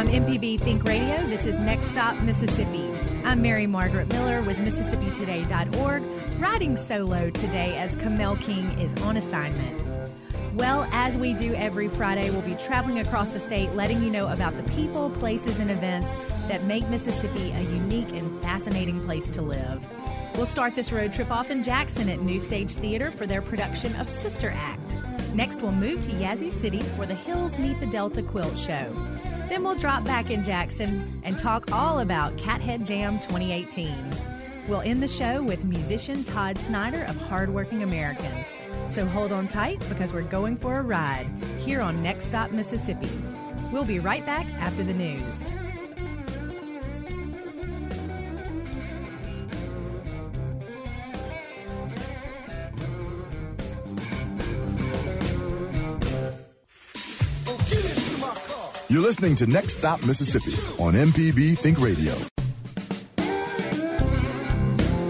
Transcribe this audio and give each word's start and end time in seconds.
From 0.00 0.08
MPB 0.08 0.58
Think 0.62 0.84
Radio, 0.84 1.26
this 1.26 1.44
is 1.44 1.58
Next 1.58 1.84
Stop 1.88 2.18
Mississippi. 2.22 2.90
I'm 3.22 3.42
Mary 3.42 3.66
Margaret 3.66 4.08
Miller 4.08 4.40
with 4.40 4.56
MississippiToday.org, 4.56 6.02
riding 6.40 6.78
solo 6.78 7.28
today 7.28 7.76
as 7.76 7.94
Kamel 7.96 8.36
King 8.36 8.70
is 8.78 8.94
on 9.02 9.18
assignment. 9.18 9.78
Well, 10.54 10.88
as 10.90 11.18
we 11.18 11.34
do 11.34 11.52
every 11.52 11.88
Friday, 11.88 12.30
we'll 12.30 12.40
be 12.40 12.54
traveling 12.54 13.00
across 13.00 13.28
the 13.28 13.40
state, 13.40 13.74
letting 13.74 14.02
you 14.02 14.08
know 14.08 14.28
about 14.28 14.56
the 14.56 14.62
people, 14.72 15.10
places, 15.10 15.58
and 15.58 15.70
events 15.70 16.10
that 16.48 16.64
make 16.64 16.88
Mississippi 16.88 17.50
a 17.50 17.60
unique 17.60 18.10
and 18.14 18.40
fascinating 18.40 19.04
place 19.04 19.26
to 19.26 19.42
live. 19.42 19.84
We'll 20.34 20.46
start 20.46 20.74
this 20.74 20.92
road 20.92 21.12
trip 21.12 21.30
off 21.30 21.50
in 21.50 21.62
Jackson 21.62 22.08
at 22.08 22.22
New 22.22 22.40
Stage 22.40 22.72
Theater 22.72 23.10
for 23.10 23.26
their 23.26 23.42
production 23.42 23.94
of 23.96 24.08
Sister 24.08 24.48
Act. 24.56 24.98
Next, 25.34 25.60
we'll 25.60 25.72
move 25.72 26.02
to 26.04 26.12
Yazoo 26.12 26.50
City 26.50 26.80
for 26.80 27.04
the 27.04 27.14
Hills 27.14 27.58
Meet 27.58 27.80
the 27.80 27.86
Delta 27.86 28.22
Quilt 28.22 28.58
Show. 28.58 28.96
Then 29.50 29.64
we'll 29.64 29.74
drop 29.74 30.04
back 30.04 30.30
in 30.30 30.44
Jackson 30.44 31.20
and 31.24 31.36
talk 31.36 31.72
all 31.72 31.98
about 31.98 32.36
Cathead 32.36 32.86
Jam 32.86 33.18
2018. 33.18 33.92
We'll 34.68 34.80
end 34.82 35.02
the 35.02 35.08
show 35.08 35.42
with 35.42 35.64
musician 35.64 36.22
Todd 36.22 36.56
Snider 36.56 37.02
of 37.06 37.16
Hardworking 37.22 37.82
Americans. 37.82 38.46
So 38.86 39.04
hold 39.04 39.32
on 39.32 39.48
tight 39.48 39.80
because 39.88 40.12
we're 40.12 40.22
going 40.22 40.56
for 40.56 40.78
a 40.78 40.82
ride 40.82 41.28
here 41.58 41.80
on 41.80 42.00
Next 42.00 42.26
Stop 42.26 42.52
Mississippi. 42.52 43.10
We'll 43.72 43.84
be 43.84 43.98
right 43.98 44.24
back 44.24 44.46
after 44.60 44.84
the 44.84 44.94
news. 44.94 45.34
You're 58.90 59.02
listening 59.02 59.36
to 59.36 59.46
Next 59.46 59.78
Stop 59.78 60.04
Mississippi 60.04 60.50
on 60.82 60.94
MPB 60.94 61.56
Think 61.56 61.80
Radio. 61.80 62.12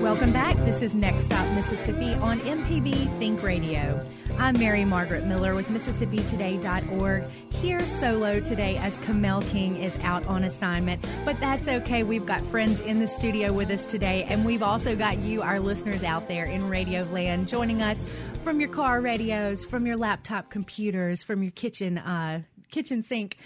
Welcome 0.02 0.34
back. 0.34 0.58
This 0.66 0.82
is 0.82 0.94
Next 0.94 1.24
Stop 1.24 1.50
Mississippi 1.54 2.12
on 2.12 2.40
MPB 2.40 3.18
Think 3.18 3.42
Radio. 3.42 4.06
I'm 4.36 4.58
Mary 4.58 4.84
Margaret 4.84 5.24
Miller 5.24 5.54
with 5.54 5.68
MississippiToday.org 5.68 7.26
here 7.48 7.80
solo 7.80 8.38
today 8.40 8.76
as 8.76 8.98
Kamel 8.98 9.40
King 9.40 9.76
is 9.76 9.96
out 10.02 10.26
on 10.26 10.44
assignment. 10.44 11.02
But 11.24 11.40
that's 11.40 11.66
okay. 11.66 12.02
We've 12.02 12.26
got 12.26 12.44
friends 12.44 12.82
in 12.82 13.00
the 13.00 13.06
studio 13.06 13.50
with 13.50 13.70
us 13.70 13.86
today, 13.86 14.24
and 14.24 14.44
we've 14.44 14.62
also 14.62 14.94
got 14.94 15.20
you, 15.20 15.40
our 15.40 15.58
listeners 15.58 16.04
out 16.04 16.28
there 16.28 16.44
in 16.44 16.68
Radio 16.68 17.04
Land, 17.04 17.48
joining 17.48 17.80
us 17.80 18.04
from 18.44 18.60
your 18.60 18.68
car 18.68 19.00
radios, 19.00 19.64
from 19.64 19.86
your 19.86 19.96
laptop 19.96 20.50
computers, 20.50 21.22
from 21.22 21.42
your 21.42 21.52
kitchen 21.52 21.96
uh, 21.96 22.42
kitchen 22.70 23.02
sink. 23.02 23.38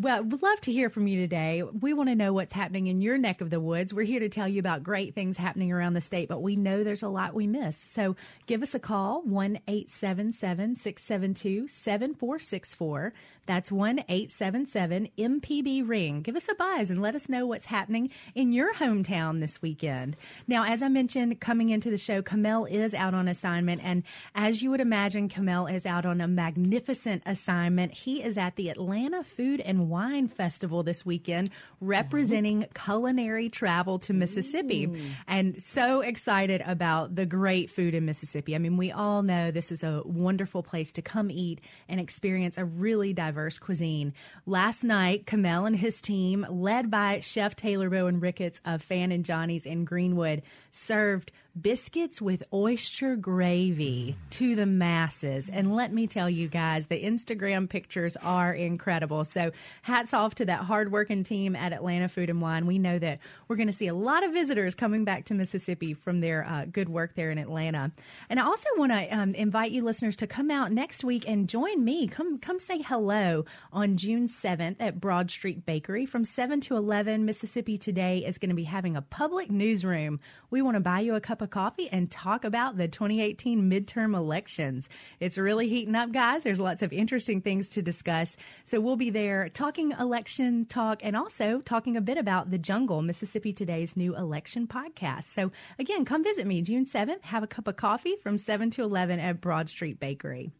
Well, 0.00 0.24
we'd 0.24 0.42
love 0.42 0.60
to 0.62 0.72
hear 0.72 0.90
from 0.90 1.06
you 1.06 1.20
today. 1.20 1.62
We 1.62 1.92
want 1.92 2.08
to 2.08 2.16
know 2.16 2.32
what's 2.32 2.52
happening 2.52 2.88
in 2.88 3.00
your 3.00 3.16
neck 3.16 3.40
of 3.40 3.50
the 3.50 3.60
woods. 3.60 3.94
We're 3.94 4.02
here 4.02 4.18
to 4.18 4.28
tell 4.28 4.48
you 4.48 4.58
about 4.58 4.82
great 4.82 5.14
things 5.14 5.36
happening 5.36 5.70
around 5.70 5.94
the 5.94 6.00
state, 6.00 6.28
but 6.28 6.42
we 6.42 6.56
know 6.56 6.82
there's 6.82 7.04
a 7.04 7.08
lot 7.08 7.32
we 7.32 7.46
miss. 7.46 7.76
So 7.76 8.16
give 8.46 8.60
us 8.60 8.74
a 8.74 8.80
call, 8.80 9.22
1 9.22 9.60
877 9.68 10.74
672 10.74 11.68
7464. 11.68 13.12
That's 13.46 13.70
1 13.70 14.00
877 14.08 15.10
MPB 15.16 15.88
Ring. 15.88 16.22
Give 16.22 16.34
us 16.34 16.48
a 16.48 16.54
buzz 16.54 16.90
and 16.90 17.00
let 17.00 17.14
us 17.14 17.28
know 17.28 17.46
what's 17.46 17.66
happening 17.66 18.10
in 18.34 18.52
your 18.52 18.74
hometown 18.74 19.38
this 19.38 19.62
weekend. 19.62 20.16
Now, 20.48 20.64
as 20.64 20.82
I 20.82 20.88
mentioned, 20.88 21.40
coming 21.40 21.68
into 21.70 21.90
the 21.90 21.98
show, 21.98 22.20
Kamel 22.20 22.64
is 22.64 22.94
out 22.94 23.14
on 23.14 23.28
assignment. 23.28 23.84
And 23.84 24.02
as 24.34 24.62
you 24.62 24.70
would 24.70 24.80
imagine, 24.80 25.28
Kamel 25.28 25.66
is 25.66 25.86
out 25.86 26.06
on 26.06 26.20
a 26.20 26.26
magnificent 26.26 27.22
assignment. 27.26 27.92
He 27.92 28.22
is 28.22 28.36
at 28.38 28.56
the 28.56 28.70
Atlanta 28.70 29.22
Food 29.22 29.60
and 29.60 29.83
Wine 29.84 30.28
Festival 30.28 30.82
this 30.82 31.06
weekend, 31.06 31.50
representing 31.80 32.62
mm-hmm. 32.62 32.84
culinary 32.84 33.48
travel 33.48 33.98
to 34.00 34.12
Mississippi. 34.12 34.86
Mm. 34.88 35.10
And 35.28 35.62
so 35.62 36.00
excited 36.00 36.62
about 36.66 37.14
the 37.14 37.26
great 37.26 37.70
food 37.70 37.94
in 37.94 38.04
Mississippi. 38.04 38.54
I 38.54 38.58
mean, 38.58 38.76
we 38.76 38.90
all 38.90 39.22
know 39.22 39.50
this 39.50 39.70
is 39.70 39.84
a 39.84 40.02
wonderful 40.04 40.62
place 40.62 40.92
to 40.94 41.02
come 41.02 41.30
eat 41.30 41.60
and 41.88 42.00
experience 42.00 42.58
a 42.58 42.64
really 42.64 43.12
diverse 43.12 43.44
diverse 43.44 43.58
cuisine. 43.58 44.14
Last 44.46 44.84
night, 44.84 45.26
Kamel 45.26 45.66
and 45.66 45.76
his 45.76 46.00
team, 46.00 46.46
led 46.48 46.90
by 46.90 47.20
Chef 47.20 47.56
Taylor 47.56 47.90
Bowen 47.90 48.20
Ricketts 48.20 48.60
of 48.64 48.82
Fan 48.82 49.12
and 49.12 49.24
Johnny's 49.24 49.66
in 49.66 49.84
Greenwood, 49.84 50.42
served 50.70 51.32
biscuits 51.60 52.20
with 52.20 52.42
oyster 52.52 53.14
gravy 53.16 54.16
to 54.30 54.56
the 54.56 54.66
masses. 54.66 55.48
And 55.48 55.74
let 55.74 55.92
me 55.92 56.06
tell 56.06 56.28
you 56.28 56.48
guys, 56.48 56.86
the 56.86 57.02
Instagram 57.02 57.68
pictures 57.68 58.16
are 58.16 58.52
incredible. 58.52 59.24
So 59.24 59.52
hats 59.82 60.12
off 60.12 60.34
to 60.36 60.44
that 60.46 60.60
hardworking 60.60 61.22
team 61.22 61.54
at 61.54 61.72
Atlanta 61.72 62.08
Food 62.08 62.28
and 62.30 62.40
Wine. 62.40 62.66
We 62.66 62.78
know 62.78 62.98
that 62.98 63.20
we're 63.46 63.56
going 63.56 63.68
to 63.68 63.72
see 63.72 63.86
a 63.86 63.94
lot 63.94 64.24
of 64.24 64.32
visitors 64.32 64.74
coming 64.74 65.04
back 65.04 65.26
to 65.26 65.34
Mississippi 65.34 65.94
from 65.94 66.20
their 66.20 66.44
uh, 66.44 66.64
good 66.64 66.88
work 66.88 67.14
there 67.14 67.30
in 67.30 67.38
Atlanta. 67.38 67.92
And 68.28 68.40
I 68.40 68.44
also 68.44 68.68
want 68.76 68.92
to 68.92 69.08
um, 69.16 69.34
invite 69.34 69.70
you 69.70 69.84
listeners 69.84 70.16
to 70.16 70.26
come 70.26 70.50
out 70.50 70.72
next 70.72 71.04
week 71.04 71.24
and 71.28 71.48
join 71.48 71.84
me. 71.84 72.08
Come, 72.08 72.38
come 72.38 72.58
say 72.58 72.82
hello 72.82 73.44
on 73.72 73.96
June 73.96 74.26
7th 74.26 74.76
at 74.80 75.00
Broad 75.00 75.30
Street 75.30 75.64
Bakery 75.64 76.04
from 76.04 76.24
7 76.24 76.60
to 76.62 76.76
11. 76.76 77.24
Mississippi 77.24 77.78
Today 77.78 78.18
is 78.18 78.38
going 78.38 78.50
to 78.50 78.56
be 78.56 78.64
having 78.64 78.96
a 78.96 79.02
public 79.02 79.50
newsroom. 79.50 80.18
We 80.50 80.62
want 80.62 80.74
to 80.74 80.80
buy 80.80 81.00
you 81.00 81.14
a 81.14 81.20
cup 81.20 81.40
of 81.40 81.43
coffee 81.46 81.88
and 81.90 82.10
talk 82.10 82.44
about 82.44 82.76
the 82.76 82.88
2018 82.88 83.70
midterm 83.70 84.16
elections. 84.16 84.88
It's 85.20 85.38
really 85.38 85.68
heating 85.68 85.94
up, 85.94 86.12
guys. 86.12 86.42
There's 86.42 86.60
lots 86.60 86.82
of 86.82 86.92
interesting 86.92 87.40
things 87.40 87.68
to 87.70 87.82
discuss. 87.82 88.36
So 88.64 88.80
we'll 88.80 88.96
be 88.96 89.10
there 89.10 89.48
talking 89.48 89.92
election 89.92 90.66
talk 90.66 91.00
and 91.02 91.16
also 91.16 91.60
talking 91.60 91.96
a 91.96 92.00
bit 92.00 92.18
about 92.18 92.50
the 92.50 92.58
jungle, 92.58 93.02
Mississippi 93.02 93.52
Today's 93.52 93.96
new 93.96 94.16
election 94.16 94.66
podcast. 94.66 95.24
So 95.24 95.52
again, 95.78 96.04
come 96.04 96.24
visit 96.24 96.46
me 96.46 96.62
June 96.62 96.86
7th. 96.86 97.22
Have 97.22 97.42
a 97.42 97.48
cup 97.48 97.68
of 97.68 97.76
coffee 97.76 98.16
from 98.22 98.38
7 98.38 98.70
to 98.70 98.82
11 98.82 99.20
at 99.20 99.40
Broad 99.40 99.68
Street 99.68 100.00
Bakery. 100.00 100.50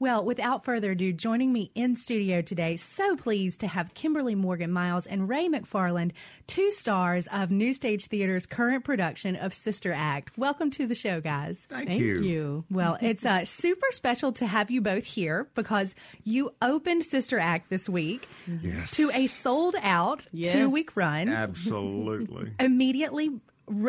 Well, 0.00 0.24
without 0.24 0.64
further 0.64 0.92
ado, 0.92 1.12
joining 1.12 1.52
me 1.52 1.72
in 1.74 1.96
studio 1.96 2.40
today, 2.40 2.76
so 2.76 3.16
pleased 3.16 3.58
to 3.60 3.66
have 3.66 3.94
Kimberly 3.94 4.36
Morgan 4.36 4.70
Miles 4.70 5.06
and 5.06 5.28
Ray 5.28 5.48
McFarland, 5.48 6.12
two 6.46 6.70
stars 6.70 7.26
of 7.32 7.50
New 7.50 7.74
Stage 7.74 8.06
Theater's 8.06 8.46
current 8.46 8.84
production 8.84 9.34
of 9.34 9.52
Sister 9.52 9.92
Act. 9.92 10.38
Welcome 10.38 10.70
to 10.70 10.86
the 10.86 10.94
show, 10.94 11.20
guys. 11.20 11.58
Thank, 11.68 11.88
Thank 11.88 12.00
you. 12.00 12.20
you. 12.22 12.64
Well, 12.70 12.96
it's 13.00 13.26
uh, 13.26 13.44
super 13.44 13.88
special 13.90 14.30
to 14.34 14.46
have 14.46 14.70
you 14.70 14.80
both 14.80 15.04
here 15.04 15.48
because 15.56 15.96
you 16.22 16.54
opened 16.62 17.04
Sister 17.04 17.40
Act 17.40 17.68
this 17.68 17.88
week 17.88 18.28
Yes. 18.62 18.92
to 18.92 19.10
a 19.12 19.26
sold 19.26 19.74
out 19.82 20.28
Yes. 20.32 20.52
two 20.52 20.68
week 20.70 20.94
run. 20.96 21.28
Absolutely. 21.28 22.52
Immediately 22.60 23.30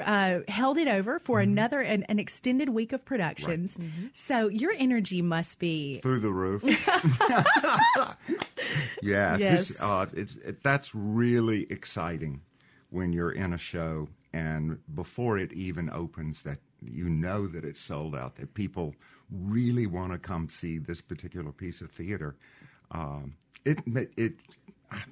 uh, 0.04 0.40
held 0.48 0.78
it 0.78 0.88
over 0.88 1.20
for 1.20 1.40
Mm-hmm. 1.40 1.52
another 1.52 1.82
an, 1.82 2.04
an 2.10 2.20
extended 2.20 2.70
week 2.70 2.94
of 2.94 3.06
productions. 3.06 3.76
So 4.14 4.48
your 4.48 4.74
energy 4.78 5.22
must 5.22 5.60
be 5.60 6.00
Through 6.00 6.20
the 6.20 6.32
roof. 6.32 6.64
yeah. 9.02 9.38
Yes. 9.38 9.70
This, 9.70 9.82
uh, 9.82 10.06
it's, 10.14 10.36
it, 10.38 10.64
that's 10.64 10.94
really 10.94 11.68
exciting 11.70 12.42
when 12.90 13.14
you're 13.14 13.32
in 13.32 13.54
a 13.54 13.58
show 13.58 14.08
and 14.34 14.80
before 14.94 15.38
it 15.38 15.52
even 15.54 15.90
opens 15.90 16.42
that 16.44 16.60
you 16.82 17.10
know 17.10 17.48
that 17.48 17.66
it's 17.66 17.82
sold 17.82 18.16
out, 18.16 18.36
that 18.38 18.54
people 18.54 18.96
really 19.32 19.88
want 19.88 20.12
to 20.12 20.18
come 20.18 20.50
see 20.50 20.78
this 20.78 21.02
particular 21.02 21.52
piece 21.52 21.82
of 21.82 21.92
theater. 21.92 22.36
Um, 22.92 23.36
it, 23.66 23.80
it, 24.18 24.34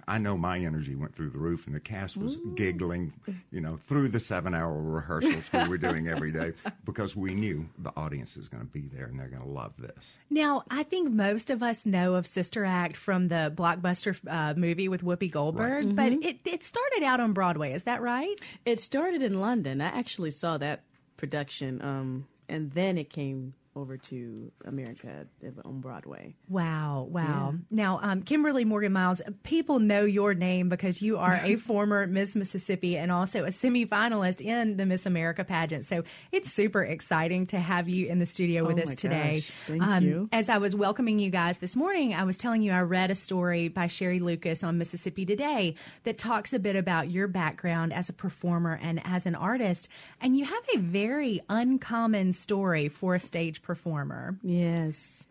I 0.08 0.18
know 0.18 0.38
my 0.38 0.60
energy 0.60 0.96
went 0.96 1.16
through 1.16 1.30
the 1.32 1.38
roof, 1.38 1.68
and 1.68 1.76
the 1.76 1.80
cast 1.80 2.18
was 2.18 2.38
giggling, 2.56 3.14
you 3.52 3.62
know, 3.62 3.78
through 3.88 4.10
the 4.10 4.20
seven-hour 4.20 4.82
rehearsals 4.82 5.52
we 5.52 5.68
were 5.68 5.78
doing 5.78 6.08
every 6.08 6.32
day 6.32 6.54
because 6.86 7.16
we 7.16 7.34
knew 7.34 7.68
the 7.78 7.92
audience 7.96 8.38
is 8.38 8.48
going 8.48 8.66
to 8.66 8.72
be 8.72 8.88
there 8.94 9.06
and 9.06 9.20
they're 9.20 9.28
going 9.28 9.42
to 9.42 9.48
love 9.48 9.74
this. 9.78 10.12
Now, 10.30 10.64
I 10.70 10.84
think 10.84 11.12
most 11.12 11.50
of 11.50 11.62
us 11.62 11.86
know 11.86 12.16
of 12.16 12.26
Sister 12.26 12.66
Act 12.66 12.96
from 12.96 13.28
the 13.28 13.54
blockbuster 13.56 14.18
uh, 14.28 14.54
movie 14.58 14.88
with 14.90 15.04
Whoopi 15.04 15.30
Goldberg, 15.32 15.96
but 15.96 16.12
it, 16.14 16.40
it 16.46 16.64
started 16.64 17.04
out 17.04 17.20
on 17.20 17.34
Broadway. 17.34 17.74
Is 17.74 17.84
that 17.84 18.02
right? 18.02 18.40
It 18.66 18.80
started 18.80 19.22
in 19.22 19.40
London. 19.40 19.82
I 19.82 19.88
actually 19.88 20.32
saw 20.32 20.58
that 20.58 20.84
production, 21.18 21.82
um, 21.82 22.28
and 22.50 22.72
then 22.72 22.98
it 22.98 23.10
came 23.10 23.54
over 23.78 23.96
to 23.96 24.52
America 24.66 25.28
on 25.64 25.80
Broadway. 25.80 26.36
Wow, 26.50 27.08
wow. 27.10 27.54
Now, 27.70 28.00
um, 28.02 28.24
Kimberly 28.24 28.66
Morgan 28.66 28.92
Miles, 28.92 29.22
people 29.44 29.80
know 29.80 30.04
your 30.04 30.34
name 30.34 30.68
because 30.68 31.02
you 31.02 31.18
are 31.18 31.40
a 31.44 31.56
former 31.68 32.08
Miss 32.08 32.36
Mississippi 32.36 32.98
and 32.98 33.12
also 33.12 33.44
a 33.44 33.50
semifinalist 33.50 34.42
in 34.42 34.78
the 34.78 34.86
Miss 34.86 35.06
America 35.06 35.44
pageant. 35.44 35.86
So 35.86 36.04
it's 36.32 36.52
super 36.52 36.84
exciting 36.84 37.46
to 37.48 37.60
have 37.60 37.88
you 37.88 38.08
in 38.08 38.18
the 38.18 38.26
studio 38.26 38.66
with 38.66 38.80
Oh 38.80 38.84
us 38.84 38.96
today. 38.96 39.34
gosh, 39.36 39.52
thank 39.68 39.84
um, 39.84 40.04
you. 40.04 40.30
As 40.32 40.50
I 40.50 40.58
was 40.58 40.76
welcoming 40.76 41.20
you 41.20 41.30
guys 41.30 41.60
this 41.60 41.76
morning, 41.76 42.16
I 42.16 42.24
was 42.24 42.38
telling 42.38 42.64
you 42.64 42.72
I 42.72 42.82
read 42.82 43.12
a 43.12 43.16
story 43.16 43.68
by 43.68 43.88
Sherry 43.88 44.20
Lucas 44.20 44.64
on 44.64 44.80
Mississippi 44.80 45.26
Today 45.26 45.76
that 46.04 46.18
talks 46.18 46.52
a 46.52 46.60
bit 46.60 46.76
about 46.76 47.12
your 47.12 47.28
background 47.28 47.94
as 47.94 48.10
a 48.10 48.14
performer 48.14 48.80
and 48.82 49.02
as 49.06 49.28
an 49.28 49.36
artist. 49.36 49.88
And 50.20 50.36
you 50.36 50.46
have 50.46 50.64
a 50.74 50.80
very 50.80 51.42
uncommon 51.48 52.34
story 52.34 52.90
for 52.90 53.14
a 53.14 53.20
stage 53.20 53.62
performer. 53.68 54.40
Yes. 54.42 55.26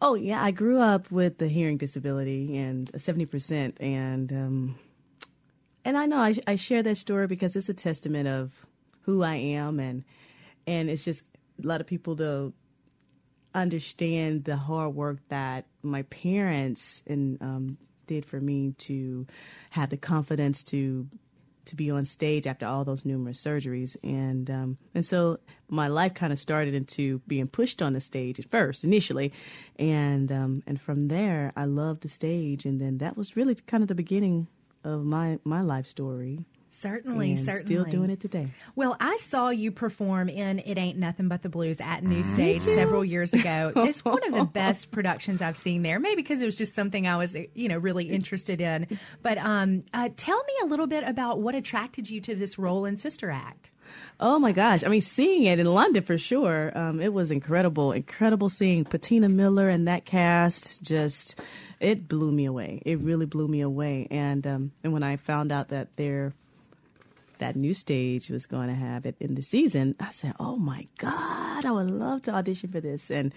Oh 0.00 0.14
yeah, 0.14 0.42
I 0.42 0.50
grew 0.50 0.80
up 0.80 1.10
with 1.10 1.40
a 1.42 1.46
hearing 1.46 1.76
disability 1.76 2.56
and 2.56 2.90
seventy 2.96 3.26
percent, 3.26 3.76
and 3.80 4.32
um, 4.32 4.78
and 5.84 5.98
I 5.98 6.06
know 6.06 6.16
I, 6.16 6.34
I 6.46 6.56
share 6.56 6.82
that 6.82 6.96
story 6.96 7.26
because 7.26 7.54
it's 7.54 7.68
a 7.68 7.74
testament 7.74 8.26
of 8.26 8.66
who 9.02 9.22
I 9.22 9.34
am, 9.34 9.78
and 9.78 10.02
and 10.66 10.88
it's 10.88 11.04
just 11.04 11.24
a 11.62 11.66
lot 11.66 11.82
of 11.82 11.86
people 11.86 12.16
to 12.16 12.54
understand 13.54 14.44
the 14.44 14.56
hard 14.56 14.94
work 14.94 15.18
that 15.28 15.66
my 15.82 16.02
parents 16.04 17.02
and 17.06 17.40
um, 17.42 17.76
did 18.06 18.24
for 18.24 18.40
me 18.40 18.72
to 18.78 19.26
have 19.70 19.90
the 19.90 19.96
confidence 19.96 20.62
to 20.64 21.06
to 21.70 21.76
be 21.76 21.90
on 21.90 22.04
stage 22.04 22.46
after 22.46 22.66
all 22.66 22.84
those 22.84 23.04
numerous 23.04 23.42
surgeries. 23.42 23.96
And 24.02 24.50
um, 24.50 24.78
and 24.94 25.04
so 25.04 25.38
my 25.68 25.88
life 25.88 26.14
kind 26.14 26.32
of 26.32 26.38
started 26.38 26.74
into 26.74 27.20
being 27.26 27.48
pushed 27.48 27.80
on 27.80 27.94
the 27.94 28.00
stage 28.00 28.38
at 28.38 28.50
first 28.50 28.84
initially. 28.84 29.32
And 29.78 30.30
um, 30.30 30.62
and 30.66 30.80
from 30.80 31.08
there 31.08 31.52
I 31.56 31.64
loved 31.64 32.02
the 32.02 32.08
stage. 32.08 32.64
And 32.66 32.80
then 32.80 32.98
that 32.98 33.16
was 33.16 33.36
really 33.36 33.54
kind 33.54 33.82
of 33.82 33.88
the 33.88 33.94
beginning 33.94 34.48
of 34.84 35.04
my 35.04 35.38
my 35.44 35.62
life 35.62 35.86
story 35.86 36.44
Certainly, 36.80 37.36
certainly. 37.44 37.66
still 37.66 37.84
doing 37.84 38.08
it 38.08 38.20
today. 38.20 38.48
Well, 38.74 38.96
I 38.98 39.18
saw 39.18 39.50
you 39.50 39.70
perform 39.70 40.30
in 40.30 40.60
"It 40.60 40.78
Ain't 40.78 40.96
Nothing 40.96 41.28
But 41.28 41.42
the 41.42 41.50
Blues" 41.50 41.78
at 41.78 42.02
New 42.02 42.24
Stage 42.24 42.62
several 42.62 43.04
years 43.04 43.34
ago. 43.34 43.72
It's 43.90 44.04
one 44.04 44.22
of 44.24 44.32
the 44.32 44.44
best 44.44 44.90
productions 44.90 45.42
I've 45.42 45.56
seen 45.56 45.82
there. 45.82 45.98
Maybe 45.98 46.22
because 46.22 46.40
it 46.40 46.46
was 46.46 46.56
just 46.56 46.74
something 46.74 47.06
I 47.06 47.16
was, 47.16 47.36
you 47.54 47.68
know, 47.68 47.76
really 47.76 48.08
interested 48.08 48.60
in. 48.60 48.98
But 49.22 49.36
um, 49.38 49.84
uh, 49.92 50.08
tell 50.16 50.38
me 50.38 50.52
a 50.62 50.66
little 50.66 50.86
bit 50.86 51.04
about 51.04 51.40
what 51.40 51.54
attracted 51.54 52.08
you 52.08 52.20
to 52.22 52.34
this 52.34 52.58
role 52.58 52.84
in 52.84 52.96
Sister 52.96 53.30
Act. 53.30 53.70
Oh 54.18 54.38
my 54.38 54.52
gosh. 54.52 54.84
I 54.84 54.88
mean, 54.88 55.00
seeing 55.00 55.44
it 55.44 55.58
in 55.58 55.66
London 55.66 56.02
for 56.02 56.18
sure, 56.18 56.76
um, 56.78 57.00
it 57.00 57.12
was 57.12 57.30
incredible. 57.30 57.92
Incredible 57.92 58.48
seeing 58.48 58.84
Patina 58.84 59.28
Miller 59.28 59.68
and 59.68 59.88
that 59.88 60.04
cast 60.04 60.82
just, 60.82 61.40
it 61.80 62.08
blew 62.08 62.30
me 62.30 62.44
away. 62.44 62.82
It 62.84 63.00
really 63.00 63.26
blew 63.26 63.48
me 63.48 63.60
away. 63.60 64.06
And, 64.10 64.46
um, 64.46 64.72
and 64.84 64.92
when 64.92 65.02
I 65.02 65.16
found 65.16 65.52
out 65.52 65.68
that 65.68 65.96
they're, 65.96 66.32
that 67.40 67.56
new 67.56 67.74
stage 67.74 68.30
was 68.30 68.46
going 68.46 68.68
to 68.68 68.74
have 68.74 69.04
it 69.04 69.16
in 69.20 69.34
the 69.34 69.42
season, 69.42 69.94
I 70.00 70.10
said, 70.10 70.32
"Oh 70.40 70.56
my 70.56 70.86
God, 70.98 71.66
I 71.66 71.70
would 71.72 71.90
love 71.90 72.22
to 72.22 72.30
audition 72.32 72.70
for 72.70 72.80
this." 72.80 73.10
And 73.10 73.34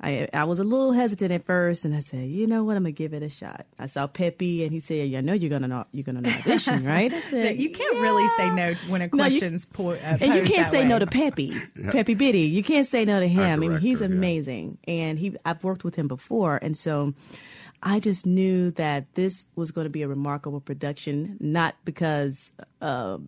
I 0.00 0.28
I 0.32 0.44
was 0.44 0.58
a 0.58 0.64
little 0.64 0.92
hesitant 0.92 1.30
at 1.30 1.44
first, 1.44 1.84
and 1.84 1.94
I 1.94 2.00
said, 2.00 2.26
"You 2.28 2.46
know 2.46 2.64
what? 2.64 2.76
I'm 2.76 2.82
gonna 2.84 2.92
give 2.92 3.12
it 3.12 3.22
a 3.22 3.28
shot." 3.28 3.66
I 3.78 3.86
saw 3.86 4.06
Peppy, 4.06 4.64
and 4.64 4.72
he 4.72 4.80
said, 4.80 5.14
"I 5.14 5.20
know 5.20 5.34
you're 5.34 5.50
gonna 5.50 5.86
you're 5.92 6.04
gonna 6.04 6.26
audition, 6.28 6.84
right?" 6.94 7.12
I 7.12 7.20
said, 7.22 7.60
You 7.60 7.70
can't 7.70 7.98
really 8.00 8.26
say 8.38 8.50
no 8.50 8.74
when 8.88 9.02
a 9.02 9.06
No, 9.12 9.24
you- 9.26 9.38
question's 9.38 9.66
po- 9.66 9.90
uh, 9.92 10.16
and 10.20 10.34
you 10.34 10.42
can't 10.42 10.70
say 10.70 10.82
way. 10.82 10.88
no 10.88 10.98
to 10.98 11.06
Peppy, 11.06 11.54
Peppy 11.90 12.14
Biddy. 12.14 12.42
You 12.48 12.62
can't 12.62 12.86
say 12.86 13.04
no 13.04 13.20
to 13.20 13.28
him. 13.28 13.42
I 13.50 13.56
mean, 13.56 13.78
he's 13.78 13.98
director, 13.98 14.14
yeah. 14.14 14.18
amazing, 14.18 14.78
and 14.88 15.18
he 15.18 15.36
I've 15.44 15.62
worked 15.62 15.84
with 15.84 15.96
him 15.96 16.08
before, 16.08 16.58
and 16.62 16.76
so 16.76 17.12
I 17.82 17.98
just 18.00 18.26
knew 18.26 18.70
that 18.72 19.14
this 19.14 19.44
was 19.56 19.70
going 19.70 19.86
to 19.86 19.90
be 19.90 20.02
a 20.02 20.08
remarkable 20.08 20.60
production, 20.60 21.36
not 21.40 21.74
because. 21.84 22.52
Uh, 22.80 23.18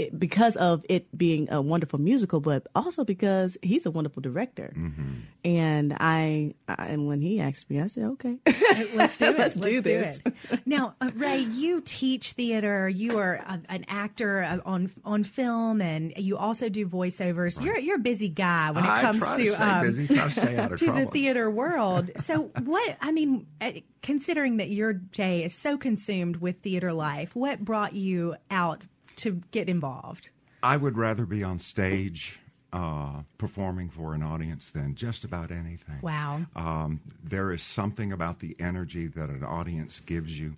it, 0.00 0.18
because 0.18 0.56
of 0.56 0.84
it 0.88 1.06
being 1.16 1.50
a 1.50 1.60
wonderful 1.60 1.98
musical, 2.00 2.40
but 2.40 2.66
also 2.74 3.04
because 3.04 3.56
he's 3.62 3.86
a 3.86 3.90
wonderful 3.90 4.20
director, 4.20 4.72
Mm-hmm. 4.76 5.10
and 5.44 5.96
I, 6.00 6.54
I 6.68 6.86
and 6.86 7.06
when 7.06 7.20
he 7.20 7.40
asked 7.40 7.68
me, 7.70 7.80
I 7.80 7.86
said, 7.86 8.04
"Okay, 8.04 8.36
Let's 8.94 9.16
do 9.16 9.26
it. 9.30 9.38
Let's 9.38 9.56
do 9.56 9.70
it. 9.74 10.20
Now, 10.66 10.94
uh, 11.00 11.10
Ray, 11.14 11.38
you 11.38 11.80
teach 11.84 12.32
theater. 12.32 12.88
You 12.88 13.18
are 13.18 13.34
a, 13.34 13.60
an 13.68 13.84
actor 13.88 14.42
uh, 14.42 14.58
on 14.64 14.90
on 15.04 15.24
film, 15.24 15.80
and 15.80 16.12
you 16.16 16.36
also 16.36 16.68
do 16.68 16.86
voiceovers. 16.86 17.62
You're 17.62 17.78
you're 17.78 17.96
a 17.96 18.00
busy 18.00 18.28
guy 18.28 18.70
when 18.70 18.84
it 18.84 18.88
comes 19.00 19.20
to, 19.36 19.44
to 19.44 19.64
um, 19.66 19.86
busy, 19.86 20.06
to 20.08 20.32
stay 20.32 20.56
out 20.56 20.72
of 20.72 20.78
to 20.80 20.92
the 20.92 21.06
theater 21.06 21.50
world. 21.50 22.10
So, 22.24 22.50
what 22.64 22.96
I 23.00 23.12
mean, 23.12 23.46
uh, 23.60 23.72
considering 24.02 24.58
that 24.58 24.70
your 24.70 24.92
day 24.92 25.44
is 25.44 25.54
so 25.54 25.76
consumed 25.76 26.36
with 26.36 26.60
theater 26.62 26.92
life, 26.92 27.34
what 27.34 27.60
brought 27.64 27.94
you 27.94 28.36
out 28.50 28.82
to 29.20 29.42
get 29.50 29.68
involved? 29.68 30.30
I 30.62 30.76
would 30.76 30.96
rather 30.96 31.24
be 31.24 31.42
on 31.42 31.58
stage 31.58 32.40
uh, 32.72 33.22
performing 33.38 33.88
for 33.90 34.14
an 34.14 34.22
audience 34.22 34.70
than 34.70 34.94
just 34.94 35.24
about 35.24 35.50
anything. 35.50 35.98
Wow. 36.02 36.42
Um, 36.54 37.00
there 37.22 37.52
is 37.52 37.62
something 37.62 38.12
about 38.12 38.40
the 38.40 38.56
energy 38.60 39.06
that 39.08 39.28
an 39.28 39.44
audience 39.44 40.00
gives 40.00 40.38
you, 40.38 40.56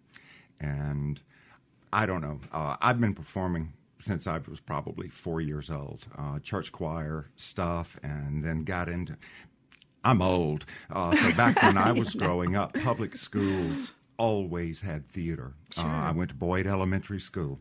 and 0.60 1.20
I 1.92 2.06
don't 2.06 2.20
know. 2.20 2.40
Uh, 2.52 2.76
I've 2.80 3.00
been 3.00 3.14
performing 3.14 3.72
since 3.98 4.26
I 4.26 4.38
was 4.48 4.60
probably 4.60 5.08
four 5.08 5.40
years 5.40 5.70
old, 5.70 6.06
uh, 6.18 6.38
church 6.40 6.72
choir 6.72 7.30
stuff, 7.36 7.98
and 8.02 8.44
then 8.44 8.64
got 8.64 8.88
into. 8.88 9.16
I'm 10.04 10.20
old, 10.20 10.66
uh, 10.90 11.14
so 11.14 11.32
back 11.34 11.62
when 11.62 11.78
I 11.78 11.92
was 11.92 12.12
growing 12.14 12.56
up, 12.56 12.74
public 12.82 13.14
schools 13.14 13.92
always 14.16 14.80
had 14.80 15.08
theater. 15.08 15.52
Uh, 15.78 15.82
I 15.82 16.10
went 16.10 16.30
to 16.30 16.34
Boyd 16.34 16.66
Elementary 16.66 17.20
School. 17.20 17.60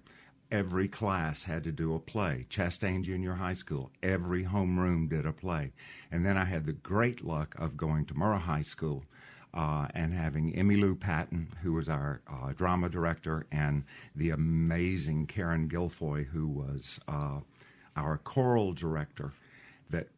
Every 0.52 0.90
class 0.90 1.44
had 1.44 1.64
to 1.64 1.72
do 1.72 1.96
a 1.96 2.00
play. 2.00 2.46
Chastain 2.50 3.04
Junior 3.04 3.36
High 3.36 3.54
School, 3.54 3.90
every 4.04 4.44
homeroom 4.44 5.10
did 5.10 5.26
a 5.26 5.32
play. 5.32 5.72
And 6.12 6.26
then 6.26 6.38
I 6.38 6.44
had 6.44 6.66
the 6.66 6.74
great 6.74 7.24
luck 7.24 7.56
of 7.58 7.78
going 7.78 8.06
to 8.08 8.14
Murrah 8.14 8.42
High 8.42 8.64
School 8.64 9.06
uh, 9.54 9.88
and 9.94 10.14
having 10.14 10.54
Emmy 10.54 10.76
Lou 10.76 10.94
Patton, 10.94 11.54
who 11.64 11.72
was 11.72 11.88
our 11.88 12.22
uh, 12.28 12.52
drama 12.52 12.90
director, 12.90 13.46
and 13.50 13.86
the 14.14 14.32
amazing 14.32 15.28
Karen 15.28 15.70
Gilfoy, 15.70 16.26
who 16.26 16.48
was 16.48 17.00
uh, 17.08 17.40
our 17.96 18.18
choral 18.18 18.74
director, 18.74 19.32
that 19.90 20.10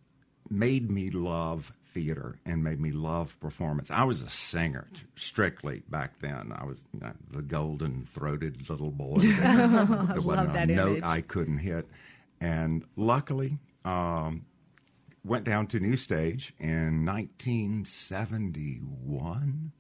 made 0.49 0.89
me 0.89 1.09
love 1.09 1.71
theater 1.93 2.39
and 2.45 2.63
made 2.63 2.79
me 2.79 2.91
love 2.91 3.35
performance. 3.39 3.91
I 3.91 4.03
was 4.03 4.21
a 4.21 4.29
singer 4.29 4.87
strictly 5.15 5.83
back 5.89 6.19
then. 6.19 6.53
I 6.55 6.65
was 6.65 6.83
you 6.93 6.99
know, 7.01 7.13
the 7.31 7.41
golden 7.41 8.07
throated 8.13 8.69
little 8.69 8.91
boy. 8.91 9.17
there 9.19 10.21
wasn't 10.21 10.25
love 10.25 10.53
that 10.53 10.69
a 10.69 10.75
note. 10.75 11.03
I 11.03 11.21
couldn't 11.21 11.59
hit. 11.59 11.87
And 12.41 12.83
luckily, 12.95 13.57
um, 13.85 14.45
went 15.23 15.45
down 15.45 15.67
to 15.67 15.79
New 15.79 15.97
Stage 15.97 16.53
in 16.59 17.05
1971 17.05 19.71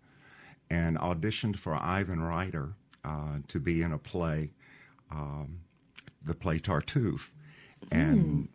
and 0.69 0.97
auditioned 0.97 1.57
for 1.57 1.73
Ivan 1.75 2.21
Ryder 2.21 2.75
uh, 3.03 3.39
to 3.49 3.59
be 3.59 3.81
in 3.81 3.91
a 3.91 3.97
play, 3.97 4.51
um, 5.11 5.59
the 6.23 6.33
play 6.33 6.59
Tartuffe. 6.59 7.31
And 7.91 8.47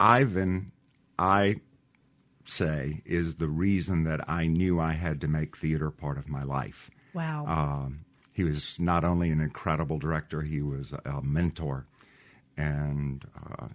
Ivan, 0.00 0.72
I 1.18 1.60
say, 2.48 3.02
is 3.04 3.36
the 3.36 3.48
reason 3.48 4.04
that 4.04 4.28
I 4.28 4.46
knew 4.46 4.80
I 4.80 4.92
had 4.92 5.20
to 5.20 5.28
make 5.28 5.56
theater 5.56 5.90
part 5.90 6.18
of 6.18 6.28
my 6.28 6.42
life. 6.42 6.90
Wow. 7.14 7.46
Um, 7.46 8.04
he 8.32 8.44
was 8.44 8.78
not 8.78 9.04
only 9.04 9.30
an 9.30 9.40
incredible 9.40 9.98
director, 9.98 10.42
he 10.42 10.62
was 10.62 10.92
a, 11.04 11.22
mentor. 11.22 11.86
And 12.56 13.24
uh, 13.60 13.66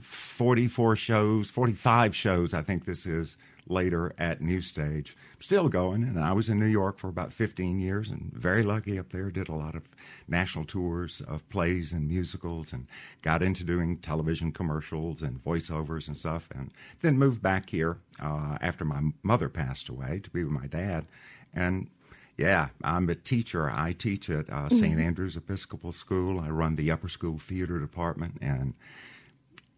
44 0.00 0.96
shows, 0.96 1.50
45 1.50 2.14
shows, 2.14 2.54
I 2.54 2.62
think 2.62 2.84
this 2.84 3.06
is 3.06 3.36
later 3.66 4.12
at 4.18 4.40
New 4.40 4.60
Stage. 4.60 5.16
Still 5.40 5.68
going. 5.68 6.02
And 6.02 6.18
I 6.20 6.32
was 6.32 6.48
in 6.48 6.58
New 6.58 6.66
York 6.66 6.98
for 6.98 7.08
about 7.08 7.32
15 7.32 7.78
years 7.78 8.10
and 8.10 8.32
very 8.32 8.62
lucky 8.62 8.98
up 8.98 9.10
there. 9.10 9.30
Did 9.30 9.48
a 9.48 9.54
lot 9.54 9.74
of 9.74 9.82
national 10.28 10.64
tours 10.64 11.22
of 11.26 11.48
plays 11.48 11.92
and 11.92 12.08
musicals 12.08 12.72
and 12.72 12.86
got 13.22 13.42
into 13.42 13.64
doing 13.64 13.98
television 13.98 14.52
commercials 14.52 15.22
and 15.22 15.42
voiceovers 15.44 16.08
and 16.08 16.16
stuff. 16.16 16.48
And 16.54 16.70
then 17.02 17.18
moved 17.18 17.42
back 17.42 17.70
here 17.70 17.98
uh, 18.20 18.58
after 18.60 18.84
my 18.84 19.00
mother 19.22 19.48
passed 19.48 19.88
away 19.88 20.20
to 20.22 20.30
be 20.30 20.44
with 20.44 20.52
my 20.52 20.66
dad. 20.66 21.06
And 21.54 21.88
yeah, 22.36 22.68
I'm 22.82 23.08
a 23.08 23.14
teacher. 23.14 23.70
I 23.70 23.92
teach 23.92 24.28
at 24.28 24.50
uh, 24.50 24.68
St. 24.68 24.98
Andrew's 24.98 25.36
Episcopal 25.36 25.92
School. 25.92 26.40
I 26.40 26.48
run 26.48 26.74
the 26.74 26.90
upper 26.90 27.08
school 27.08 27.38
theater 27.38 27.78
department, 27.78 28.38
and 28.40 28.74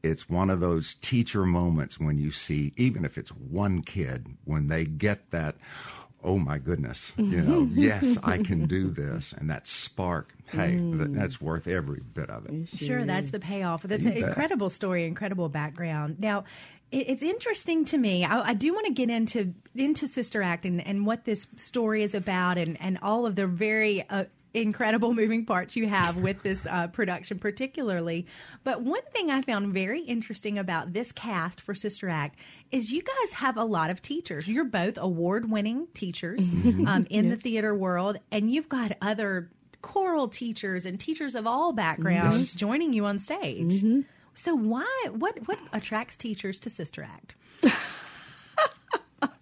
it's 0.02 0.28
one 0.28 0.50
of 0.50 0.60
those 0.60 0.94
teacher 0.96 1.44
moments 1.44 1.98
when 1.98 2.18
you 2.18 2.30
see, 2.30 2.72
even 2.76 3.04
if 3.04 3.18
it's 3.18 3.30
one 3.30 3.82
kid, 3.82 4.26
when 4.44 4.68
they 4.68 4.84
get 4.84 5.30
that, 5.30 5.56
oh 6.22 6.38
my 6.38 6.58
goodness, 6.58 7.12
you 7.16 7.40
know, 7.42 7.68
yes, 7.74 8.16
I 8.22 8.38
can 8.38 8.66
do 8.66 8.90
this, 8.90 9.32
and 9.32 9.48
that 9.50 9.66
spark. 9.66 10.32
Hey, 10.46 10.76
that, 10.76 11.12
that's 11.12 11.40
worth 11.40 11.66
every 11.66 12.00
bit 12.14 12.30
of 12.30 12.46
it. 12.46 12.68
Sure, 12.68 13.04
that's 13.04 13.30
the 13.30 13.40
payoff. 13.40 13.82
That's 13.82 14.02
You 14.04 14.10
an 14.12 14.20
bet. 14.20 14.28
incredible 14.28 14.70
story, 14.70 15.04
incredible 15.04 15.48
background. 15.48 16.20
Now, 16.20 16.44
it's 16.92 17.22
interesting 17.22 17.84
to 17.86 17.98
me. 17.98 18.24
I, 18.24 18.50
I 18.50 18.54
do 18.54 18.72
want 18.72 18.86
to 18.86 18.92
get 18.92 19.10
into 19.10 19.54
into 19.74 20.06
Sister 20.06 20.42
Act 20.42 20.64
and, 20.64 20.86
and 20.86 21.04
what 21.04 21.24
this 21.24 21.48
story 21.56 22.04
is 22.04 22.14
about, 22.14 22.58
and 22.58 22.80
and 22.80 22.98
all 23.02 23.26
of 23.26 23.34
the 23.36 23.46
very. 23.46 24.08
Uh, 24.08 24.24
Incredible 24.56 25.12
moving 25.12 25.44
parts 25.44 25.76
you 25.76 25.86
have 25.86 26.16
with 26.16 26.42
this 26.42 26.66
uh, 26.66 26.86
production, 26.86 27.38
particularly. 27.38 28.26
But 28.64 28.82
one 28.82 29.02
thing 29.12 29.30
I 29.30 29.42
found 29.42 29.74
very 29.74 30.00
interesting 30.00 30.58
about 30.58 30.94
this 30.94 31.12
cast 31.12 31.60
for 31.60 31.74
Sister 31.74 32.08
Act 32.08 32.38
is 32.72 32.90
you 32.90 33.02
guys 33.02 33.34
have 33.34 33.58
a 33.58 33.64
lot 33.64 33.90
of 33.90 34.00
teachers. 34.00 34.48
You're 34.48 34.64
both 34.64 34.96
award 34.96 35.50
winning 35.50 35.88
teachers 35.92 36.48
um, 36.86 37.06
in 37.10 37.28
the 37.28 37.36
theater 37.36 37.74
world, 37.74 38.16
and 38.32 38.50
you've 38.50 38.68
got 38.68 38.92
other 39.02 39.50
choral 39.82 40.26
teachers 40.26 40.86
and 40.86 40.98
teachers 40.98 41.34
of 41.34 41.46
all 41.46 41.72
backgrounds 41.72 42.52
joining 42.52 42.92
you 42.94 43.04
on 43.04 43.18
stage. 43.18 43.84
So 44.34 44.54
why 44.54 45.06
what 45.10 45.46
what 45.46 45.58
attracts 45.72 46.16
teachers 46.16 46.60
to 46.60 46.70
Sister 46.70 47.02
Act? 47.02 47.34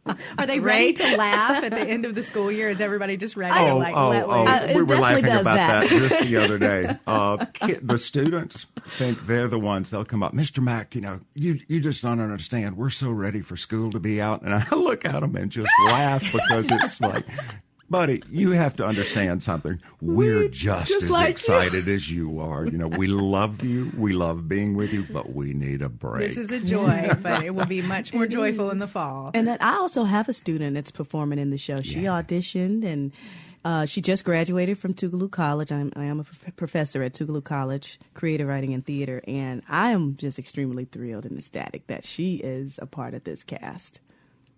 Are 0.38 0.46
they 0.46 0.61
ready 0.61 0.92
to 0.94 1.16
laugh 1.16 1.64
at 1.64 1.70
the 1.70 1.78
end 1.88 2.04
of 2.04 2.14
the 2.14 2.23
school 2.23 2.50
year? 2.52 2.68
Is 2.68 2.80
everybody 2.80 3.16
just 3.16 3.37
ready 3.37 3.54
to 3.54 3.70
Oh, 3.70 3.76
like 3.78 3.94
oh, 3.96 4.08
let 4.11 4.25
oh! 4.25 4.30
Uh, 4.30 4.73
we 4.75 4.82
were 4.82 4.99
laughing 4.99 5.25
about 5.25 5.44
that. 5.44 5.88
that. 5.88 5.88
just 5.88 6.20
the 6.28 6.37
other 6.37 6.58
day. 6.58 6.96
Uh, 7.06 7.44
ki- 7.52 7.78
the 7.82 7.99
students 7.99 8.66
think 8.99 9.26
they're 9.26 9.49
the 9.49 9.58
ones. 9.58 9.90
They'll 9.90 10.04
come 10.04 10.23
up, 10.23 10.32
Mr. 10.32 10.62
Mack. 10.62 10.94
You 10.94 11.00
know, 11.00 11.20
you 11.34 11.61
you 11.68 11.80
just 11.80 12.02
don't 12.02 12.20
understand. 12.20 12.76
We're 12.76 12.90
so 12.90 13.11
ready 13.11 13.40
for 13.40 13.56
school 13.56 13.90
to 13.92 14.00
be 14.00 14.20
out, 14.20 14.42
and 14.42 14.54
I 14.54 14.66
look 14.75 15.04
at 15.04 15.20
them 15.20 15.37
and 15.37 15.50
just 15.50 15.70
laugh 15.87 16.20
because 16.23 16.66
it's 16.70 17.00
like. 17.00 17.25
Buddy, 17.90 18.22
you 18.30 18.52
have 18.52 18.74
to 18.76 18.84
understand 18.84 19.42
something. 19.42 19.78
We're 20.00 20.40
We 20.44 20.48
just, 20.48 20.88
just 20.90 21.04
as 21.04 21.10
like 21.10 21.26
you. 21.28 21.54
excited 21.54 21.86
as 21.86 22.10
you 22.10 22.40
are. 22.40 22.64
You 22.64 22.78
know, 22.78 22.88
we 22.88 23.06
love 23.06 23.62
you. 23.62 23.92
We 23.96 24.14
love 24.14 24.48
being 24.48 24.74
with 24.74 24.92
you, 24.92 25.04
but 25.12 25.34
we 25.34 25.52
need 25.52 25.82
a 25.82 25.88
break. 25.90 26.28
This 26.30 26.38
is 26.38 26.50
a 26.50 26.60
joy, 26.60 27.10
but 27.22 27.44
it 27.44 27.54
will 27.54 27.66
be 27.66 27.82
much 27.82 28.12
more 28.14 28.26
joyful 28.26 28.70
in 28.70 28.78
the 28.78 28.86
fall. 28.88 29.30
And 29.34 29.46
then 29.46 29.58
I 29.60 29.74
also 29.76 30.04
have 30.04 30.28
a 30.28 30.32
student 30.32 30.74
that's 30.74 30.90
performing 30.90 31.38
in 31.38 31.50
the 31.50 31.58
show. 31.58 31.82
She 31.82 32.00
Yeah. 32.00 32.22
auditioned 32.22 32.84
and 32.84 33.12
uh, 33.66 33.86
she 33.86 34.00
just 34.02 34.24
graduated 34.26 34.76
from 34.78 34.92
Tougaloo 34.92 35.30
College. 35.30 35.70
I'm, 35.72 35.90
I 35.96 36.04
am 36.04 36.20
a 36.20 36.24
prof- 36.24 36.56
professor 36.56 37.02
at 37.02 37.14
Tougaloo 37.14 37.42
College, 37.44 37.98
creative 38.12 38.46
writing 38.48 38.74
and 38.74 38.84
theater, 38.84 39.22
and 39.26 39.62
I 39.70 39.90
am 39.92 40.16
just 40.16 40.38
extremely 40.38 40.84
thrilled 40.84 41.24
and 41.24 41.38
ecstatic 41.38 41.86
that 41.86 42.04
she 42.04 42.36
is 42.36 42.78
a 42.82 42.86
part 42.86 43.14
of 43.14 43.24
this 43.24 43.42
cast. 43.42 44.00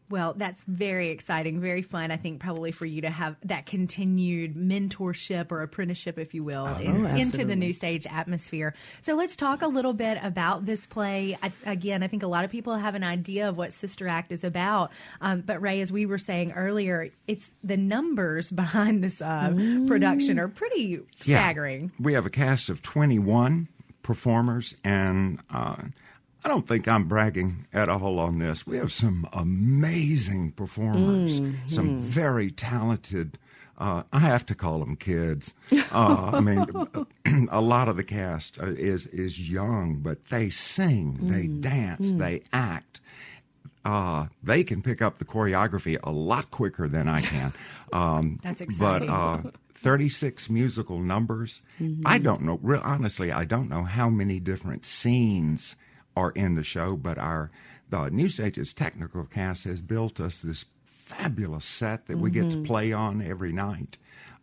Well, 0.09 0.35
that's 0.37 0.63
very 0.69 1.09
exciting, 1.11 1.61
very 1.61 1.83
fun. 1.83 2.11
I 2.13 2.17
think 2.17 2.41
probably 2.41 2.71
for 2.71 2.87
you 2.87 3.01
to 3.03 3.11
have 3.11 3.35
that 3.45 3.67
continued 3.67 4.55
mentorship 4.55 5.51
or 5.51 5.63
apprenticeship, 5.63 6.19
if 6.19 6.33
you 6.33 6.45
will, 6.45 6.67
in- 6.77 7.07
Oh, 7.07 7.17
into 7.17 7.45
the 7.45 7.57
new 7.57 7.73
stage 7.73 8.07
atmosphere. 8.07 8.75
So 9.03 9.15
let's 9.17 9.37
talk 9.37 9.63
a 9.63 9.67
little 9.67 9.93
bit 9.93 10.19
about 10.23 10.65
this 10.65 10.87
play. 10.87 11.37
I, 11.43 11.53
again, 11.65 12.03
I 12.05 12.07
think 12.09 12.23
a 12.23 12.29
lot 12.29 12.45
of 12.45 12.51
people 12.53 12.77
have 12.77 12.95
an 12.95 13.03
idea 13.03 13.49
of 13.49 13.57
what 13.57 13.73
Sister 13.73 14.07
Act 14.07 14.31
is 14.31 14.45
about. 14.45 14.93
Um, 15.21 15.41
but 15.41 15.61
Ray, 15.61 15.81
as 15.81 15.91
we 15.91 16.07
were 16.07 16.19
saying 16.19 16.53
earlier, 16.53 17.11
it's 17.27 17.51
the 17.65 17.77
numbers 17.77 18.51
behind 18.53 19.03
this 19.03 19.21
uh, 19.21 19.53
production 19.89 20.39
are 20.39 20.49
pretty 20.49 21.01
Yeah. 21.25 21.39
staggering. 21.39 21.91
We 21.99 22.13
have 22.13 22.27
a 22.27 22.31
cast 22.31 22.69
of 22.69 22.81
21 22.83 23.69
performers, 24.03 24.77
and 24.85 25.41
uh, 25.51 25.77
I 26.47 26.49
don't 26.49 26.69
think 26.69 26.87
I'm 26.87 27.09
bragging 27.09 27.67
at 27.73 27.89
all 27.89 28.21
on 28.21 28.39
this. 28.39 28.65
We 28.65 28.77
have 28.77 28.93
some 28.93 29.29
amazing 29.33 30.53
performers, 30.53 31.41
some 31.67 31.99
very 32.01 32.53
talented. 32.53 33.37
Uh, 33.77 34.05
I 34.13 34.21
have 34.21 34.47
to 34.47 34.55
call 34.55 34.79
them 34.79 34.95
kids. 34.95 35.53
Uh, 35.93 36.31
I 36.35 36.41
mean, 36.41 37.49
a 37.51 37.61
lot 37.61 37.89
of 37.89 37.97
the 37.97 38.05
cast 38.05 38.61
uh, 38.61 38.67
is 38.67 39.07
is 39.09 39.51
young, 39.51 39.97
but 39.97 40.27
they 40.29 40.49
sing, 40.49 41.19
they 41.29 41.49
dance, 41.49 42.13
they 42.13 42.45
act 42.53 43.01
uh, 43.85 44.27
they 44.43 44.63
can 44.63 44.83
pick 44.83 45.03
up 45.03 45.19
the 45.19 45.25
choreography 45.25 45.99
a 46.05 46.11
lot 46.13 46.53
quicker 46.53 46.87
than 46.89 47.09
I 47.09 47.21
can. 47.23 47.53
Um, 47.93 48.41
That's 48.43 48.59
But 48.81 49.03
exciting. 49.03 49.11
uh, 49.11 49.43
36 49.77 50.51
musical 50.51 50.99
numbers. 50.99 51.63
I 52.05 52.19
don't 52.19 52.43
know. 52.43 52.59
Real 52.61 52.81
honestly, 52.83 53.31
I 53.31 53.45
don't 53.45 53.69
know 53.69 53.85
how 53.85 54.11
many 54.11 54.41
different 54.41 54.85
scenes 54.85 55.77
are 56.17 56.31
in 56.31 56.55
the 56.55 56.63
show. 56.65 56.97
But 56.97 57.19
our 57.19 57.51
the 57.91 58.09
New 58.11 58.29
Stages 58.29 58.73
technical 58.73 59.25
cast 59.25 59.65
has 59.65 59.81
built 59.81 60.21
us 60.21 60.39
this 60.39 60.65
fabulous 60.85 61.65
set 61.65 62.07
that 62.07 62.19
we 62.19 62.31
get 62.31 62.51
to 62.51 62.63
play 62.65 62.93
on 62.93 63.23
every 63.23 63.53
night. 63.53 63.97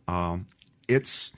Um, 0.08 0.48
it's 0.88 1.32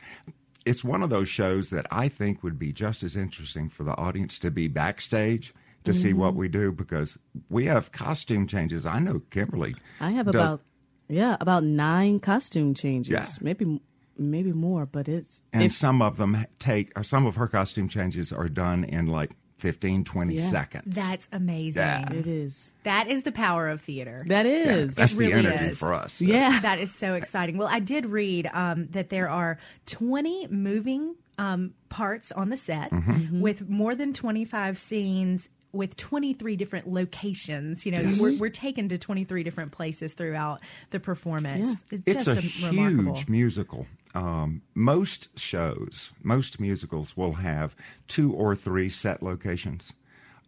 it's 0.65 0.83
one 0.83 1.01
of 1.03 1.09
those 1.09 1.29
shows 1.29 1.69
that 1.69 1.85
I 1.91 2.09
think 2.09 2.43
would 2.43 2.57
be 2.59 2.71
just 2.73 3.03
as 3.03 3.15
interesting 3.15 3.69
for 3.69 3.83
the 3.83 3.95
audience 3.97 4.37
to 4.39 4.51
be 4.51 4.67
backstage 4.67 5.53
to 5.83 5.93
see 5.93 6.13
what 6.13 6.33
we 6.33 6.47
do 6.47 6.71
because 6.71 7.15
we 7.49 7.65
have 7.67 7.91
costume 7.91 8.47
changes. 8.47 8.87
I 8.87 8.97
know 8.97 9.21
Kimberly. 9.29 9.75
I 9.99 10.11
have 10.11 10.25
does- 10.25 10.35
about 10.35 10.61
yeah 11.07 11.37
about 11.39 11.63
nine 11.63 12.19
costume 12.19 12.73
changes, 12.73 13.11
Yeah. 13.11 13.27
maybe 13.41 13.79
maybe 14.17 14.51
more, 14.53 14.85
but 14.87 15.07
it's 15.07 15.41
and 15.53 15.63
if- 15.63 15.71
some 15.73 16.01
of 16.01 16.17
them 16.17 16.45
take 16.59 16.91
or 16.95 17.03
some 17.03 17.25
of 17.27 17.35
her 17.35 17.47
costume 17.47 17.87
changes 17.87 18.31
are 18.31 18.49
done 18.49 18.83
in 18.83 19.05
like 19.07 19.31
15 19.57 20.03
20 20.03 20.35
Yeah. 20.35 20.49
seconds. 20.49 20.95
That's 20.95 21.27
amazing. 21.31 21.81
Yeah. 21.81 22.11
it 22.13 22.27
is 22.27 22.71
That 22.83 23.07
is 23.07 23.23
the 23.23 23.31
power 23.31 23.69
of 23.69 23.81
theater. 23.81 24.23
That 24.27 24.45
is. 24.45 24.89
Yeah, 24.89 24.93
that's 24.95 25.13
really 25.13 25.33
the 25.41 25.49
energy 25.49 25.71
is. 25.71 25.77
for 25.77 25.93
us. 25.93 26.13
So. 26.13 26.25
yeah. 26.25 26.59
That 26.61 26.79
is 26.79 26.93
so 26.93 27.13
exciting. 27.15 27.57
Well, 27.57 27.67
I 27.69 27.79
did 27.79 28.05
read 28.05 28.49
um, 28.53 28.87
that 28.91 29.09
there 29.09 29.29
are 29.29 29.57
20 29.87 30.47
moving 30.49 31.15
um, 31.37 31.73
parts 31.89 32.31
on 32.31 32.49
the 32.49 32.57
set 32.57 32.91
Mm-hmm. 32.91 33.41
with 33.41 33.69
more 33.69 33.95
than 33.95 34.13
25 34.13 34.77
scenes 34.79 35.49
with 35.71 35.97
23 35.97 36.55
different 36.55 36.87
locations. 36.87 37.85
You 37.85 37.91
know, 37.91 38.13
we're, 38.19 38.37
we're 38.37 38.49
taken 38.49 38.87
to 38.89 38.97
23 38.97 39.43
different 39.43 39.71
places 39.73 40.13
throughout 40.13 40.61
the 40.91 40.99
performance. 41.01 41.83
It's 41.91 42.23
just 42.25 42.39
a 42.39 42.65
a, 42.65 42.67
remarkable. 42.67 43.15
huge 43.15 43.27
musical. 43.27 43.85
Um, 44.15 44.61
most 44.73 45.37
shows, 45.37 46.11
most 46.23 46.59
musicals 46.59 47.15
will 47.15 47.33
have 47.33 47.75
two 48.07 48.31
or 48.33 48.55
three 48.55 48.89
set 48.89 49.21
locations. 49.21 49.91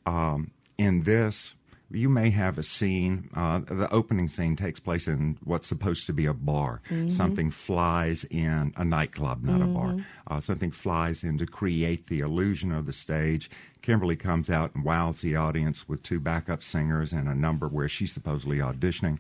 Um, 0.06 0.52
in 0.78 1.04
this, 1.04 1.54
you 1.92 2.10
may 2.10 2.30
have 2.30 2.58
a 2.58 2.64
scene. 2.64 3.30
Uh, 3.36 3.60
the 3.60 3.92
opening 3.94 4.30
scene 4.30 4.56
takes 4.56 4.80
place 4.80 5.08
in 5.08 5.38
what's 5.44 5.68
supposed 5.68 6.06
to 6.08 6.14
be 6.14 6.26
a 6.26 6.34
bar. 6.34 6.82
Something 7.10 7.52
flies 7.52 8.26
in 8.26 8.74
a 8.76 8.84
nightclub, 8.84 9.44
not 9.44 9.62
a 9.62 9.66
bar. 9.66 9.96
Uh, 10.30 10.40
something 10.42 10.72
flies 10.72 11.24
in 11.24 11.38
to 11.38 11.46
create 11.46 12.08
the 12.08 12.20
illusion 12.22 12.72
of 12.72 12.86
the 12.86 12.94
stage. 12.94 13.50
Kimberly 13.82 14.18
comes 14.18 14.50
out 14.50 14.76
and 14.76 14.84
wows 14.84 15.22
the 15.22 15.36
audience 15.38 15.88
with 15.88 16.04
two 16.04 16.20
backup 16.20 16.62
singers 16.64 17.14
and 17.14 17.28
a 17.30 17.36
number 17.36 17.68
where 17.68 17.88
she's 17.90 18.12
supposedly 18.14 18.58
auditioning. 18.58 19.18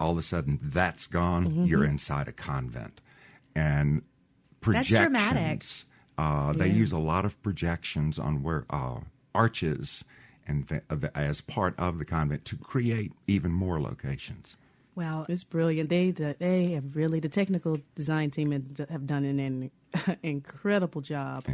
All 0.00 0.12
of 0.12 0.18
a 0.18 0.22
sudden, 0.22 0.58
that's 0.62 1.06
gone. 1.06 1.66
You're 1.66 1.84
inside 1.84 2.26
a 2.28 2.32
convent, 2.32 3.00
and 3.54 4.02
That's 4.02 4.60
projections. 4.60 4.98
dramatic. 5.00 5.64
Uh, 6.18 6.52
They 6.52 6.68
use 6.68 6.92
a 6.92 6.98
lot 6.98 7.24
of 7.24 7.40
projections 7.42 8.18
on 8.18 8.42
where 8.42 8.64
uh, 8.70 9.00
arches 9.34 10.04
and 10.46 10.68
th- 10.68 10.82
uh, 10.90 10.96
the, 10.96 11.16
as 11.16 11.40
part 11.42 11.74
of 11.78 11.98
the 11.98 12.04
convent 12.04 12.44
to 12.46 12.56
create 12.56 13.12
even 13.26 13.52
more 13.52 13.80
locations. 13.80 14.56
Well, 14.96 15.26
It's 15.28 15.44
brilliant. 15.44 15.90
They 15.90 16.10
they 16.10 16.72
have 16.72 16.96
really 16.96 17.20
the 17.20 17.28
technical 17.28 17.78
design 17.94 18.30
team 18.30 18.50
have- 18.50 18.88
have 18.90 19.06
done 19.06 19.24
an, 19.24 19.38
in- 19.38 19.70
incredible 20.24 21.00
job 21.02 21.44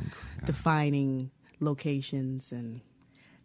defining 0.47 1.31
locations 1.61 2.53
and 2.53 2.81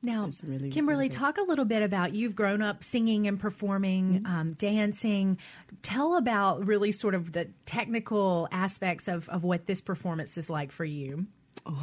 Now, 0.02 0.30
really, 0.46 0.70
Kimberly, 0.70 1.10
talk 1.10 1.38
a 1.38 1.42
little 1.42 1.66
bit 1.66 1.82
about 1.84 2.14
you've 2.14 2.36
grown 2.36 2.62
up 2.62 2.84
singing 2.84 3.28
and 3.28 3.40
performing, 3.40 4.22
Mm-hmm. 4.22 4.26
um, 4.26 4.54
dancing. 4.54 5.38
Tell 5.82 6.16
about 6.16 6.66
really 6.66 6.92
sort 6.94 7.16
of 7.16 7.34
the 7.34 7.50
technical 7.66 8.48
aspects 8.52 9.08
of, 9.10 9.28
of 9.30 9.44
what 9.44 9.66
this 9.66 9.82
performance 9.82 10.38
is 10.38 10.50
like 10.50 10.72
for 10.72 10.86
you. 10.86 11.28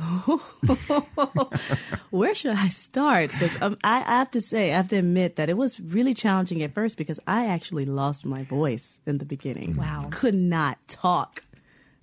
Where 2.11 2.35
should 2.35 2.53
I 2.57 2.69
start? 2.69 3.31
Because 3.33 3.61
um, 3.61 3.77
I, 3.85 3.99
I 3.99 4.19
have 4.19 4.31
to 4.33 4.41
say, 4.41 4.73
I 4.73 4.77
have 4.77 4.89
to 4.89 4.97
admit 4.97 5.37
that 5.37 5.49
it 5.49 5.57
was 5.57 5.79
really 5.81 6.15
challenging 6.15 6.63
at 6.63 6.73
first 6.75 6.97
because 6.97 7.21
I 7.27 7.47
actually 7.47 7.85
lost 7.85 8.25
my 8.25 8.43
voice 8.45 9.01
in 9.07 9.19
the 9.19 9.25
beginning. 9.27 9.77
Wow. 9.77 10.09
could 10.11 10.35
not 10.35 10.79
talk 10.89 11.43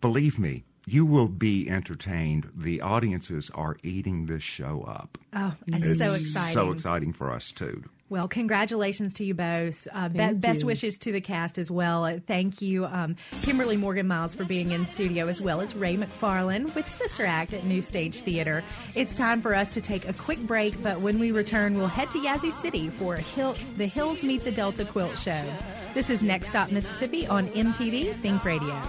believe 0.01 0.39
me, 0.39 0.65
you 0.87 1.05
will 1.05 1.29
be 1.29 1.69
entertained. 1.69 2.51
The 2.57 2.81
audiences 2.81 3.51
are 3.55 3.77
eating 3.83 4.25
this 4.27 4.43
show 4.43 4.83
up. 4.83 5.19
Oh, 5.35 5.55
it's 5.67 5.99
so 5.99 6.15
exciting. 6.15 6.55
So 6.55 6.71
exciting 6.71 7.13
for 7.13 7.33
us, 7.33 7.51
too. 7.51 7.85
Well, 8.11 8.29
congratulations 8.29 9.15
to 9.15 9.25
you 9.25 9.33
both. 9.35 9.89
Uh, 9.93 10.09
be- 10.09 10.35
best 10.35 10.63
wishes 10.63 10.99
to 10.99 11.11
the 11.13 11.23
cast 11.23 11.59
as 11.59 11.71
well. 11.71 12.05
Uh, 12.05 12.19
thank 12.27 12.61
you, 12.61 12.85
um, 12.85 13.17
Kimberly 13.43 13.77
Morgan 13.77 14.07
Miles, 14.07 14.35
for 14.35 14.45
being 14.45 14.71
in 14.73 14.85
studio, 14.87 15.27
as 15.27 15.41
well 15.41 15.61
as 15.63 15.75
Ray 15.75 15.97
McFarland 15.97 16.75
with 16.75 16.89
Sister 16.89 17.25
Act 17.25 17.55
at 17.55 17.65
New 17.65 17.81
Stage 17.83 18.21
Theater. 18.21 18.63
It's 18.95 19.17
time 19.17 19.41
for 19.41 19.55
us 19.55 19.69
to 19.71 19.81
take 19.81 20.07
a 20.07 20.13
quick 20.13 20.39
break, 20.41 20.81
but 20.83 21.01
when 21.01 21.19
we 21.19 21.33
return, 21.33 21.77
we'll 21.79 21.87
head 21.89 22.11
to 22.13 22.19
Yazoo 22.21 22.53
City 22.53 22.91
for 22.91 23.17
Hill- 23.17 23.57
the 23.79 23.87
Hills 23.87 24.23
Meet 24.23 24.45
the 24.45 24.53
Delta 24.53 24.85
Quilt 24.85 25.19
Show. 25.19 25.43
This 25.95 26.11
is 26.11 26.23
Next 26.23 26.51
Stop 26.51 26.71
Mississippi 26.71 27.27
on 27.27 27.49
MPB 27.49 28.13
Think 28.17 28.45
Radio. 28.45 28.81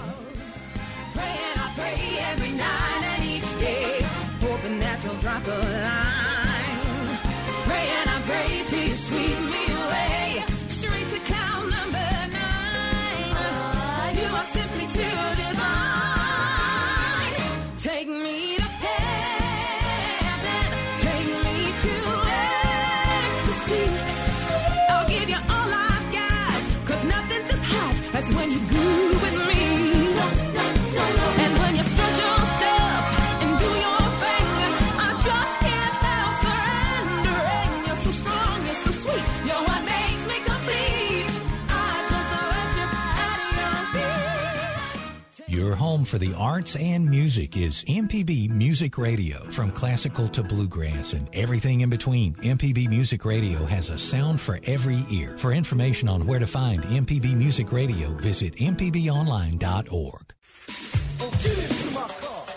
For 46.16 46.20
the 46.20 46.34
arts 46.36 46.78
and 46.78 47.10
music 47.10 47.58
is 47.58 47.84
MPB 47.90 48.50
Music 48.50 48.98
Radio. 48.98 49.44
From 49.52 49.70
classical 49.70 50.30
to 50.30 50.42
bluegrass 50.44 51.12
and 51.12 51.28
everything 51.34 51.82
in 51.82 51.90
between, 51.90 52.36
MPB 52.36 52.88
Music 52.88 53.26
Radio 53.26 53.66
has 53.66 53.90
a 53.90 53.98
sound 53.98 54.40
for 54.40 54.58
every 54.64 55.04
ear. 55.12 55.38
For 55.38 55.52
information 55.52 56.08
on 56.08 56.26
where 56.26 56.40
to 56.40 56.48
find 56.48 56.84
MPB 56.84 57.36
Music 57.36 57.70
Radio, 57.74 58.14
visit 58.14 58.56
mpbonline.org. 58.56 60.34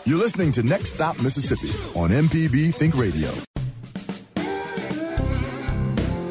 You're 0.06 0.18
listening 0.18 0.52
to 0.52 0.62
Next 0.62 0.94
Stop 0.94 1.20
Mississippi 1.20 1.70
on 1.98 2.10
MPB 2.10 2.72
Think 2.72 2.96
Radio. 2.96 3.28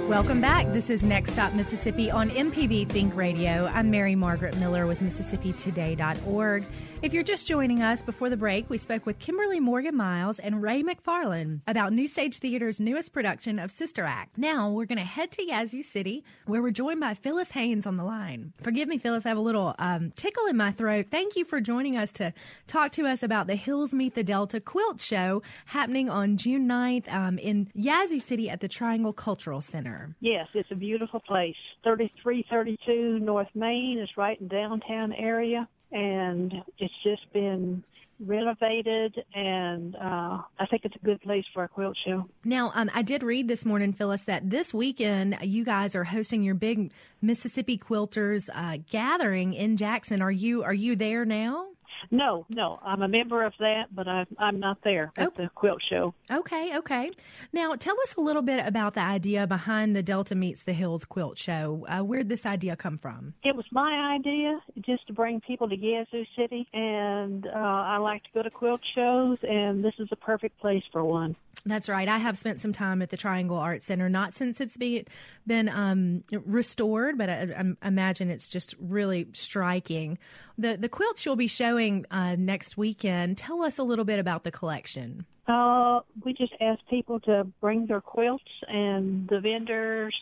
Welcome 0.08 0.40
back. 0.40 0.72
This 0.72 0.90
is 0.90 1.04
Next 1.04 1.34
Stop 1.34 1.52
Mississippi 1.52 2.10
on 2.10 2.30
MPB 2.30 2.88
Think 2.88 3.14
Radio. 3.18 3.66
I'm 3.66 3.92
Mary 3.92 4.16
Margaret 4.16 4.58
Miller 4.60 4.88
with 4.88 5.00
MississippiToday.org. 5.00 6.66
If 7.00 7.14
you're 7.14 7.24
just 7.24 7.46
joining 7.46 7.84
us 7.84 8.02
before 8.02 8.32
the 8.32 8.36
break, 8.36 8.72
we 8.72 8.80
spoke 8.80 9.06
with 9.06 9.20
Kimberly 9.20 9.60
Morgan 9.60 9.96
Miles 9.96 10.40
and 10.40 10.64
Ray 10.64 10.82
McFarland 10.82 11.62
about 11.68 11.94
New 11.94 12.08
Stage 12.08 12.40
Theater's 12.40 12.80
newest 12.80 13.14
production 13.14 13.60
of 13.60 13.70
Sister 13.70 14.04
Act. 14.04 14.36
Now 14.36 14.72
we're 14.72 14.88
going 14.88 14.98
to 14.98 15.04
head 15.04 15.32
to 15.34 15.46
Yazoo 15.46 15.84
City, 15.84 16.24
where 16.48 16.60
we're 16.60 16.72
joined 16.72 17.00
by 17.00 17.14
Phyllis 17.14 17.52
Haynes 17.52 17.86
on 17.86 17.98
the 17.98 18.04
line. 18.04 18.52
Forgive 18.64 18.88
me, 18.88 18.98
Phyllis, 18.98 19.28
I 19.28 19.30
have 19.30 19.38
a 19.38 19.42
little 19.42 19.76
um, 19.78 20.12
tickle 20.16 20.48
in 20.48 20.58
my 20.58 20.72
throat. 20.72 21.06
Thank 21.12 21.36
you 21.36 21.46
for 21.46 21.62
joining 21.62 21.96
us 21.96 22.12
to 22.14 22.34
talk 22.66 22.92
to 22.94 23.06
us 23.06 23.22
about 23.22 23.46
the 23.46 23.56
Hills 23.56 23.94
Meet 23.94 24.16
the 24.16 24.24
Delta 24.24 24.60
Quilt 24.60 25.00
Show 25.00 25.44
happening 25.68 26.10
on 26.10 26.36
June 26.36 26.68
9th 26.68 27.14
um, 27.14 27.38
in 27.38 27.70
Yazoo 27.76 28.20
City 28.20 28.50
at 28.50 28.60
the 28.60 28.68
Triangle 28.68 29.14
Cultural 29.14 29.62
Center. 29.62 30.16
Yes, 30.20 30.48
it's 30.56 30.72
a 30.72 30.76
beautiful 30.76 31.20
place. 31.20 31.56
3332 31.84 33.20
North 33.20 33.50
Main 33.54 34.00
is 34.02 34.10
right 34.18 34.42
in 34.42 34.48
downtown 34.48 35.14
area, 35.14 35.70
and 35.92 36.54
it's 36.78 36.94
just 37.04 37.32
been 37.34 37.84
renovated, 38.20 39.24
and 39.34 39.96
uh, 39.96 40.42
I 40.60 40.66
think 40.70 40.86
it's 40.86 40.96
a 40.96 41.06
good 41.06 41.22
place 41.22 41.46
for 41.54 41.64
a 41.64 41.68
quilt 41.68 41.98
show. 42.06 42.28
Now, 42.44 42.72
um, 42.74 42.90
I 42.94 43.02
did 43.02 43.24
read 43.24 43.48
this 43.48 43.64
morning, 43.66 43.94
Phyllis, 43.94 44.24
that 44.24 44.50
this 44.50 44.74
weekend 44.74 45.38
you 45.42 45.64
guys 45.64 45.96
are 45.96 46.04
hosting 46.04 46.44
your 46.44 46.56
big 46.56 46.92
Mississippi 47.22 47.78
Quilters 47.78 48.50
uh, 48.54 48.78
gathering 48.90 49.54
in 49.54 49.78
Jackson. 49.78 50.22
Are 50.22 50.32
you 50.32 50.64
are 50.64 50.74
you 50.74 50.96
there 50.96 51.26
now? 51.26 51.68
No, 52.12 52.46
no, 52.50 52.80
I'm 52.84 53.02
a 53.02 53.08
member 53.08 53.44
of 53.44 53.54
that, 53.60 53.86
but 53.94 54.08
I'm 54.08 54.28
I'm 54.38 54.60
not 54.60 54.78
there 54.84 55.12
at 55.18 55.28
Oh. 55.30 55.34
the 55.36 55.50
quilt 55.56 55.82
show. 55.90 56.14
Okay, 56.32 56.78
okay. 56.78 57.12
Now, 57.54 57.76
tell 57.76 57.96
us 58.04 58.16
a 58.16 58.22
little 58.22 58.42
bit 58.42 58.66
about 58.66 58.94
the 58.94 59.02
idea 59.02 59.46
behind 59.48 59.96
the 59.96 60.04
Delta 60.04 60.36
Meets 60.36 60.64
the 60.64 60.74
Hills 60.74 61.06
Quilt 61.06 61.38
Show. 61.38 61.86
Uh, 61.90 62.00
where'd 62.04 62.30
this 62.30 62.46
idea 62.46 62.76
come 62.76 62.98
from? 62.98 63.34
It 63.44 63.56
was 63.56 63.66
my 63.72 64.16
idea 64.16 64.60
just 64.82 65.08
to 65.08 65.14
bring 65.14 65.42
people 65.42 65.68
to 65.70 65.76
Yazoo 65.78 66.24
City, 66.38 66.68
and 66.74 67.46
uh, 67.48 67.50
I 67.52 67.98
like 67.98 68.24
to 68.24 68.30
go 68.34 68.42
to 68.44 68.50
quilt 68.50 68.82
shows, 68.96 69.38
and 69.44 69.84
this 69.84 69.94
is 70.00 70.08
a 70.12 70.16
perfect 70.16 70.60
place 70.60 70.84
for 70.92 71.04
one. 71.04 71.36
That's 71.66 71.90
right. 71.90 72.08
I 72.08 72.18
have 72.18 72.38
spent 72.38 72.62
some 72.62 72.72
time 72.72 73.02
at 73.02 73.10
the 73.10 73.18
Triangle 73.18 73.58
Art 73.58 73.84
Center, 73.84 74.10
not 74.10 74.34
since 74.34 74.62
it's 74.62 74.78
be, 74.78 75.06
been 75.46 75.68
um, 75.70 76.24
restored, 76.32 77.18
but 77.18 77.30
I, 77.30 77.74
I 77.84 77.88
imagine 77.88 78.30
it's 78.30 78.48
just 78.48 78.76
really 78.80 79.28
striking. 79.34 80.18
The 80.58 80.78
the 80.78 80.90
quilts 80.90 81.26
you'll 81.26 81.36
be 81.36 81.48
showing 81.48 82.06
uh, 82.12 82.36
next 82.38 82.78
weekend. 82.78 83.38
Tell 83.38 83.62
us 83.62 83.78
a 83.78 83.84
little 83.84 84.06
bit 84.06 84.20
about 84.20 84.44
the 84.44 84.52
collection. 84.52 85.26
Uh, 85.48 86.02
we 86.26 86.34
just 86.34 86.54
ask 86.60 86.80
people 86.90 87.20
to 87.22 87.46
bring 87.62 87.86
their 87.86 88.02
quilts 88.02 88.44
and 88.68 89.28
the 89.30 89.40
vendors. 89.40 90.16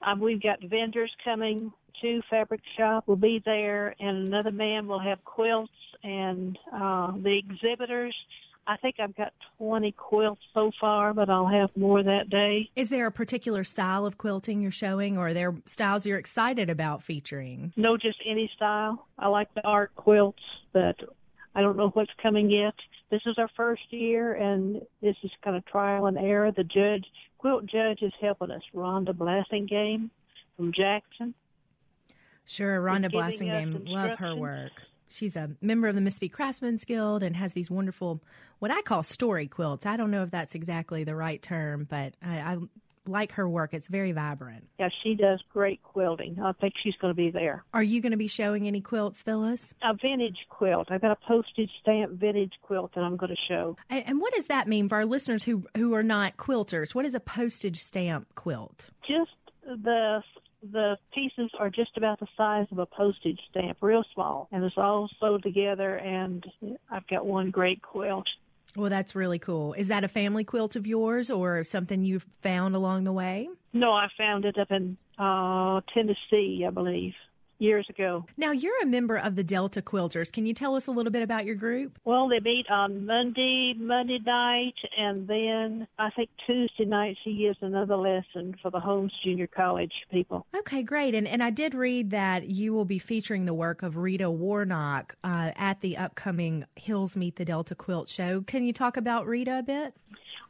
Um, 0.00 0.20
we've 0.20 0.42
got 0.42 0.60
vendors 0.62 1.14
coming 1.22 1.72
to 2.00 2.22
Fabric 2.28 2.60
Shop. 2.76 3.06
will 3.06 3.16
be 3.16 3.40
there, 3.44 3.94
and 4.00 4.28
another 4.28 4.50
man 4.50 4.86
will 4.88 4.98
have 4.98 5.24
quilts 5.24 5.72
and 6.02 6.58
uh, 6.72 7.12
the 7.12 7.38
exhibitors. 7.38 8.14
I 8.66 8.76
think 8.76 8.96
I've 9.00 9.14
got 9.16 9.32
20 9.58 9.92
quilts 9.92 10.42
so 10.54 10.70
far, 10.80 11.12
but 11.12 11.28
I'll 11.28 11.48
have 11.48 11.70
more 11.76 12.02
that 12.02 12.30
day. 12.30 12.70
Is 12.76 12.90
there 12.90 13.06
a 13.06 13.12
particular 13.12 13.64
style 13.64 14.06
of 14.06 14.18
quilting 14.18 14.60
you're 14.60 14.70
showing, 14.70 15.16
or 15.16 15.28
are 15.28 15.34
there 15.34 15.54
styles 15.66 16.06
you're 16.06 16.18
excited 16.18 16.70
about 16.70 17.02
featuring? 17.02 17.72
No, 17.76 17.96
just 17.96 18.18
any 18.24 18.50
style. 18.54 19.06
I 19.18 19.28
like 19.28 19.52
the 19.54 19.66
art 19.66 19.92
quilts, 19.96 20.42
but 20.72 20.96
I 21.54 21.60
don't 21.60 21.76
know 21.76 21.88
what's 21.90 22.12
coming 22.22 22.50
yet. 22.50 22.74
This 23.10 23.22
is 23.26 23.36
our 23.36 23.50
first 23.56 23.82
year, 23.90 24.34
and 24.34 24.80
this 25.00 25.16
is 25.22 25.30
kind 25.42 25.56
of 25.56 25.66
trial 25.66 26.06
and 26.06 26.16
error. 26.16 26.52
The 26.52 26.64
judge, 26.64 27.04
quilt 27.38 27.66
judge, 27.66 28.00
is 28.02 28.12
helping 28.20 28.50
us. 28.50 28.62
Rhonda 28.74 29.12
Blassingame 29.12 30.08
from 30.56 30.72
Jackson. 30.72 31.34
Sure, 32.46 32.80
Rhonda 32.80 33.12
Blassingame, 33.12 33.88
love 33.88 34.18
her 34.18 34.34
work. 34.34 34.72
She's 35.12 35.36
a 35.36 35.50
member 35.60 35.88
of 35.88 35.94
the 35.94 36.00
Mississippi 36.00 36.28
Craftsman's 36.28 36.84
Guild 36.84 37.22
and 37.22 37.36
has 37.36 37.52
these 37.52 37.70
wonderful, 37.70 38.22
what 38.58 38.70
I 38.70 38.82
call 38.82 39.02
story 39.02 39.46
quilts. 39.48 39.86
I 39.86 39.96
don't 39.96 40.10
know 40.10 40.22
if 40.22 40.30
that's 40.30 40.54
exactly 40.54 41.04
the 41.04 41.14
right 41.14 41.40
term, 41.42 41.86
but 41.88 42.14
I, 42.22 42.38
I 42.38 42.58
like 43.06 43.32
her 43.32 43.48
work. 43.48 43.74
It's 43.74 43.88
very 43.88 44.12
vibrant. 44.12 44.68
Yeah, 44.78 44.88
she 45.02 45.14
does 45.14 45.42
great 45.52 45.82
quilting. 45.82 46.38
I 46.40 46.52
think 46.52 46.74
she's 46.82 46.94
going 47.00 47.10
to 47.10 47.16
be 47.16 47.30
there. 47.30 47.64
Are 47.74 47.82
you 47.82 48.00
going 48.00 48.12
to 48.12 48.18
be 48.18 48.28
showing 48.28 48.66
any 48.66 48.80
quilts, 48.80 49.22
Phyllis? 49.22 49.74
A 49.82 49.94
vintage 49.94 50.38
quilt. 50.48 50.88
I've 50.90 51.00
got 51.00 51.10
a 51.10 51.26
postage 51.26 51.70
stamp 51.80 52.12
vintage 52.12 52.52
quilt 52.62 52.94
that 52.94 53.02
I'm 53.02 53.16
going 53.16 53.34
to 53.34 53.42
show. 53.48 53.76
And, 53.90 54.04
and 54.06 54.20
what 54.20 54.32
does 54.34 54.46
that 54.46 54.68
mean 54.68 54.88
for 54.88 54.96
our 54.96 55.06
listeners 55.06 55.44
who 55.44 55.64
who 55.76 55.94
are 55.94 56.02
not 56.02 56.36
quilters? 56.36 56.94
What 56.94 57.04
is 57.04 57.14
a 57.14 57.20
postage 57.20 57.80
stamp 57.80 58.34
quilt? 58.34 58.86
Just 59.06 59.30
the 59.64 60.22
the 60.70 60.96
pieces 61.12 61.50
are 61.58 61.70
just 61.70 61.96
about 61.96 62.20
the 62.20 62.26
size 62.36 62.66
of 62.70 62.78
a 62.78 62.86
postage 62.86 63.40
stamp, 63.50 63.78
real 63.80 64.04
small, 64.14 64.48
and 64.52 64.64
it's 64.64 64.76
all 64.76 65.08
sewed 65.20 65.42
together. 65.42 65.96
And 65.96 66.44
I've 66.90 67.06
got 67.06 67.26
one 67.26 67.50
great 67.50 67.82
quilt. 67.82 68.26
Well, 68.76 68.90
that's 68.90 69.14
really 69.14 69.38
cool. 69.38 69.74
Is 69.74 69.88
that 69.88 70.04
a 70.04 70.08
family 70.08 70.44
quilt 70.44 70.76
of 70.76 70.86
yours 70.86 71.30
or 71.30 71.62
something 71.64 72.04
you've 72.04 72.26
found 72.42 72.74
along 72.74 73.04
the 73.04 73.12
way? 73.12 73.48
No, 73.72 73.92
I 73.92 74.08
found 74.16 74.44
it 74.44 74.58
up 74.58 74.70
in 74.70 74.96
uh 75.18 75.80
Tennessee, 75.92 76.64
I 76.66 76.70
believe. 76.70 77.14
Years 77.62 77.86
ago. 77.88 78.26
Now, 78.36 78.50
you're 78.50 78.82
a 78.82 78.86
member 78.86 79.16
of 79.16 79.36
the 79.36 79.44
Delta 79.44 79.80
Quilters. 79.80 80.30
Can 80.30 80.44
you 80.44 80.52
tell 80.52 80.74
us 80.74 80.86
a 80.86 80.90
little 80.90 81.12
bit 81.12 81.22
about 81.22 81.44
your 81.44 81.54
group? 81.54 81.98
Well, 82.04 82.28
they 82.28 82.40
meet 82.40 82.66
on 82.68 83.06
Monday, 83.06 83.74
Monday 83.78 84.18
night, 84.18 84.74
and 84.98 85.26
then 85.28 85.86
I 85.98 86.10
think 86.10 86.28
Tuesday 86.46 86.84
night 86.84 87.16
she 87.22 87.36
gives 87.36 87.58
another 87.60 87.96
lesson 87.96 88.56
for 88.60 88.70
the 88.70 88.80
Holmes 88.80 89.12
Junior 89.24 89.46
College 89.46 89.92
people. 90.10 90.46
Okay, 90.54 90.82
great. 90.82 91.14
And 91.14 91.26
and 91.26 91.42
I 91.42 91.50
did 91.50 91.74
read 91.74 92.10
that 92.10 92.48
you 92.48 92.72
will 92.72 92.84
be 92.84 92.98
featuring 92.98 93.44
the 93.44 93.54
work 93.54 93.82
of 93.82 93.96
Rita 93.96 94.30
Warnock 94.30 95.14
uh, 95.22 95.52
at 95.56 95.80
the 95.80 95.96
upcoming 95.96 96.64
Hills 96.76 97.16
Meet 97.16 97.36
the 97.36 97.44
Delta 97.44 97.74
Quilt 97.74 98.08
show. 98.08 98.42
Can 98.42 98.64
you 98.64 98.72
talk 98.72 98.96
about 98.96 99.26
Rita 99.26 99.58
a 99.58 99.62
bit? 99.62 99.94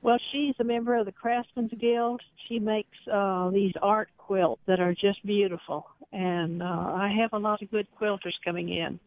Well, 0.03 0.19
she's 0.33 0.55
a 0.59 0.65
member 0.65 0.97
of 0.97 1.07
the 1.07 1.12
Craftsman's 1.12 1.73
Guild. 1.81 2.21
She 2.49 2.59
makes 2.59 2.97
uh, 3.11 3.51
these 3.51 3.73
art 3.81 4.09
quilts 4.19 4.61
that 4.67 4.81
are 4.81 4.95
just 4.95 5.25
beautiful, 5.25 5.87
and 6.12 6.61
uh, 6.62 6.67
I 6.67 7.15
have 7.21 7.33
a 7.33 7.38
lot 7.38 7.62
of 7.62 7.71
good 7.71 7.87
quilters 8.01 8.35
coming 8.45 8.69
in. 8.69 8.99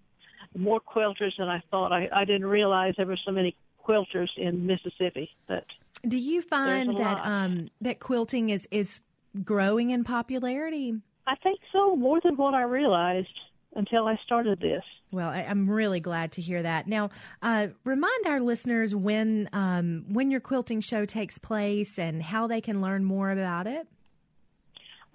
More 0.58 0.80
quilters 0.80 1.34
than 1.38 1.50
I 1.50 1.62
thought. 1.70 1.92
I, 1.92 2.08
I 2.16 2.24
didn't 2.24 2.46
realize 2.46 2.94
there 2.96 3.06
were 3.06 3.20
so 3.26 3.32
many 3.32 3.58
quilters 3.86 4.30
in 4.38 4.66
Mississippi. 4.66 5.30
But 5.48 5.66
Do 6.08 6.18
you 6.18 6.42
find 6.42 6.98
that 6.98 7.26
um, 7.26 7.70
that 7.82 8.00
quilting 8.00 8.50
is 8.50 8.66
is 8.72 9.02
growing 9.44 9.90
in 9.90 10.06
popularity? 10.06 10.96
I 11.28 11.36
think 11.36 11.60
so, 11.74 11.98
more 11.98 12.22
than 12.24 12.38
what 12.38 12.54
I 12.54 12.62
realized 12.62 13.28
until 13.76 14.08
I 14.08 14.18
started 14.24 14.60
this. 14.60 14.84
Well, 15.12 15.30
I, 15.30 15.44
I'm 15.44 15.70
really 15.70 16.00
glad 16.00 16.32
to 16.34 16.42
hear 16.42 16.64
that. 16.64 16.88
Now, 16.88 17.10
uh, 17.42 17.68
remind 17.84 18.26
our 18.26 18.40
listeners 18.40 18.96
when 18.96 19.50
um, 19.54 20.06
when 20.10 20.32
your 20.32 20.42
quilting 20.42 20.82
show 20.82 21.06
takes 21.06 21.38
place 21.38 22.00
and 22.00 22.22
how 22.22 22.48
they 22.48 22.62
can 22.62 22.82
learn 22.82 23.04
more 23.04 23.32
about 23.32 23.68
it. 23.68 23.88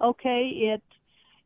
Okay, 0.01 0.73
it 0.73 0.81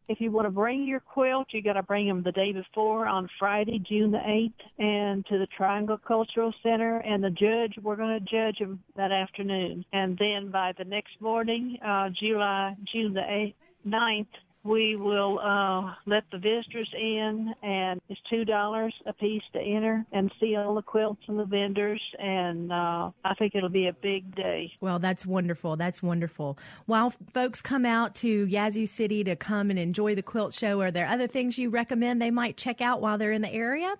if 0.08 0.22
you 0.22 0.32
want 0.32 0.46
to 0.46 0.52
bring 0.52 0.86
your 0.86 1.00
quilt, 1.00 1.48
you 1.52 1.64
got 1.64 1.74
to 1.74 1.84
bring 1.84 2.08
them 2.08 2.22
the 2.22 2.32
day 2.32 2.52
before 2.52 3.08
on 3.08 3.28
Friday, 3.40 3.80
June 3.80 4.12
the 4.12 4.20
8th, 4.20 4.52
and 4.78 5.26
to 5.28 5.40
the 5.40 5.48
Triangle 5.58 5.98
Cultural 5.98 6.54
Center. 6.62 6.98
And 6.98 7.24
the 7.24 7.32
judge, 7.32 7.74
we're 7.82 7.96
going 7.96 8.20
to 8.20 8.26
judge 8.26 8.60
them 8.60 8.84
that 8.96 9.12
afternoon. 9.12 9.84
And 9.94 10.18
then 10.18 10.52
by 10.52 10.74
the 10.78 10.84
next 10.84 11.20
morning, 11.20 11.78
uh, 11.84 12.10
July, 12.10 12.76
June 12.94 13.14
the 13.14 13.22
8th, 13.22 13.56
9th, 13.88 14.28
we 14.66 14.96
will 14.96 15.40
uh, 15.40 15.94
let 16.08 16.24
the 16.32 16.40
visitors 16.40 16.90
in, 17.00 17.54
and 17.62 18.02
it's 18.10 18.20
two 18.30 18.44
dollars 18.44 18.94
a 19.06 19.14
piece 19.14 19.44
to 19.54 19.60
enter 19.60 20.04
and 20.12 20.32
see 20.40 20.56
all 20.56 20.76
the 20.76 20.82
quilts 20.82 21.22
and 21.28 21.38
the 21.38 21.46
vendors. 21.46 22.02
And 22.18 22.72
uh, 22.72 23.12
I 23.24 23.36
think 23.38 23.54
it'll 23.56 23.70
be 23.70 23.88
a 23.88 23.94
big 23.94 24.36
day. 24.36 24.72
Well, 24.82 24.98
that's 24.98 25.26
wonderful. 25.26 25.76
That's 25.76 26.02
wonderful. 26.02 26.58
While 26.88 27.14
folks 27.34 27.62
come 27.62 27.86
out 27.86 28.16
to 28.16 28.46
Yazoo 28.48 28.88
City 28.88 29.24
to 29.24 29.36
come 29.36 29.70
and 29.70 29.78
enjoy 29.78 30.16
the 30.16 30.24
quilt 30.24 30.54
show, 30.54 30.82
are 30.82 30.92
there 30.92 31.08
other 31.08 31.28
things 31.28 31.58
you 31.58 31.70
recommend 31.70 32.22
they 32.22 32.32
might 32.32 32.58
check 32.58 32.82
out 32.82 33.02
while 33.02 33.18
they're 33.18 33.32
in 33.32 33.44
the 33.44 33.54
area? 33.54 33.96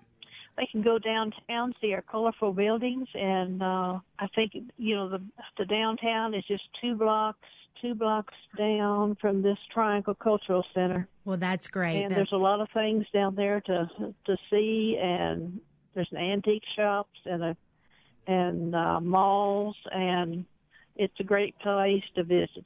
they 0.56 0.66
can 0.72 0.82
go 0.82 0.98
downtown, 0.98 1.74
see 1.80 1.92
our 1.92 2.02
colorful 2.02 2.52
buildings, 2.52 3.08
and 3.14 3.62
uh, 3.62 3.98
I 4.18 4.26
think 4.34 4.52
you 4.78 4.94
know 4.96 5.08
the 5.10 5.22
the 5.58 5.66
downtown 5.66 6.34
is 6.34 6.44
just 6.48 6.62
two 6.80 6.94
blocks, 6.94 7.46
two 7.80 7.94
blocks 7.94 8.34
down 8.56 9.16
from 9.20 9.42
this 9.42 9.58
Triangle 9.72 10.14
Cultural 10.14 10.64
Center, 10.74 11.08
Well, 11.24 11.36
that's 11.36 11.68
great. 11.68 12.02
and 12.02 12.10
That- 12.10 12.16
there's 12.16 12.32
a 12.32 12.36
lot 12.36 12.60
of 12.60 12.68
things 12.70 13.06
down 13.12 13.34
there 13.34 13.60
to 13.62 14.14
to 14.26 14.36
see, 14.50 14.98
and 15.00 15.60
there's 15.94 16.10
an 16.12 16.18
antique 16.18 16.64
shops 16.74 17.18
and 17.24 17.42
a 17.42 17.56
and 18.26 18.74
uh, 18.74 19.00
malls, 19.00 19.76
and 19.92 20.44
it's 20.96 21.18
a 21.20 21.24
great 21.24 21.56
place 21.60 22.02
to 22.16 22.24
visit. 22.24 22.64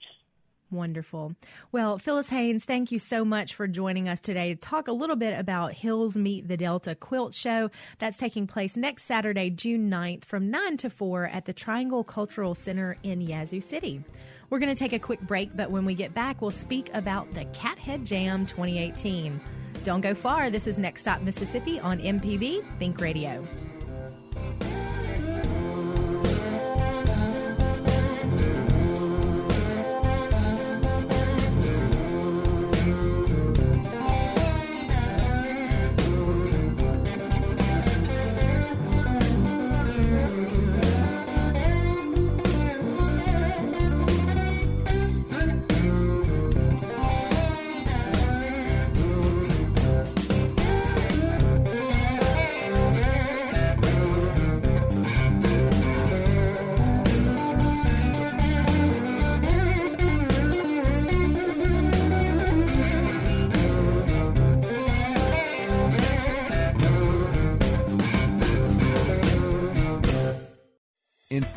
Wonderful. 0.71 1.35
Well, 1.73 1.99
Phyllis 1.99 2.29
Haynes, 2.29 2.65
thank 2.65 2.93
you 2.93 3.01
so 3.01 3.25
much 3.25 3.55
for 3.55 3.67
joining 3.67 4.09
us 4.09 4.21
today 4.21 4.55
to 4.55 4.61
talk 4.61 4.87
a 4.87 4.93
little 4.93 5.17
bit 5.17 5.37
about 5.37 5.73
Hills 5.73 6.15
Meet 6.15 6.47
the 6.47 6.57
Delta 6.57 6.95
Quilt 6.95 7.35
Show. 7.35 7.71
That's 7.99 8.17
taking 8.17 8.47
place 8.47 8.77
next 8.77 9.03
Saturday, 9.03 9.51
June 9.51 9.91
9th 9.91 10.25
from 10.25 10.49
9 10.49 10.77
to 10.79 10.89
4 10.89 11.27
at 11.27 11.45
the 11.47 11.53
Triangle 11.53 12.05
Cultural 12.05 12.55
Center 12.55 12.97
in 13.03 13.21
Yazoo 13.21 13.61
City. 13.61 14.05
We're 14.51 14.59
going 14.59 14.75
to 14.75 14.79
take 14.79 14.93
a 14.93 14.99
quick 14.99 15.21
break, 15.21 15.57
but 15.57 15.71
when 15.71 15.85
we 15.85 15.95
get 15.95 16.13
back, 16.13 16.43
we'll 16.43 16.51
speak 16.51 16.91
about 16.93 17.33
the 17.35 17.45
Cathead 17.47 18.05
Jam 18.05 18.47
2018. 18.47 19.41
Don't 19.85 20.01
go 20.01 20.13
far. 20.13 20.51
This 20.51 20.67
is 20.67 20.77
Next 20.77 21.03
Stop 21.03 21.23
Mississippi 21.23 21.79
on 21.79 22.01
MPB 22.01 22.65
Think 22.81 23.01
Radio. 23.01 23.47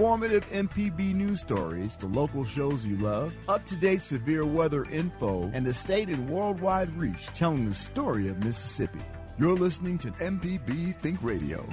Informative 0.04 0.46
MPB 0.52 1.16
news 1.16 1.40
stories, 1.40 1.96
the 1.96 2.08
local 2.08 2.44
shows 2.44 2.86
you 2.86 2.98
love, 2.98 3.34
up 3.48 3.66
to 3.68 3.78
date 3.78 4.04
severe 4.04 4.46
weather 4.46 4.84
info, 4.84 5.50
and 5.54 5.66
the 5.66 5.74
state 5.74 6.10
and 6.10 6.30
worldwide 6.30 6.94
reach 6.98 7.28
telling 7.28 7.70
the 7.70 7.74
story 7.74 8.28
of 8.28 8.44
Mississippi. 8.44 9.00
You're 9.40 9.56
listening 9.56 9.98
to 10.00 10.12
MPB 10.12 11.00
Think 11.00 11.20
Radio. 11.22 11.66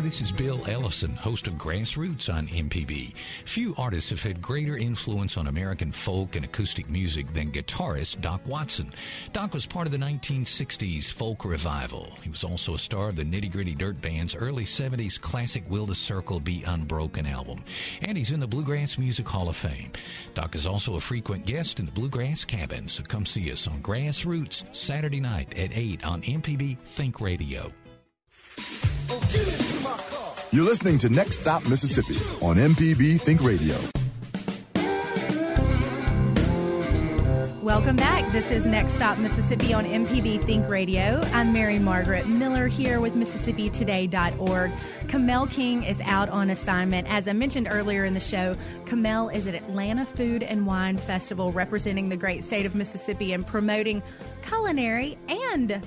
Hi, 0.00 0.04
this 0.04 0.22
is 0.22 0.32
Bill 0.32 0.64
Ellison, 0.66 1.14
host 1.14 1.46
of 1.46 1.58
Grassroots 1.58 2.32
on 2.32 2.48
MPB. 2.48 3.12
Few 3.44 3.74
artists 3.76 4.08
have 4.08 4.22
had 4.22 4.40
greater 4.40 4.78
influence 4.78 5.36
on 5.36 5.46
American 5.46 5.92
folk 5.92 6.36
and 6.36 6.44
acoustic 6.46 6.88
music 6.88 7.30
than 7.34 7.52
guitarist 7.52 8.22
Doc 8.22 8.40
Watson. 8.46 8.94
Doc 9.34 9.52
was 9.52 9.66
part 9.66 9.86
of 9.86 9.92
the 9.92 9.98
1960s 9.98 11.12
folk 11.12 11.44
revival. 11.44 12.14
He 12.22 12.30
was 12.30 12.44
also 12.44 12.72
a 12.72 12.78
star 12.78 13.10
of 13.10 13.16
the 13.16 13.24
Nitty 13.24 13.52
Gritty 13.52 13.74
Dirt 13.74 14.00
Band's 14.00 14.34
early 14.34 14.64
70s 14.64 15.20
classic 15.20 15.64
Will 15.68 15.84
the 15.84 15.94
Circle 15.94 16.40
Be 16.40 16.64
Unbroken 16.66 17.26
album. 17.26 17.62
And 18.00 18.16
he's 18.16 18.30
in 18.30 18.40
the 18.40 18.48
Bluegrass 18.48 18.96
Music 18.96 19.28
Hall 19.28 19.50
of 19.50 19.56
Fame. 19.56 19.92
Doc 20.32 20.54
is 20.54 20.66
also 20.66 20.96
a 20.96 21.00
frequent 21.00 21.44
guest 21.44 21.78
in 21.78 21.84
the 21.84 21.92
Bluegrass 21.92 22.42
Cabin, 22.42 22.88
so 22.88 23.02
come 23.02 23.26
see 23.26 23.52
us 23.52 23.68
on 23.68 23.82
Grassroots 23.82 24.64
Saturday 24.74 25.20
night 25.20 25.52
at 25.58 25.76
8 25.76 26.06
on 26.06 26.22
MPB 26.22 26.78
Think 26.78 27.20
Radio. 27.20 27.70
You're 30.52 30.64
listening 30.64 30.98
to 30.98 31.08
Next 31.08 31.38
Stop 31.38 31.68
Mississippi 31.68 32.16
on 32.44 32.56
MPB 32.56 33.20
Think 33.20 33.40
Radio. 33.44 33.76
Welcome 37.62 37.94
back. 37.94 38.32
This 38.32 38.50
is 38.50 38.66
Next 38.66 38.94
Stop 38.94 39.18
Mississippi 39.18 39.72
on 39.72 39.84
MPB 39.84 40.42
Think 40.44 40.68
Radio. 40.68 41.20
I'm 41.32 41.52
Mary 41.52 41.78
Margaret 41.78 42.26
Miller 42.26 42.66
here 42.66 43.00
with 43.00 43.14
MississippiToday.org. 43.14 44.72
Kamel 45.06 45.46
King 45.46 45.84
is 45.84 46.00
out 46.00 46.28
on 46.30 46.50
assignment. 46.50 47.06
As 47.08 47.28
I 47.28 47.32
mentioned 47.32 47.68
earlier 47.70 48.04
in 48.04 48.14
the 48.14 48.18
show, 48.18 48.56
Kamel 48.86 49.28
is 49.28 49.46
at 49.46 49.54
Atlanta 49.54 50.04
Food 50.04 50.42
and 50.42 50.66
Wine 50.66 50.96
Festival 50.96 51.52
representing 51.52 52.08
the 52.08 52.16
great 52.16 52.42
state 52.42 52.66
of 52.66 52.74
Mississippi 52.74 53.32
and 53.32 53.46
promoting 53.46 54.02
culinary 54.42 55.16
and 55.28 55.80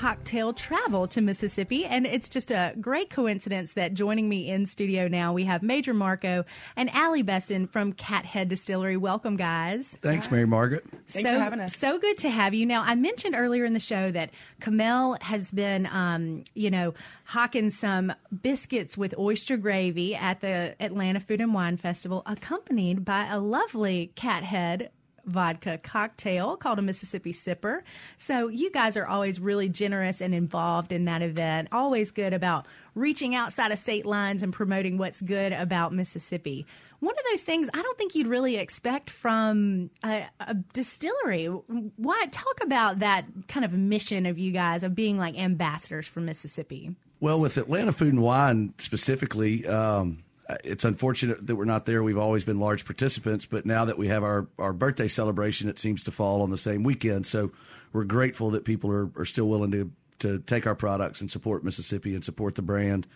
cocktail 0.00 0.54
travel 0.54 1.06
to 1.06 1.20
Mississippi. 1.20 1.84
And 1.84 2.06
it's 2.06 2.30
just 2.30 2.50
a 2.50 2.74
great 2.80 3.10
coincidence 3.10 3.74
that 3.74 3.92
joining 3.92 4.30
me 4.30 4.48
in 4.48 4.64
studio 4.64 5.08
now, 5.08 5.34
we 5.34 5.44
have 5.44 5.62
Major 5.62 5.92
Marco 5.92 6.46
and 6.74 6.88
Allie 6.94 7.20
Beston 7.20 7.66
from 7.66 7.92
Cathead 7.92 8.48
Distillery. 8.48 8.96
Welcome, 8.96 9.36
guys. 9.36 9.98
Thanks, 10.00 10.30
Mary 10.30 10.46
Margaret. 10.46 10.86
Thanks 11.08 11.28
so, 11.28 11.36
for 11.36 11.42
having 11.42 11.60
us. 11.60 11.76
So 11.76 11.98
good 11.98 12.16
to 12.18 12.30
have 12.30 12.54
you. 12.54 12.64
Now, 12.64 12.82
I 12.82 12.94
mentioned 12.94 13.34
earlier 13.36 13.66
in 13.66 13.74
the 13.74 13.78
show 13.78 14.10
that 14.10 14.30
Kamel 14.62 15.18
has 15.20 15.50
been, 15.50 15.84
um, 15.84 16.44
you 16.54 16.70
know, 16.70 16.94
hawking 17.24 17.70
some 17.70 18.10
biscuits 18.40 18.96
with 18.96 19.14
oyster 19.18 19.58
gravy 19.58 20.14
at 20.14 20.40
the 20.40 20.76
Atlanta 20.80 21.20
Food 21.20 21.42
and 21.42 21.52
Wine 21.52 21.76
Festival, 21.76 22.22
accompanied 22.24 23.04
by 23.04 23.26
a 23.26 23.38
lovely 23.38 24.12
Cathead 24.16 24.88
vodka 25.24 25.78
cocktail 25.82 26.56
called 26.56 26.78
a 26.78 26.82
Mississippi 26.82 27.32
Sipper. 27.32 27.82
So 28.18 28.48
you 28.48 28.70
guys 28.70 28.96
are 28.96 29.06
always 29.06 29.40
really 29.40 29.68
generous 29.68 30.20
and 30.20 30.34
involved 30.34 30.92
in 30.92 31.04
that 31.06 31.22
event. 31.22 31.68
Always 31.72 32.10
good 32.10 32.32
about 32.32 32.66
reaching 32.94 33.34
outside 33.34 33.72
of 33.72 33.78
state 33.78 34.06
lines 34.06 34.42
and 34.42 34.52
promoting 34.52 34.98
what's 34.98 35.20
good 35.20 35.52
about 35.52 35.92
Mississippi. 35.92 36.66
One 37.00 37.14
of 37.16 37.24
those 37.30 37.42
things 37.42 37.70
I 37.72 37.80
don't 37.80 37.96
think 37.96 38.14
you'd 38.14 38.26
really 38.26 38.56
expect 38.56 39.08
from 39.08 39.90
a, 40.04 40.26
a 40.40 40.54
distillery. 40.54 41.46
Why 41.46 42.26
talk 42.30 42.62
about 42.62 42.98
that 42.98 43.24
kind 43.48 43.64
of 43.64 43.72
mission 43.72 44.26
of 44.26 44.38
you 44.38 44.52
guys 44.52 44.82
of 44.82 44.94
being 44.94 45.16
like 45.16 45.38
ambassadors 45.38 46.06
for 46.06 46.20
Mississippi? 46.20 46.94
Well, 47.20 47.40
with 47.40 47.56
Atlanta 47.56 47.92
Food 47.92 48.14
and 48.14 48.22
Wine 48.22 48.74
specifically, 48.78 49.66
um, 49.66 50.22
it's 50.64 50.84
unfortunate 50.84 51.46
that 51.46 51.56
we're 51.56 51.64
not 51.64 51.86
there. 51.86 52.02
We've 52.02 52.18
always 52.18 52.44
been 52.44 52.60
large 52.60 52.84
participants, 52.84 53.46
but 53.46 53.66
now 53.66 53.84
that 53.84 53.98
we 53.98 54.08
have 54.08 54.22
our, 54.22 54.46
our 54.58 54.72
birthday 54.72 55.08
celebration, 55.08 55.68
it 55.68 55.78
seems 55.78 56.04
to 56.04 56.10
fall 56.10 56.42
on 56.42 56.50
the 56.50 56.56
same 56.56 56.82
weekend. 56.82 57.26
So 57.26 57.52
we're 57.92 58.04
grateful 58.04 58.50
that 58.50 58.64
people 58.64 58.90
are, 58.90 59.10
are 59.16 59.24
still 59.24 59.46
willing 59.46 59.70
to, 59.72 59.90
to 60.20 60.38
take 60.40 60.66
our 60.66 60.74
products 60.74 61.20
and 61.20 61.30
support 61.30 61.64
Mississippi 61.64 62.14
and 62.14 62.24
support 62.24 62.54
the 62.54 62.62
brand. 62.62 63.06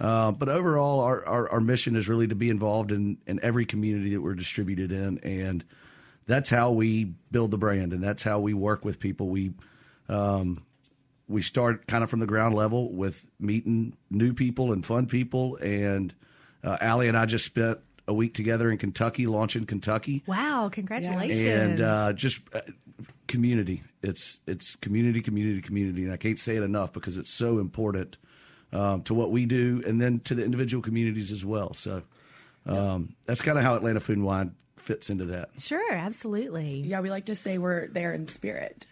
Uh, 0.00 0.30
but 0.30 0.48
overall, 0.48 1.00
our, 1.00 1.24
our, 1.26 1.50
our 1.50 1.60
mission 1.60 1.96
is 1.96 2.08
really 2.08 2.28
to 2.28 2.34
be 2.34 2.50
involved 2.50 2.92
in, 2.92 3.18
in 3.26 3.40
every 3.42 3.66
community 3.66 4.10
that 4.10 4.20
we're 4.20 4.34
distributed 4.34 4.92
in. 4.92 5.18
And 5.18 5.64
that's 6.26 6.50
how 6.50 6.70
we 6.70 7.04
build 7.32 7.50
the 7.50 7.58
brand 7.58 7.92
and 7.92 8.02
that's 8.02 8.22
how 8.22 8.38
we 8.38 8.54
work 8.54 8.84
with 8.84 9.00
people. 9.00 9.28
We, 9.28 9.52
um, 10.08 10.62
we 11.26 11.42
start 11.42 11.86
kind 11.86 12.04
of 12.04 12.10
from 12.10 12.20
the 12.20 12.26
ground 12.26 12.54
level 12.54 12.92
with 12.92 13.24
meeting 13.40 13.96
new 14.10 14.32
people 14.34 14.72
and 14.72 14.84
fun 14.84 15.06
people. 15.06 15.56
And 15.56 16.14
uh, 16.64 16.76
Allie 16.80 17.08
and 17.08 17.16
I 17.16 17.26
just 17.26 17.44
spent 17.44 17.78
a 18.06 18.14
week 18.14 18.34
together 18.34 18.70
in 18.70 18.78
Kentucky, 18.78 19.26
launching 19.26 19.66
Kentucky, 19.66 20.22
Wow, 20.26 20.68
congratulations. 20.72 21.44
and 21.44 21.80
uh, 21.80 22.12
just 22.14 22.40
uh, 22.54 22.60
community. 23.26 23.82
It's 24.02 24.38
it's 24.46 24.76
community, 24.76 25.20
community, 25.20 25.60
community, 25.60 26.04
and 26.04 26.12
I 26.12 26.16
can't 26.16 26.38
say 26.38 26.56
it 26.56 26.62
enough 26.62 26.92
because 26.92 27.16
it's 27.18 27.30
so 27.32 27.58
important 27.58 28.16
um, 28.72 29.02
to 29.02 29.14
what 29.14 29.30
we 29.30 29.44
do, 29.46 29.82
and 29.86 30.00
then 30.00 30.20
to 30.20 30.34
the 30.34 30.44
individual 30.44 30.82
communities 30.82 31.32
as 31.32 31.44
well. 31.44 31.74
So 31.74 32.02
um, 32.66 33.14
that's 33.26 33.42
kind 33.42 33.58
of 33.58 33.64
how 33.64 33.74
Atlanta 33.74 34.00
Food 34.00 34.18
and 34.18 34.26
Wine 34.26 34.54
fits 34.76 35.10
into 35.10 35.26
that. 35.26 35.50
sure, 35.58 35.92
absolutely. 35.92 36.80
Yeah, 36.86 37.00
we 37.00 37.10
like 37.10 37.26
to 37.26 37.34
say 37.34 37.58
we're 37.58 37.88
there 37.88 38.12
in 38.14 38.26
spirit. 38.28 38.86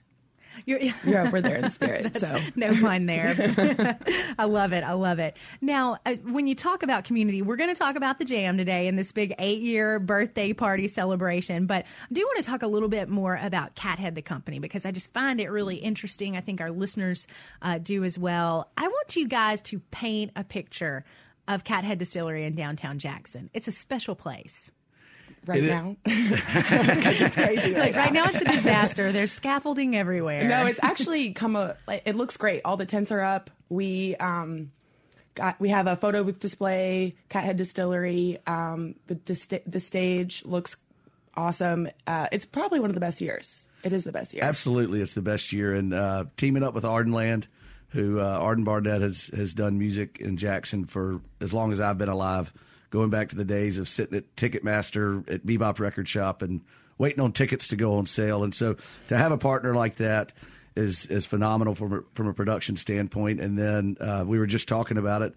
You're, 0.65 0.81
Yeah, 1.05 1.31
we're 1.31 1.41
there 1.41 1.57
in 1.57 1.71
spirit. 1.71 2.19
so 2.19 2.41
no 2.55 2.73
pun 2.75 3.07
there. 3.07 3.99
I 4.39 4.45
love 4.45 4.73
it. 4.73 4.83
I 4.85 4.93
love 4.93 5.19
it. 5.19 5.37
Now, 5.61 5.99
uh, 6.07 6.15
when 6.25 6.47
you 6.47 6.55
talk 6.55 6.83
about 6.83 7.05
community, 7.05 7.43
we're 7.43 7.57
going 7.57 7.73
to 7.75 7.79
talk 7.79 7.97
about 7.97 8.19
the 8.19 8.25
jam 8.25 8.57
today 8.57 8.89
and 8.89 8.99
this 8.99 9.13
big 9.13 9.35
eight 9.39 9.61
year 9.63 9.99
birthday 9.99 10.53
party 10.53 10.89
celebration. 10.89 11.67
But 11.67 11.85
I 11.85 12.15
do 12.15 12.23
want 12.23 12.39
to 12.45 12.49
talk 12.51 12.63
a 12.63 12.67
little 12.67 12.89
bit 12.89 13.09
more 13.09 13.39
about 13.41 13.75
Cathead, 13.77 14.15
the 14.15 14.23
company, 14.23 14.59
because 14.59 14.87
I 14.87 14.91
just 14.91 15.13
find 15.13 15.41
it 15.41 15.49
really 15.51 15.77
interesting. 15.77 16.37
I 16.37 16.41
think 16.41 16.61
our 16.61 16.71
listeners 16.71 17.27
uh, 17.63 17.79
do 17.79 18.05
as 18.05 18.19
well. 18.19 18.71
I 18.77 18.89
want 18.89 19.17
you 19.17 19.29
guys 19.29 19.61
to 19.63 19.81
paint 19.91 20.33
a 20.37 20.45
picture 20.45 21.05
of 21.49 21.65
Cathead 21.65 21.99
Distillery 21.99 22.45
in 22.45 22.55
downtown 22.55 22.99
Jackson. 22.99 23.51
It's 23.55 23.69
a 23.69 23.73
special 23.73 24.15
place. 24.17 24.71
Right 25.47 25.63
It- 25.63 25.69
now, 25.69 25.97
because 26.05 27.21
it's 27.21 27.37
crazy 27.37 27.73
right 27.73 27.79
Like 27.95 27.97
right 27.97 28.13
now. 28.13 28.25
now, 28.25 28.31
it's 28.33 28.41
a 28.43 28.45
disaster. 28.53 29.13
There's 29.13 29.33
scaffolding 29.33 29.97
everywhere. 29.97 30.47
No, 30.49 30.67
it's 30.67 30.81
actually 30.83 31.33
come 31.33 31.57
a. 31.57 31.77
It 32.05 32.17
looks 32.17 32.37
great. 32.37 32.63
All 32.65 32.77
the 32.77 32.87
tents 32.87 33.11
are 33.13 33.21
up. 33.21 33.51
We 33.69 34.17
um, 34.17 34.73
got 35.35 35.59
we 35.61 35.69
have 35.71 35.87
a 35.87 35.97
photo 35.97 36.25
booth 36.25 36.41
display. 36.41 37.15
Cathead 37.31 37.57
Distillery. 37.57 38.39
Um, 38.47 38.95
the 39.07 39.15
dis- 39.17 39.49
the 39.67 39.81
stage 39.81 40.45
looks 40.45 40.77
awesome. 41.35 41.89
Uh, 42.07 42.27
it's 42.33 42.47
probably 42.47 42.81
one 42.81 42.91
of 42.91 42.95
the 42.95 43.01
best 43.01 43.21
years. 43.21 43.67
It 43.83 43.93
is 43.93 44.05
the 44.05 44.13
best 44.13 44.35
year. 44.35 44.43
Absolutely, 44.43 45.01
it's 45.01 45.15
the 45.15 45.23
best 45.23 45.53
year, 45.53 45.73
and 45.75 45.95
uh, 45.95 46.25
teaming 46.37 46.65
up 46.65 46.75
with 46.75 46.83
Ardenland, 46.85 47.45
who 47.91 48.19
uh, 48.19 48.25
Arden 48.25 48.65
Barnett 48.65 49.01
has 49.01 49.29
has 49.29 49.55
done 49.55 49.79
music 49.79 50.19
in 50.21 50.37
Jackson 50.39 50.87
for 50.87 51.21
as 51.41 51.55
long 51.55 51.73
as 51.73 51.81
I've 51.81 51.97
been 51.99 52.09
alive, 52.09 52.53
going 52.91 53.11
back 53.11 53.29
to 53.31 53.37
the 53.37 53.45
days 53.45 53.79
of 53.79 53.89
sitting 53.89 54.17
at 54.17 54.37
Ticketmaster 54.37 55.29
at 55.33 55.47
Bebop 55.47 55.79
Record 55.79 56.09
Shop 56.09 56.43
and 56.43 56.63
waiting 56.99 57.21
on 57.21 57.33
tickets 57.33 57.69
to 57.69 57.77
go 57.77 57.97
on 57.97 58.07
sale. 58.07 58.45
And 58.45 58.55
so 58.55 58.77
to 59.09 59.17
have 59.17 59.33
a 59.33 59.39
partner 59.39 59.75
like 59.75 59.97
that 59.97 60.33
is 60.75 61.07
is 61.07 61.27
phenomenal 61.27 61.75
from 61.75 61.93
a, 61.93 62.01
from 62.15 62.29
a 62.29 62.33
production 62.35 62.77
standpoint. 62.77 63.41
And 63.41 63.59
then 63.59 63.97
uh, 64.01 64.25
we 64.27 64.39
were 64.39 64.47
just 64.47 64.69
talking 64.69 64.99
about 64.99 65.23
it. 65.23 65.35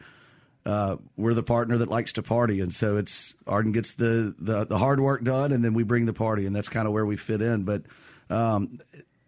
Uh, 0.66 0.98
we're 1.16 1.34
the 1.34 1.42
partner 1.42 1.78
that 1.78 1.90
likes 1.90 2.12
to 2.14 2.22
party, 2.22 2.60
and 2.60 2.74
so 2.74 2.98
it's 2.98 3.34
Arden 3.48 3.72
gets 3.72 3.94
the, 3.94 4.36
the 4.38 4.66
the 4.66 4.78
hard 4.78 5.00
work 5.00 5.24
done, 5.24 5.54
and 5.54 5.64
then 5.64 5.74
we 5.74 5.84
bring 5.84 6.06
the 6.06 6.14
party, 6.14 6.46
and 6.46 6.54
that's 6.54 6.68
kind 6.68 6.86
of 6.86 6.94
where 6.94 7.06
we 7.06 7.16
fit 7.16 7.42
in. 7.42 7.64
But 7.64 7.84
um, 8.30 8.80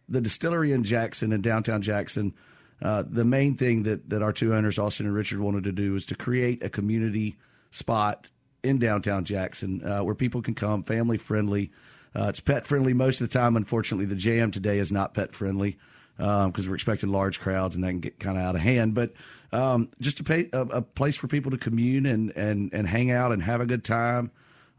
the 0.10 0.20
distillery 0.20 0.74
in 0.74 0.84
Jackson 0.84 1.32
in 1.32 1.42
downtown 1.42 1.82
Jackson, 1.82 2.34
uh, 2.82 3.04
the 3.08 3.24
main 3.24 3.56
thing 3.56 3.84
that 3.84 4.10
that 4.10 4.22
our 4.22 4.34
two 4.34 4.54
owners, 4.54 4.78
Austin 4.78 5.06
and 5.06 5.16
Richard, 5.16 5.40
wanted 5.40 5.64
to 5.64 5.72
do 5.72 5.94
was 5.94 6.06
to 6.08 6.16
create 6.16 6.62
a 6.64 6.70
community 6.70 7.38
spot 7.72 8.30
in 8.64 8.78
downtown 8.78 9.26
Jackson 9.26 9.86
uh, 9.88 10.04
where 10.04 10.16
people 10.16 10.42
can 10.42 10.54
come, 10.54 10.84
family 10.84 11.18
friendly. 11.18 11.72
Uh, 12.16 12.26
it's 12.28 12.40
pet 12.40 12.68
friendly 12.68 12.94
most 12.94 13.22
of 13.22 13.30
the 13.30 13.40
time. 13.40 13.56
Unfortunately, 13.56 14.06
the 14.06 14.16
jam 14.16 14.52
today 14.52 14.78
is 14.78 14.92
not 14.92 15.14
pet 15.14 15.34
friendly 15.34 15.78
because 16.18 16.68
we're 16.68 16.76
expecting 16.76 17.10
large 17.10 17.40
crowds 17.40 17.74
and 17.76 17.84
that 17.84 17.90
can 17.90 18.00
get 18.00 18.20
kind 18.20 18.38
of 18.38 18.44
out 18.44 18.56
of 18.56 18.62
hand. 18.62 18.94
But 18.94 19.14
um, 19.52 19.90
just 20.00 20.20
a, 20.20 20.24
pay, 20.24 20.50
a, 20.54 20.62
a 20.62 20.82
place 20.82 21.16
for 21.16 21.28
people 21.28 21.52
to 21.52 21.58
commune 21.58 22.06
and, 22.06 22.32
and, 22.32 22.72
and 22.74 22.88
hang 22.88 23.12
out 23.12 23.32
and 23.32 23.42
have 23.42 23.62
a 23.62 23.66
good 23.66 23.84
time. 23.84 24.32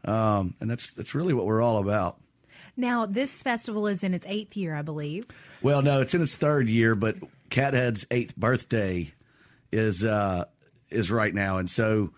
Um, 0.05 0.55
and 0.59 0.69
that's 0.69 0.93
that's 0.93 1.15
really 1.15 1.33
what 1.33 1.45
we're 1.45 1.61
all 1.61 1.77
about. 1.77 2.19
Now, 2.75 3.05
this 3.05 3.41
festival 3.41 3.87
is 3.87 4.03
in 4.03 4.13
its 4.13 4.25
eighth 4.27 4.57
year, 4.57 4.75
I 4.75 4.81
believe. 4.81 5.27
Well, 5.61 5.81
no, 5.81 6.01
it's 6.01 6.13
in 6.13 6.21
its 6.21 6.35
third 6.35 6.67
year, 6.67 6.95
but 6.95 7.15
Cathead's 7.49 8.05
eighth 8.11 8.35
birthday 8.35 9.13
is 9.71 10.03
uh, 10.03 10.45
is 10.89 11.11
right 11.11 11.33
now, 11.33 11.57
and 11.57 11.69
so 11.69 12.11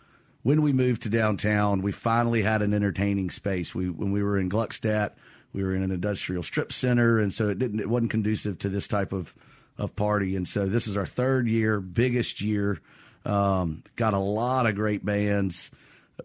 when 0.45 0.61
we 0.61 0.73
moved 0.73 1.01
to 1.01 1.09
downtown, 1.09 1.81
we 1.81 1.91
finally 1.91 2.43
had 2.43 2.61
an 2.61 2.71
entertaining 2.71 3.31
space. 3.31 3.73
We 3.73 3.89
when 3.89 4.11
we 4.11 4.21
were 4.21 4.37
in 4.37 4.47
Gluckstadt, 4.47 5.13
we 5.53 5.63
were 5.63 5.73
in 5.73 5.81
an 5.81 5.89
industrial 5.89 6.43
strip 6.43 6.71
center, 6.71 7.17
and 7.17 7.33
so 7.33 7.49
it 7.49 7.57
didn't 7.57 7.79
it 7.79 7.89
wasn't 7.89 8.11
conducive 8.11 8.59
to 8.59 8.69
this 8.69 8.87
type 8.87 9.11
of 9.11 9.33
of 9.79 9.95
party. 9.95 10.35
And 10.35 10.47
so 10.47 10.67
this 10.67 10.85
is 10.85 10.97
our 10.97 11.07
third 11.07 11.47
year, 11.47 11.81
biggest 11.81 12.41
year. 12.41 12.79
Um, 13.25 13.81
got 13.95 14.13
a 14.13 14.19
lot 14.19 14.67
of 14.67 14.75
great 14.75 15.03
bands. 15.03 15.71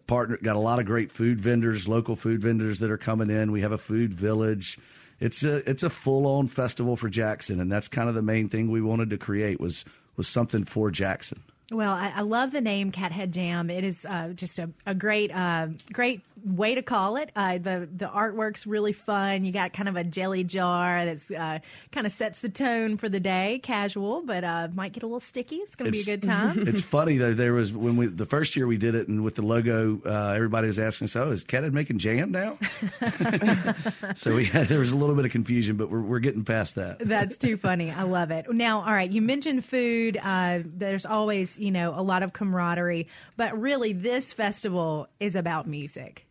Partner 0.06 0.37
got 0.42 0.54
a 0.54 0.61
lot 0.61 0.80
of 0.80 0.85
great 0.85 1.11
food 1.12 1.40
vendors, 1.40 1.88
local 1.88 2.14
food 2.14 2.42
vendors 2.42 2.80
that 2.80 2.90
are 2.90 2.98
coming 2.98 3.30
in. 3.30 3.52
We 3.52 3.62
have 3.62 3.72
a 3.72 3.78
food 3.78 4.12
village. 4.12 4.78
It's 5.18 5.42
a 5.44 5.66
it's 5.66 5.83
a 5.83 5.88
full 5.88 6.26
on 6.26 6.48
festival 6.48 6.94
for 6.94 7.09
Jackson, 7.09 7.59
and 7.59 7.72
that's 7.72 7.88
kind 7.88 8.11
of 8.11 8.14
the 8.14 8.20
main 8.20 8.50
thing 8.50 8.70
we 8.70 8.83
wanted 8.83 9.09
to 9.09 9.16
create 9.16 9.61
was 9.61 9.87
was 10.18 10.28
something 10.28 10.66
for 10.66 10.90
Jackson. 10.90 11.42
Well, 11.70 11.92
I, 11.92 12.12
I 12.16 12.20
love 12.22 12.50
the 12.50 12.61
name 12.61 12.90
Cathead 12.90 13.30
Jam. 13.30 13.70
It 13.70 13.85
is 13.85 14.04
uh, 14.04 14.30
just 14.35 14.59
a, 14.59 14.70
a 14.87 14.94
great, 14.94 15.30
uh, 15.35 15.68
great 15.92 16.22
way 16.44 16.74
to 16.74 16.83
call 16.83 17.16
it. 17.16 17.31
Uh, 17.35 17.59
the 17.59 17.88
the 17.94 18.07
artwork's 18.07 18.66
really 18.66 18.92
fun. 18.92 19.44
You 19.44 19.53
got 19.53 19.72
kind 19.72 19.88
of 19.88 19.96
a 19.96 20.05
jelly 20.05 20.44
jar 20.44 21.05
that's 21.05 21.31
uh, 21.31 21.59
kind 21.92 22.07
of 22.07 22.12
sets 22.12 22.40
the 22.40 22.48
tone 22.48 22.96
for 22.96 23.09
the 23.09 23.20
day, 23.20 23.61
casual, 23.62 24.22
but 24.22 24.44
uh, 24.44 24.68
might 24.74 24.92
get 24.92 25.03
a 25.03 25.07
little 25.07 25.20
sticky. 25.20 25.57
It's 25.57 25.74
going 25.74 25.90
to 25.90 25.92
be 25.92 26.00
a 26.00 26.05
good 26.05 26.22
time. 26.22 26.66
it's 26.68 26.81
funny 26.81 27.16
though. 27.16 27.35
There 27.35 27.53
was 27.53 27.72
when 27.72 27.96
we 27.96 28.07
the 28.07 28.26
first 28.26 28.57
year 28.57 28.66
we 28.66 28.76
did 28.76 28.94
it, 28.94 29.09
and 29.09 29.24
with 29.24 29.35
the 29.35 29.42
logo, 29.42 30.00
uh, 30.05 30.33
everybody 30.35 30.66
was 30.66 30.79
asking 30.79 31.07
us, 31.07 31.16
"Oh, 31.16 31.31
is 31.31 31.44
Cathead 31.44 31.72
making 31.72 31.98
jam 31.98 32.31
now?" 32.31 32.59
so 34.16 34.35
we 34.35 34.44
had 34.44 34.68
there 34.68 34.81
was 34.81 34.92
a 34.92 34.96
little 34.96 35.14
bit 35.14 35.24
of 35.24 35.33
confusion, 35.33 35.76
but 35.76 35.90
we're 35.90 36.00
we're 36.00 36.18
getting 36.18 36.44
past 36.44 36.74
that. 36.76 36.98
That's 37.00 37.38
too 37.38 37.57
funny. 37.57 37.90
I 37.90 38.03
love 38.03 38.31
it. 38.31 38.53
Now, 38.53 38.81
all 38.81 38.92
right, 38.92 39.11
you 39.11 39.22
mentioned 39.22 39.64
food. 39.64 40.18
Uh, 40.22 40.61
there's 40.64 41.07
always, 41.07 41.59
you 41.59 41.70
know, 41.70 41.94
a 41.96 42.03
lot 42.03 42.22
of 42.22 42.33
camaraderie, 42.33 43.09
but 43.37 43.59
really, 43.59 43.92
this 43.92 44.33
festival 44.33 45.09
is 45.18 45.35
about 45.35 45.66
music, 45.66 46.26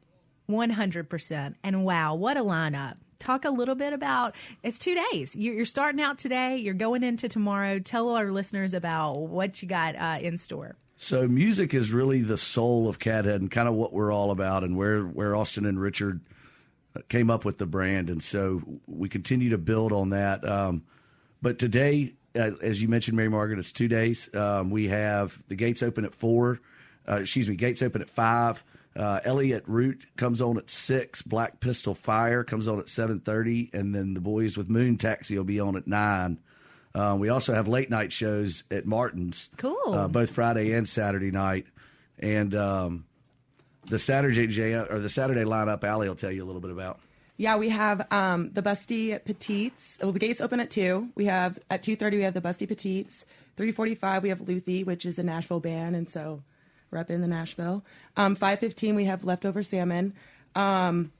100%. 0.49 1.55
And 1.63 1.85
wow, 1.85 2.15
what 2.15 2.37
a 2.37 2.43
lineup! 2.43 2.95
Talk 3.19 3.43
a 3.43 3.49
little 3.49 3.75
bit 3.75 3.91
about. 3.91 4.33
It's 4.63 4.79
two 4.79 4.97
days. 5.11 5.35
You're, 5.35 5.65
starting 5.65 6.01
out 6.01 6.17
today. 6.17 6.57
You're 6.57 6.73
going 6.73 7.03
into 7.03 7.27
tomorrow. 7.27 7.79
Tell 7.79 8.09
our 8.09 8.31
listeners 8.31 8.73
about 8.73 9.17
what 9.17 9.61
you 9.61 9.67
got 9.67 9.95
uh, 9.97 10.19
in 10.21 10.37
store. 10.37 10.77
So 10.95 11.27
music 11.27 11.73
is 11.73 11.91
really 11.91 12.21
the 12.21 12.37
soul 12.37 12.87
of 12.87 12.97
Cathead 12.99 13.35
and 13.35 13.51
kind 13.51 13.67
of 13.67 13.73
what 13.73 13.93
we're 13.93 14.11
all 14.11 14.31
about, 14.31 14.63
and 14.63 14.75
where 14.77 15.01
where 15.03 15.35
Austin 15.35 15.65
and 15.65 15.79
Richard 15.79 16.21
came 17.07 17.29
up 17.29 17.45
with 17.45 17.57
the 17.57 17.65
brand, 17.65 18.09
and 18.09 18.21
so 18.21 18.61
we 18.87 19.07
continue 19.07 19.51
to 19.51 19.57
build 19.57 19.93
on 19.93 20.09
that. 20.09 20.47
Um, 20.47 20.83
but 21.41 21.59
today, 21.59 22.15
uh, 22.35 22.51
as 22.61 22.81
you 22.81 22.87
mentioned, 22.87 23.15
Mary 23.15 23.29
Margaret, 23.29 23.59
it's 23.59 23.71
two 23.71 23.87
days. 23.87 24.29
Um, 24.33 24.71
we 24.71 24.89
have 24.89 25.37
the 25.47 25.55
gates 25.55 25.83
open 25.83 26.05
at 26.05 26.13
four. 26.13 26.59
Uh, 27.07 27.15
excuse 27.15 27.47
me, 27.47 27.55
gates 27.55 27.81
open 27.81 28.01
at 28.01 28.09
five. 28.09 28.63
Uh, 28.99 29.21
Elliot 29.23 29.63
Root 29.65 30.05
comes 30.17 30.41
on 30.41 30.57
at 30.57 30.69
six. 30.69 31.21
Black 31.21 31.61
Pistol 31.61 31.95
Fire 31.95 32.43
comes 32.43 32.67
on 32.67 32.79
at 32.79 32.89
seven 32.89 33.21
thirty, 33.21 33.69
and 33.71 33.95
then 33.95 34.13
the 34.13 34.19
boys 34.19 34.57
with 34.57 34.69
Moon 34.69 34.97
Taxi 34.97 35.37
will 35.37 35.45
be 35.45 35.59
on 35.61 35.77
at 35.77 35.87
nine. 35.87 36.37
Uh, 36.93 37.15
we 37.17 37.29
also 37.29 37.53
have 37.53 37.67
late 37.67 37.89
night 37.89 38.11
shows 38.11 38.63
at 38.69 38.85
Martin's, 38.85 39.49
Cool. 39.57 39.77
uh, 39.87 40.07
both 40.09 40.31
Friday 40.31 40.73
and 40.73 40.89
Saturday 40.89 41.31
night, 41.31 41.65
and 42.17 42.53
um, 42.55 43.05
the 43.85 43.99
Saturday 43.99 44.47
jam 44.47 44.87
or 44.89 44.99
the 44.99 45.09
Saturday 45.09 45.43
lineup. 45.45 45.83
Allie 45.85 46.09
will 46.09 46.15
tell 46.15 46.31
you 46.31 46.43
a 46.43 46.47
little 46.47 46.61
bit 46.61 46.71
about. 46.71 46.99
Yeah, 47.37 47.55
we 47.55 47.69
have 47.69 48.11
um, 48.11 48.51
the 48.51 48.61
Busty 48.61 49.23
Petites. 49.23 49.97
Well, 50.01 50.11
the 50.11 50.19
gates 50.19 50.41
open 50.41 50.59
at 50.59 50.69
two. 50.69 51.07
We 51.15 51.25
have 51.27 51.57
at 51.69 51.83
two 51.83 51.95
thirty. 51.95 52.17
We 52.17 52.23
have 52.23 52.33
the 52.33 52.41
Busty 52.41 52.67
Petites. 52.67 53.23
Three 53.55 53.71
forty-five. 53.71 54.23
We 54.23 54.29
have 54.29 54.39
Luthi, 54.39 54.85
which 54.85 55.05
is 55.05 55.17
a 55.19 55.23
Nashville 55.23 55.61
band, 55.61 55.95
and 55.95 56.09
so 56.09 56.41
we're 56.91 56.99
up 56.99 57.09
in 57.09 57.21
the 57.21 57.27
Nashville. 57.27 57.83
Um, 58.17 58.35
Five 58.35 58.59
fifteen. 58.59 58.95
We 58.95 59.05
have 59.05 59.23
Leftover 59.23 59.63
Salmon. 59.63 60.13
Um, 60.55 61.11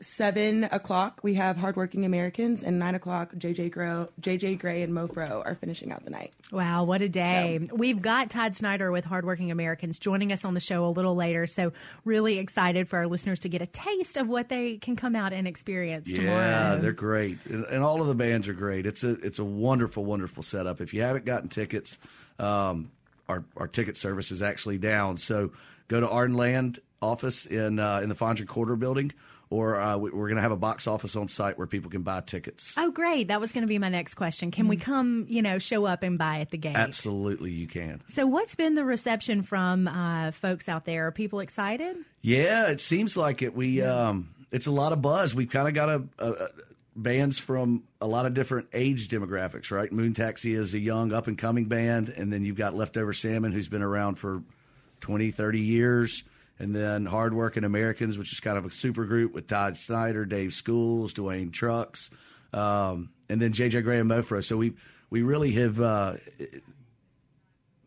Seven 0.00 0.64
o'clock. 0.64 1.20
We 1.22 1.34
have 1.34 1.56
Hardworking 1.56 2.04
Americans, 2.04 2.64
and 2.64 2.80
nine 2.80 2.96
o'clock. 2.96 3.32
JJ 3.34 3.70
Grey, 3.70 4.06
JJ 4.20 4.58
Grey, 4.58 4.82
and 4.82 4.92
Mofro 4.92 5.46
are 5.46 5.54
finishing 5.54 5.92
out 5.92 6.02
the 6.02 6.10
night. 6.10 6.32
Wow, 6.50 6.82
what 6.82 7.00
a 7.00 7.08
day. 7.08 7.60
We've 7.72 8.02
got 8.02 8.28
Todd 8.28 8.56
Snider 8.56 8.90
with 8.90 9.04
Hardworking 9.04 9.52
Americans 9.52 10.00
joining 10.00 10.32
us 10.32 10.44
on 10.44 10.54
the 10.54 10.60
show 10.60 10.84
a 10.84 10.90
little 10.90 11.14
later. 11.14 11.46
So, 11.46 11.72
really 12.04 12.38
excited 12.38 12.88
for 12.88 12.98
our 12.98 13.06
listeners 13.06 13.38
to 13.40 13.48
get 13.48 13.62
a 13.62 13.66
taste 13.66 14.16
of 14.16 14.26
what 14.28 14.48
they 14.48 14.78
can 14.78 14.96
come 14.96 15.14
out 15.14 15.32
and 15.32 15.46
experience 15.46 16.12
tomorrow. 16.12 16.38
Yeah, 16.38 16.74
they're 16.74 16.90
great, 16.90 17.46
and, 17.46 17.64
and 17.66 17.84
all 17.84 18.00
of 18.00 18.08
the 18.08 18.16
bands 18.16 18.48
are 18.48 18.52
great. 18.52 18.86
It's 18.86 19.04
a 19.04 19.10
it's 19.10 19.38
a 19.38 19.44
wonderful, 19.44 20.04
wonderful 20.04 20.42
setup. 20.42 20.80
If 20.80 20.92
you 20.92 21.02
haven't 21.02 21.24
gotten 21.24 21.48
tickets, 21.48 21.98
um, 22.40 22.90
our 23.28 23.44
our 23.56 23.68
ticket 23.68 23.96
service 23.96 24.30
is 24.30 24.42
actually 24.42 24.78
down. 24.78 25.16
So 25.16 25.52
go 25.88 26.00
to 26.00 26.06
Ardenland 26.06 26.78
office 27.00 27.46
in 27.46 27.78
uh, 27.78 28.00
in 28.02 28.08
the 28.08 28.14
Fondren 28.14 28.46
Corner 28.46 28.76
building, 28.76 29.12
or 29.50 29.80
uh, 29.80 29.96
we, 29.96 30.10
we're 30.10 30.28
going 30.28 30.36
to 30.36 30.42
have 30.42 30.52
a 30.52 30.56
box 30.56 30.86
office 30.86 31.16
on 31.16 31.28
site 31.28 31.58
where 31.58 31.66
people 31.66 31.90
can 31.90 32.02
buy 32.02 32.20
tickets. 32.20 32.74
Oh, 32.76 32.90
great. 32.90 33.28
That 33.28 33.40
was 33.40 33.52
going 33.52 33.62
to 33.62 33.68
be 33.68 33.78
my 33.78 33.88
next 33.88 34.14
question. 34.14 34.50
Can 34.50 34.68
we 34.68 34.76
come, 34.76 35.26
you 35.28 35.42
know, 35.42 35.58
show 35.58 35.84
up 35.84 36.02
and 36.02 36.18
buy 36.18 36.40
at 36.40 36.50
the 36.50 36.58
gate? 36.58 36.76
Absolutely, 36.76 37.50
you 37.50 37.66
can. 37.66 38.02
So, 38.10 38.26
what's 38.26 38.54
been 38.54 38.74
the 38.74 38.84
reception 38.84 39.42
from 39.42 39.86
uh, 39.88 40.32
folks 40.32 40.68
out 40.68 40.84
there? 40.84 41.06
Are 41.06 41.12
people 41.12 41.40
excited? 41.40 41.96
Yeah, 42.22 42.68
it 42.68 42.80
seems 42.80 43.16
like 43.16 43.42
it. 43.42 43.54
We 43.54 43.82
um, 43.82 44.30
it's 44.50 44.66
a 44.66 44.72
lot 44.72 44.92
of 44.92 45.02
buzz. 45.02 45.34
We've 45.34 45.50
kind 45.50 45.68
of 45.68 45.74
got 45.74 45.88
a, 45.88 46.04
a 46.18 46.48
bands 46.96 47.38
from 47.38 47.84
a 48.00 48.06
lot 48.06 48.26
of 48.26 48.34
different 48.34 48.68
age 48.72 49.08
demographics, 49.08 49.70
right? 49.70 49.90
Moon 49.92 50.14
Taxi 50.14 50.54
is 50.54 50.74
a 50.74 50.78
young 50.78 51.12
up 51.12 51.26
and 51.26 51.36
coming 51.36 51.66
band, 51.66 52.08
and 52.08 52.32
then 52.32 52.44
you've 52.44 52.56
got 52.56 52.74
Leftover 52.74 53.12
Salmon, 53.12 53.52
who's 53.52 53.68
been 53.68 53.82
around 53.82 54.16
for 54.16 54.42
20, 55.00 55.30
30 55.30 55.60
years, 55.60 56.22
and 56.58 56.74
then 56.74 57.04
Hardworking 57.04 57.64
Americans, 57.64 58.16
which 58.16 58.32
is 58.32 58.40
kind 58.40 58.56
of 58.56 58.64
a 58.64 58.70
super 58.70 59.04
group 59.04 59.34
with 59.34 59.46
Todd 59.46 59.76
Snider, 59.76 60.24
Dave 60.24 60.54
Schools, 60.54 61.12
Duane 61.12 61.50
Trucks, 61.50 62.10
um, 62.52 63.10
and 63.28 63.40
then 63.40 63.52
JJ 63.52 63.82
Grey 63.82 63.98
and 63.98 64.10
Mofro. 64.10 64.44
So 64.44 64.56
we 64.56 64.74
we 65.10 65.22
really 65.22 65.52
have 65.52 65.80
uh, 65.80 66.14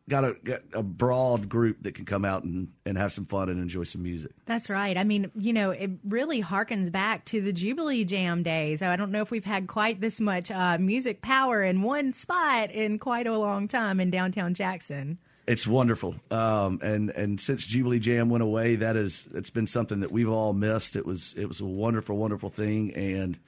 got 0.10 0.24
a 0.24 0.36
got 0.44 0.62
a 0.74 0.84
broad 0.84 1.50
group 1.50 1.84
that 1.84 1.96
can 1.96 2.06
come 2.06 2.24
out 2.24 2.44
and, 2.44 2.70
and 2.86 2.98
have 2.98 3.12
some 3.12 3.26
fun 3.26 3.50
and 3.50 3.60
enjoy 3.60 3.84
some 3.84 4.04
music. 4.04 4.32
That's 4.46 4.70
right. 4.70 4.98
I 4.98 5.04
mean, 5.04 5.32
you 5.36 5.54
know, 5.54 5.72
it 5.72 5.92
really 6.06 6.42
harkens 6.42 6.92
back 6.92 7.26
to 7.26 7.42
the 7.42 7.52
Jubilee 7.52 8.06
Jam 8.06 8.44
days. 8.44 8.82
I 8.82 8.96
don't 8.96 9.12
know 9.12 9.22
if 9.22 9.32
we've 9.32 9.46
had 9.46 9.68
quite 9.68 10.00
this 10.02 10.20
much 10.20 10.50
uh, 10.52 10.78
music 10.78 11.22
power 11.22 11.64
in 11.64 11.82
one 11.82 12.14
spot 12.14 12.72
in 12.72 13.00
quite 13.00 13.28
a 13.28 13.38
long 13.38 13.68
time 13.68 14.00
in 14.00 14.10
downtown 14.10 14.54
Jackson. 14.54 15.18
It's 15.46 15.66
wonderful, 15.66 16.16
um, 16.30 16.80
and 16.84 17.10
and 17.12 17.40
since 17.40 17.66
Jubilee 17.66 18.00
Jam 18.00 18.30
went 18.30 18.44
away, 18.44 18.76
that 18.76 18.98
is 18.98 19.30
it's 19.34 19.50
been 19.50 19.68
something 19.68 20.02
that 20.02 20.12
we've 20.12 20.30
all 20.30 20.52
missed. 20.52 20.98
It 20.98 21.06
was 21.06 21.34
it 21.38 21.46
was 21.48 21.62
a 21.62 21.66
wonderful, 21.66 22.18
wonderful 22.18 22.50
thing, 22.50 22.94
and 22.96 23.40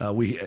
uh, 0.00 0.12
we 0.12 0.40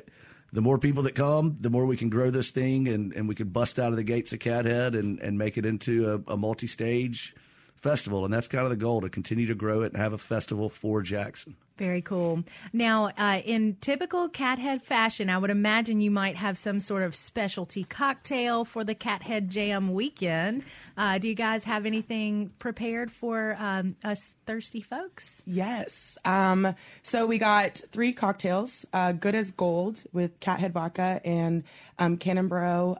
the 0.54 0.62
more 0.62 0.78
people 0.78 1.04
that 1.04 1.16
come, 1.16 1.58
the 1.62 1.70
more 1.70 1.86
we 1.86 1.98
can 1.98 2.10
grow 2.10 2.30
this 2.30 2.52
thing, 2.52 2.88
and, 2.88 3.14
and 3.14 3.28
we 3.28 3.36
can 3.36 3.50
bust 3.50 3.80
out 3.80 3.92
of 3.92 3.96
the 3.96 4.04
gates 4.04 4.34
of 4.34 4.40
Cathead 4.40 4.98
and, 5.00 5.20
and 5.20 5.38
make 5.38 5.58
it 5.58 5.66
into 5.66 6.24
a, 6.28 6.34
a 6.34 6.38
multi 6.38 6.68
stage 6.68 7.34
festival, 7.76 8.26
and 8.26 8.34
that's 8.34 8.48
kind 8.48 8.64
of 8.64 8.70
the 8.70 8.76
goal 8.76 9.02
to 9.02 9.10
continue 9.10 9.48
to 9.48 9.56
grow 9.56 9.82
it 9.82 9.94
and 9.94 10.02
have 10.02 10.14
a 10.14 10.18
festival 10.18 10.70
for 10.70 11.02
Jackson. 11.02 11.56
Very 11.82 12.04
cool. 12.04 12.44
Now, 12.74 13.08
uh, 13.17 13.41
in 13.44 13.76
typical 13.82 14.30
Cathead 14.30 14.84
fashion, 14.84 15.32
I 15.32 15.39
would 15.39 15.50
imagine 15.50 16.00
you 16.00 16.12
might 16.12 16.36
have 16.36 16.56
some 16.60 16.80
sort 16.80 17.02
of 17.02 17.15
specialty 17.15 17.86
cocktail 17.86 18.65
for 18.65 18.84
the 18.84 18.94
Cathead 18.94 19.50
Jam 19.50 19.91
weekend. 19.91 20.62
Uh, 20.96 21.17
do 21.17 21.28
you 21.28 21.34
guys 21.34 21.63
have 21.63 21.88
anything 21.88 22.52
prepared 22.60 23.12
for 23.12 23.56
um, 23.58 23.96
us 24.04 24.24
thirsty 24.46 24.82
folks? 24.82 25.41
Yes. 25.48 26.20
Um, 26.24 26.76
so 27.02 27.26
we 27.26 27.39
got 27.39 27.82
three 27.91 28.13
cocktails 28.13 28.86
uh, 28.94 29.13
Good 29.13 29.34
as 29.34 29.50
Gold 29.50 30.04
with 30.13 30.39
Cathead 30.39 30.74
Vodka 30.74 31.20
and 31.26 31.63
um, 31.98 32.20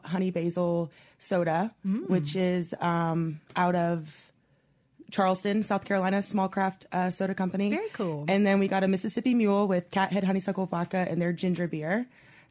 Honey 0.04 0.32
Basil 0.32 0.92
Soda, 1.20 1.72
which 2.08 2.36
is 2.36 2.74
um, 2.82 3.42
out 3.56 3.76
of 3.76 4.31
Charleston, 5.12 5.64
South 5.64 5.86
Carolina, 5.86 6.22
small 6.22 6.48
craft 6.50 6.86
uh, 6.92 7.10
soda 7.12 7.36
company. 7.36 7.70
Very 7.70 7.90
cool. 7.90 8.26
And 8.28 8.46
then 8.46 8.60
we 8.60 8.68
got 8.68 8.84
a 8.84 8.88
Mississippi 8.88 9.34
Mule 9.34 9.68
with 9.68 9.92
Cathead 9.92 10.24
Honeysuckle 10.24 10.66
Vodka 10.66 11.06
and 11.10 11.22
their 11.22 11.34
ginger 11.34 11.68
beer. 11.68 12.08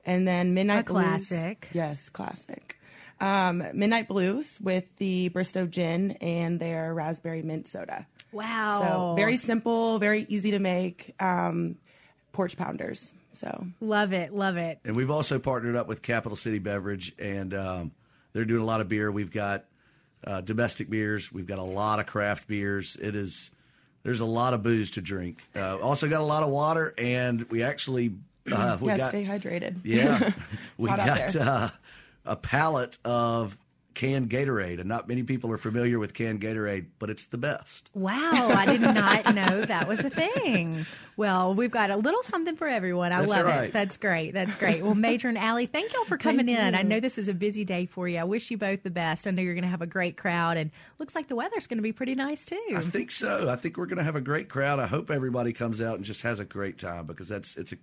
And 0.06 0.26
then 0.26 0.54
Midnight 0.54 0.88
A 0.88 0.92
Blues. 0.92 1.04
classic. 1.04 1.68
Yes, 1.72 2.08
classic. 2.08 2.78
Um, 3.20 3.62
Midnight 3.74 4.08
Blues 4.08 4.58
with 4.62 4.84
the 4.96 5.28
Bristow 5.28 5.66
Gin 5.66 6.12
and 6.22 6.58
their 6.58 6.94
raspberry 6.94 7.42
mint 7.42 7.68
soda. 7.68 8.06
Wow. 8.32 8.80
So 8.80 9.14
very 9.16 9.36
simple, 9.36 9.98
very 9.98 10.24
easy 10.28 10.52
to 10.52 10.58
make. 10.58 11.14
Um, 11.20 11.76
porch 12.32 12.56
pounders. 12.56 13.12
So 13.32 13.66
Love 13.80 14.12
it. 14.12 14.34
Love 14.34 14.56
it. 14.56 14.78
And 14.84 14.96
we've 14.96 15.10
also 15.10 15.38
partnered 15.38 15.76
up 15.76 15.86
with 15.88 16.00
Capital 16.00 16.36
City 16.36 16.58
Beverage, 16.58 17.12
and 17.18 17.52
um, 17.52 17.90
they're 18.32 18.44
doing 18.44 18.62
a 18.62 18.64
lot 18.64 18.80
of 18.80 18.88
beer. 18.88 19.10
We've 19.10 19.30
got 19.32 19.64
uh, 20.24 20.40
domestic 20.40 20.90
beers. 20.90 21.32
We've 21.32 21.46
got 21.46 21.58
a 21.58 21.62
lot 21.62 22.00
of 22.00 22.06
craft 22.06 22.46
beers. 22.46 22.96
It 23.00 23.14
is 23.14 23.50
there's 24.02 24.20
a 24.20 24.26
lot 24.26 24.54
of 24.54 24.62
booze 24.62 24.92
to 24.92 25.00
drink. 25.00 25.38
Uh, 25.54 25.78
also 25.78 26.08
got 26.08 26.20
a 26.20 26.24
lot 26.24 26.42
of 26.42 26.48
water, 26.48 26.94
and 26.96 27.42
we 27.50 27.62
actually 27.62 28.14
uh, 28.50 28.78
we 28.80 28.88
yeah, 28.88 28.96
got 28.96 29.08
stay 29.10 29.24
hydrated. 29.24 29.80
yeah 29.84 30.32
we 30.78 30.88
got 30.88 31.36
uh, 31.36 31.70
a 32.24 32.36
pallet 32.36 32.98
of 33.04 33.56
canned 33.94 34.30
Gatorade, 34.30 34.80
and 34.80 34.88
not 34.88 35.08
many 35.08 35.22
people 35.22 35.50
are 35.52 35.58
familiar 35.58 35.98
with 35.98 36.14
canned 36.14 36.40
Gatorade, 36.40 36.86
but 36.98 37.10
it's 37.10 37.26
the 37.26 37.38
best. 37.38 37.90
Wow, 37.94 38.30
I 38.32 38.66
did 38.66 38.80
not 38.80 39.34
know 39.34 39.62
that 39.62 39.88
was 39.88 40.00
a 40.00 40.10
thing. 40.10 40.86
Well, 41.16 41.54
we've 41.54 41.70
got 41.70 41.90
a 41.90 41.96
little 41.96 42.22
something 42.22 42.56
for 42.56 42.66
everyone. 42.66 43.12
I 43.12 43.20
That's 43.20 43.30
love 43.30 43.46
it. 43.46 43.72
That's 43.72 43.96
great. 43.98 44.32
That's 44.32 44.54
great. 44.54 44.82
Well, 44.82 44.94
Major 45.10 45.28
and 45.28 45.36
Allie, 45.36 45.66
thank 45.66 45.92
y'all 45.92 46.04
for 46.04 46.16
coming 46.16 46.46
Thank 46.46 46.58
in. 46.58 46.74
you. 46.74 46.80
I 46.80 46.82
know 46.82 47.00
this 47.00 47.18
is 47.18 47.28
a 47.28 47.34
busy 47.34 47.64
day 47.64 47.86
for 47.86 48.08
you. 48.08 48.18
I 48.18 48.24
wish 48.24 48.50
you 48.50 48.56
both 48.56 48.82
the 48.82 48.90
best. 48.90 49.26
I 49.26 49.30
know 49.32 49.42
you're 49.42 49.54
going 49.54 49.64
to 49.64 49.70
have 49.70 49.82
a 49.82 49.86
great 49.86 50.16
crowd, 50.16 50.56
and 50.56 50.70
looks 50.98 51.14
like 51.14 51.28
the 51.28 51.36
weather's 51.36 51.66
going 51.66 51.78
to 51.78 51.82
be 51.82 51.92
pretty 51.92 52.14
nice 52.14 52.44
too. 52.44 52.58
I 52.74 52.82
think 52.84 53.10
so. 53.10 53.48
I 53.50 53.56
think 53.56 53.76
we're 53.76 53.86
going 53.86 53.98
to 53.98 54.04
have 54.04 54.16
a 54.16 54.20
great 54.20 54.48
crowd. 54.48 54.78
I 54.78 54.86
hope 54.86 55.10
everybody 55.10 55.52
comes 55.52 55.82
out 55.82 55.96
and 55.96 56.04
just 56.04 56.22
has 56.22 56.40
a 56.40 56.44
great 56.44 56.78
time 56.78 57.06
because 57.06 57.28
that's 57.28 57.56
it's 57.56 57.72
a 57.72 57.76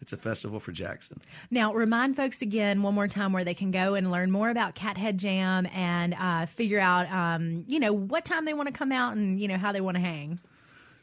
it's 0.00 0.12
a 0.12 0.16
festival 0.16 0.60
for 0.60 0.72
Jackson. 0.72 1.20
Now, 1.50 1.72
remind 1.72 2.16
folks 2.16 2.42
again 2.42 2.82
one 2.82 2.94
more 2.94 3.08
time 3.08 3.32
where 3.32 3.44
they 3.44 3.54
can 3.54 3.70
go 3.70 3.94
and 3.94 4.10
learn 4.10 4.30
more 4.30 4.50
about 4.50 4.74
Cathead 4.74 5.16
Jam 5.16 5.66
and 5.72 6.14
uh, 6.14 6.46
figure 6.46 6.78
out, 6.78 7.10
um, 7.10 7.64
you 7.66 7.80
know, 7.80 7.92
what 7.92 8.24
time 8.24 8.44
they 8.44 8.54
want 8.54 8.68
to 8.68 8.74
come 8.74 8.92
out 8.92 9.16
and 9.16 9.40
you 9.40 9.48
know 9.48 9.56
how 9.56 9.72
they 9.72 9.80
want 9.80 9.96
to 9.96 10.00
hang. 10.00 10.38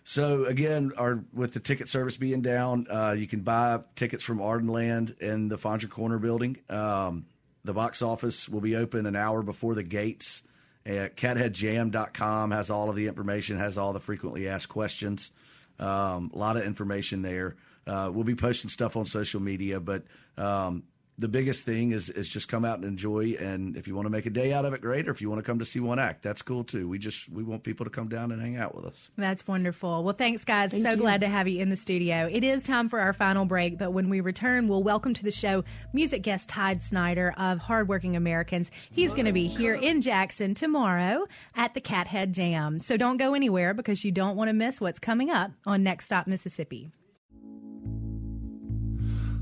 So 0.03 0.45
again, 0.45 0.91
our 0.97 1.23
with 1.33 1.53
the 1.53 1.59
ticket 1.59 1.87
service 1.87 2.17
being 2.17 2.41
down, 2.41 2.87
uh, 2.91 3.13
you 3.13 3.27
can 3.27 3.41
buy 3.41 3.79
tickets 3.95 4.23
from 4.23 4.39
Ardenland 4.39 5.19
in 5.19 5.47
the 5.47 5.57
Fondren 5.57 5.89
Corner 5.89 6.19
building. 6.19 6.57
Um, 6.69 7.25
the 7.63 7.73
box 7.73 8.01
office 8.01 8.49
will 8.49 8.61
be 8.61 8.75
open 8.75 9.05
an 9.05 9.15
hour 9.15 9.41
before 9.41 9.75
the 9.75 9.83
gates. 9.83 10.43
At 10.85 11.15
catheadjam.com 11.15 12.51
has 12.51 12.69
all 12.69 12.89
of 12.89 12.97
the 12.97 13.07
information, 13.07 13.57
has 13.57 13.77
all 13.77 13.93
the 13.93 14.01
frequently 14.01 14.49
asked 14.49 14.67
questions. 14.67 15.31
Um, 15.79 16.31
a 16.33 16.37
lot 16.37 16.57
of 16.57 16.63
information 16.63 17.21
there. 17.21 17.55
Uh, 17.85 18.09
we'll 18.13 18.23
be 18.23 18.35
posting 18.35 18.69
stuff 18.69 18.95
on 18.95 19.05
social 19.05 19.41
media, 19.41 19.79
but 19.79 20.03
um, 20.37 20.83
the 21.17 21.27
biggest 21.27 21.63
thing 21.63 21.91
is 21.91 22.09
is 22.09 22.27
just 22.27 22.47
come 22.47 22.65
out 22.65 22.77
and 22.77 22.85
enjoy. 22.85 23.35
And 23.39 23.77
if 23.77 23.87
you 23.87 23.95
want 23.95 24.05
to 24.07 24.09
make 24.09 24.25
a 24.25 24.29
day 24.31 24.51
out 24.51 24.65
of 24.65 24.73
it, 24.73 24.81
great. 24.81 25.07
Or 25.07 25.11
if 25.11 25.21
you 25.21 25.29
want 25.29 25.39
to 25.39 25.43
come 25.43 25.59
to 25.59 25.65
see 25.65 25.79
one 25.79 25.99
act, 25.99 26.23
that's 26.23 26.41
cool 26.41 26.63
too. 26.63 26.87
We 26.87 26.97
just 26.97 27.29
we 27.29 27.43
want 27.43 27.63
people 27.63 27.85
to 27.85 27.89
come 27.89 28.07
down 28.07 28.31
and 28.31 28.41
hang 28.41 28.57
out 28.57 28.75
with 28.75 28.85
us. 28.85 29.11
That's 29.17 29.47
wonderful. 29.47 30.03
Well, 30.03 30.15
thanks, 30.15 30.43
guys. 30.43 30.71
so 30.71 30.77
you. 30.77 30.95
glad 30.95 31.21
to 31.21 31.27
have 31.27 31.47
you 31.47 31.61
in 31.61 31.69
the 31.69 31.77
studio. 31.77 32.27
It 32.31 32.43
is 32.43 32.63
time 32.63 32.89
for 32.89 32.99
our 32.99 33.13
final 33.13 33.45
break, 33.45 33.77
but 33.77 33.91
when 33.91 34.09
we 34.09 34.21
return, 34.21 34.67
we'll 34.67 34.83
welcome 34.83 35.13
to 35.13 35.23
the 35.23 35.31
show 35.31 35.63
music 35.93 36.23
guest 36.23 36.49
Todd 36.49 36.81
Snider 36.81 37.33
of 37.37 37.59
Hardworking 37.59 38.15
Americans. 38.15 38.71
He's 38.91 39.11
going 39.11 39.25
to 39.25 39.33
be 39.33 39.47
here 39.47 39.75
in 39.75 40.01
Jackson 40.01 40.55
tomorrow 40.55 41.27
at 41.55 41.73
the 41.73 41.81
Cathead 41.81 42.31
Jam. 42.31 42.79
So 42.79 42.97
don't 42.97 43.17
go 43.17 43.33
anywhere 43.33 43.73
because 43.73 44.03
you 44.03 44.11
don't 44.11 44.35
want 44.35 44.49
to 44.49 44.53
miss 44.53 44.81
what's 44.81 44.99
coming 44.99 45.29
up 45.29 45.51
on 45.65 45.83
Next 45.83 46.05
Stop 46.05 46.25
Mississippi. 46.25 46.91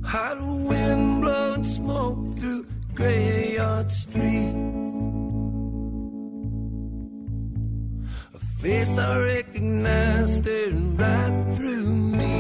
Hot 0.04 0.42
wind 0.42 1.22
blowing 1.22 1.64
smoke 1.64 2.38
through 2.40 2.66
graveyard 2.94 3.92
street. 3.92 4.56
A 8.34 8.40
face 8.60 8.98
I 8.98 9.20
recognize 9.20 10.38
staring 10.38 10.98
right 10.98 11.56
through 11.56 11.86
me. 11.86 12.36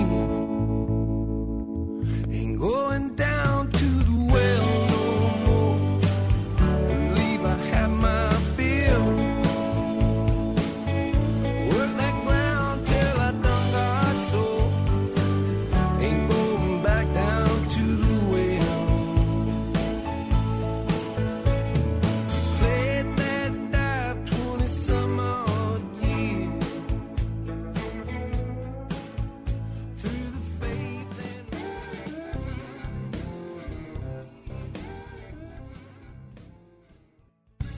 Ain't 2.36 2.60
going 2.60 3.16
down 3.16 3.72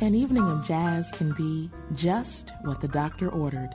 An 0.04 0.16
evening 0.16 0.44
of 0.50 0.66
jazz 0.66 1.10
can 1.14 1.32
be 1.32 1.72
just 1.96 2.52
what 2.64 2.82
the 2.82 2.90
doctor 2.90 3.30
ordered. 3.30 3.74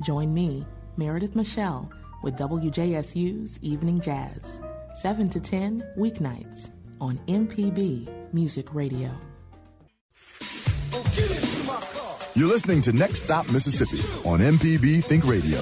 Join 0.00 0.32
me, 0.32 0.64
Meredith 0.96 1.36
Michelle, 1.36 1.90
with 2.22 2.34
WJSU's 2.36 3.58
Evening 3.60 4.00
Jazz, 4.00 4.58
7 5.02 5.28
to 5.28 5.38
10 5.38 5.84
weeknights 5.98 6.70
on 6.98 7.18
MPB 7.28 8.08
Music 8.32 8.72
Radio. 8.72 9.10
You're 12.34 12.48
listening 12.48 12.80
to 12.80 12.94
Next 12.94 13.24
Stop 13.24 13.50
Mississippi 13.50 13.98
on 14.26 14.38
MPB 14.40 15.04
Think 15.04 15.26
Radio. 15.26 15.60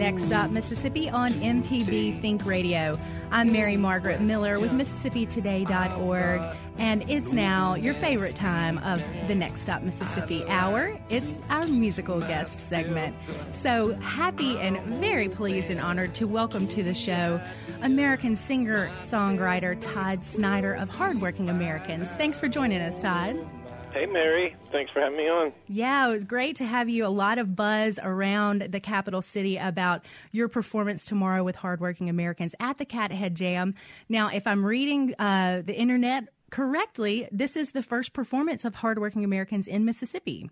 Next 0.00 0.24
Stop 0.24 0.50
Mississippi 0.50 1.10
on 1.10 1.30
MPB 1.34 2.22
Think 2.22 2.46
Radio. 2.46 2.98
I'm 3.30 3.52
Mary 3.52 3.76
Margaret 3.76 4.22
Miller 4.22 4.58
with 4.58 4.70
MississippiToday.org, 4.70 6.56
and 6.78 7.10
it's 7.10 7.32
now 7.32 7.74
your 7.74 7.92
favorite 7.92 8.34
time 8.34 8.78
of 8.78 9.04
the 9.28 9.34
Next 9.34 9.60
Stop 9.60 9.82
Mississippi 9.82 10.42
hour. 10.48 10.98
It's 11.10 11.34
our 11.50 11.66
musical 11.66 12.18
guest 12.18 12.66
segment. 12.70 13.14
So 13.60 13.92
happy 13.96 14.58
and 14.58 14.80
very 14.98 15.28
pleased 15.28 15.70
and 15.70 15.78
honored 15.78 16.14
to 16.14 16.26
welcome 16.26 16.66
to 16.68 16.82
the 16.82 16.94
show 16.94 17.38
American 17.82 18.36
singer 18.36 18.90
songwriter 19.00 19.78
Todd 19.82 20.24
Snider 20.24 20.72
of 20.72 20.88
Hardworking 20.88 21.50
Americans. 21.50 22.08
Thanks 22.12 22.38
for 22.38 22.48
joining 22.48 22.80
us, 22.80 23.02
Todd. 23.02 23.36
Hey, 23.92 24.06
Mary. 24.06 24.54
Thanks 24.70 24.92
for 24.92 25.00
having 25.00 25.18
me 25.18 25.28
on. 25.28 25.52
Yeah, 25.66 26.06
it 26.08 26.12
was 26.12 26.24
great 26.24 26.54
to 26.56 26.64
have 26.64 26.88
you. 26.88 27.04
A 27.04 27.08
lot 27.08 27.38
of 27.38 27.56
buzz 27.56 27.98
around 28.00 28.68
the 28.70 28.78
capital 28.78 29.20
city 29.20 29.56
about 29.56 30.02
your 30.30 30.48
performance 30.48 31.04
tomorrow 31.04 31.42
with 31.42 31.56
Hardworking 31.56 32.08
Americans 32.08 32.54
at 32.60 32.78
the 32.78 32.86
Cathead 32.86 33.34
Jam. 33.34 33.74
Now, 34.08 34.28
if 34.28 34.46
I'm 34.46 34.64
reading 34.64 35.14
uh, 35.18 35.62
the 35.64 35.74
internet 35.74 36.28
correctly, 36.50 37.28
this 37.32 37.56
is 37.56 37.72
the 37.72 37.82
first 37.82 38.12
performance 38.12 38.64
of 38.64 38.76
Hardworking 38.76 39.24
Americans 39.24 39.66
in 39.66 39.84
Mississippi. 39.84 40.50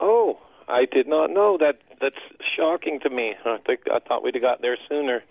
Oh, 0.00 0.40
I 0.66 0.84
did 0.90 1.06
not 1.06 1.30
know 1.30 1.56
that. 1.58 1.78
That's 2.00 2.16
shocking 2.56 2.98
to 3.04 3.08
me. 3.08 3.34
I 3.44 3.58
think 3.64 3.80
I 3.90 4.00
thought 4.00 4.24
we'd 4.24 4.34
have 4.34 4.42
got 4.42 4.62
there 4.62 4.76
sooner. 4.88 5.22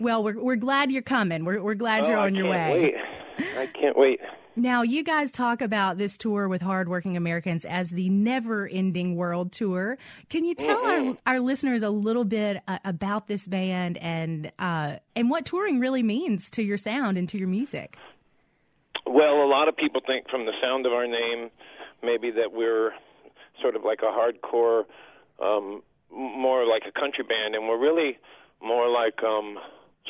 Well, 0.00 0.24
we're 0.24 0.38
we're 0.38 0.56
glad 0.56 0.90
you're 0.90 1.00
coming. 1.02 1.44
We're 1.44 1.62
we're 1.62 1.74
glad 1.74 2.04
Oh, 2.04 2.08
you're 2.08 2.18
on 2.18 2.34
your 2.34 2.52
can't 2.52 2.72
way. 2.74 2.94
Wait. 3.38 3.56
I 3.58 3.66
can't 3.66 3.96
wait. 3.96 4.18
Now, 4.56 4.82
you 4.82 5.04
guys 5.04 5.30
talk 5.30 5.62
about 5.62 5.96
this 5.96 6.16
tour 6.16 6.48
with 6.48 6.60
Hardworking 6.60 7.16
Americans 7.16 7.64
as 7.64 7.90
the 7.90 8.08
never 8.08 8.66
ending 8.66 9.14
world 9.14 9.52
tour. 9.52 9.96
Can 10.28 10.44
you 10.44 10.54
tell 10.54 10.84
our, 10.84 11.16
our 11.26 11.40
listeners 11.40 11.82
a 11.82 11.90
little 11.90 12.24
bit 12.24 12.60
uh, 12.66 12.78
about 12.84 13.28
this 13.28 13.46
band 13.46 13.96
and, 13.98 14.50
uh, 14.58 14.96
and 15.14 15.30
what 15.30 15.46
touring 15.46 15.78
really 15.78 16.02
means 16.02 16.50
to 16.50 16.62
your 16.62 16.78
sound 16.78 17.16
and 17.16 17.28
to 17.28 17.38
your 17.38 17.46
music? 17.48 17.96
Well, 19.06 19.42
a 19.42 19.48
lot 19.48 19.68
of 19.68 19.76
people 19.76 20.00
think 20.04 20.28
from 20.28 20.46
the 20.46 20.52
sound 20.60 20.84
of 20.84 20.92
our 20.92 21.06
name, 21.06 21.50
maybe 22.02 22.30
that 22.32 22.52
we're 22.52 22.90
sort 23.62 23.76
of 23.76 23.84
like 23.84 24.00
a 24.02 24.06
hardcore, 24.06 24.84
um, 25.40 25.82
more 26.12 26.66
like 26.66 26.82
a 26.88 26.92
country 26.92 27.24
band, 27.24 27.54
and 27.54 27.68
we're 27.68 27.78
really 27.78 28.18
more 28.60 28.88
like 28.90 29.22
um, 29.22 29.58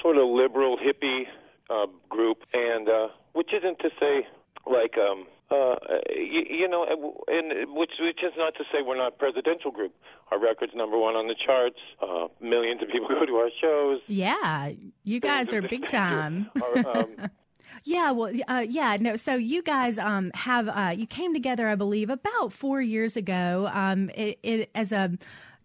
sort 0.01 0.17
of 0.17 0.27
liberal 0.29 0.79
hippie 0.79 1.25
uh, 1.69 1.87
group, 2.09 2.39
and 2.53 2.89
uh, 2.89 3.09
which 3.33 3.51
isn't 3.55 3.79
to 3.81 3.91
say 3.99 4.27
like 4.67 4.95
um, 4.99 5.27
uh, 5.51 5.75
you, 6.15 6.45
you 6.49 6.69
know, 6.69 6.85
and 7.29 7.75
which 7.75 7.93
which 8.01 8.23
is 8.23 8.33
not 8.37 8.55
to 8.55 8.65
say 8.73 8.79
we're 8.87 8.97
not 8.97 9.15
a 9.15 9.17
presidential 9.17 9.71
group. 9.71 9.95
Our 10.31 10.39
record's 10.39 10.75
number 10.75 10.99
one 10.99 11.17
on 11.17 11.27
the 11.27 11.35
charts. 11.35 11.79
Uh, 12.01 12.29
millions 12.41 12.83
of 12.83 12.89
people 12.89 13.09
go 13.09 13.27
to 13.27 13.37
our 13.37 13.51
shows. 13.61 14.01
Yeah, 14.07 14.71
you 15.03 15.21
guys 15.21 15.53
are 15.53 15.63
big 15.63 15.89
time. 15.89 16.51
Our, 16.63 16.97
um, 16.97 17.17
Yeah, 17.85 18.11
well, 18.11 18.33
uh, 18.49 18.65
yeah, 18.69 18.97
no. 19.01 19.17
So 19.17 19.37
you 19.37 19.63
guys 19.63 19.99
um, 19.99 20.31
have 20.35 20.69
uh, 20.69 20.93
you 20.95 21.07
came 21.07 21.33
together, 21.33 21.69
I 21.69 21.75
believe, 21.77 22.11
about 22.11 22.53
four 22.53 22.83
years 22.83 23.17
ago, 23.17 23.71
um, 23.73 24.11
it, 24.11 24.39
it, 24.43 24.71
as 24.75 24.93
a 24.93 25.13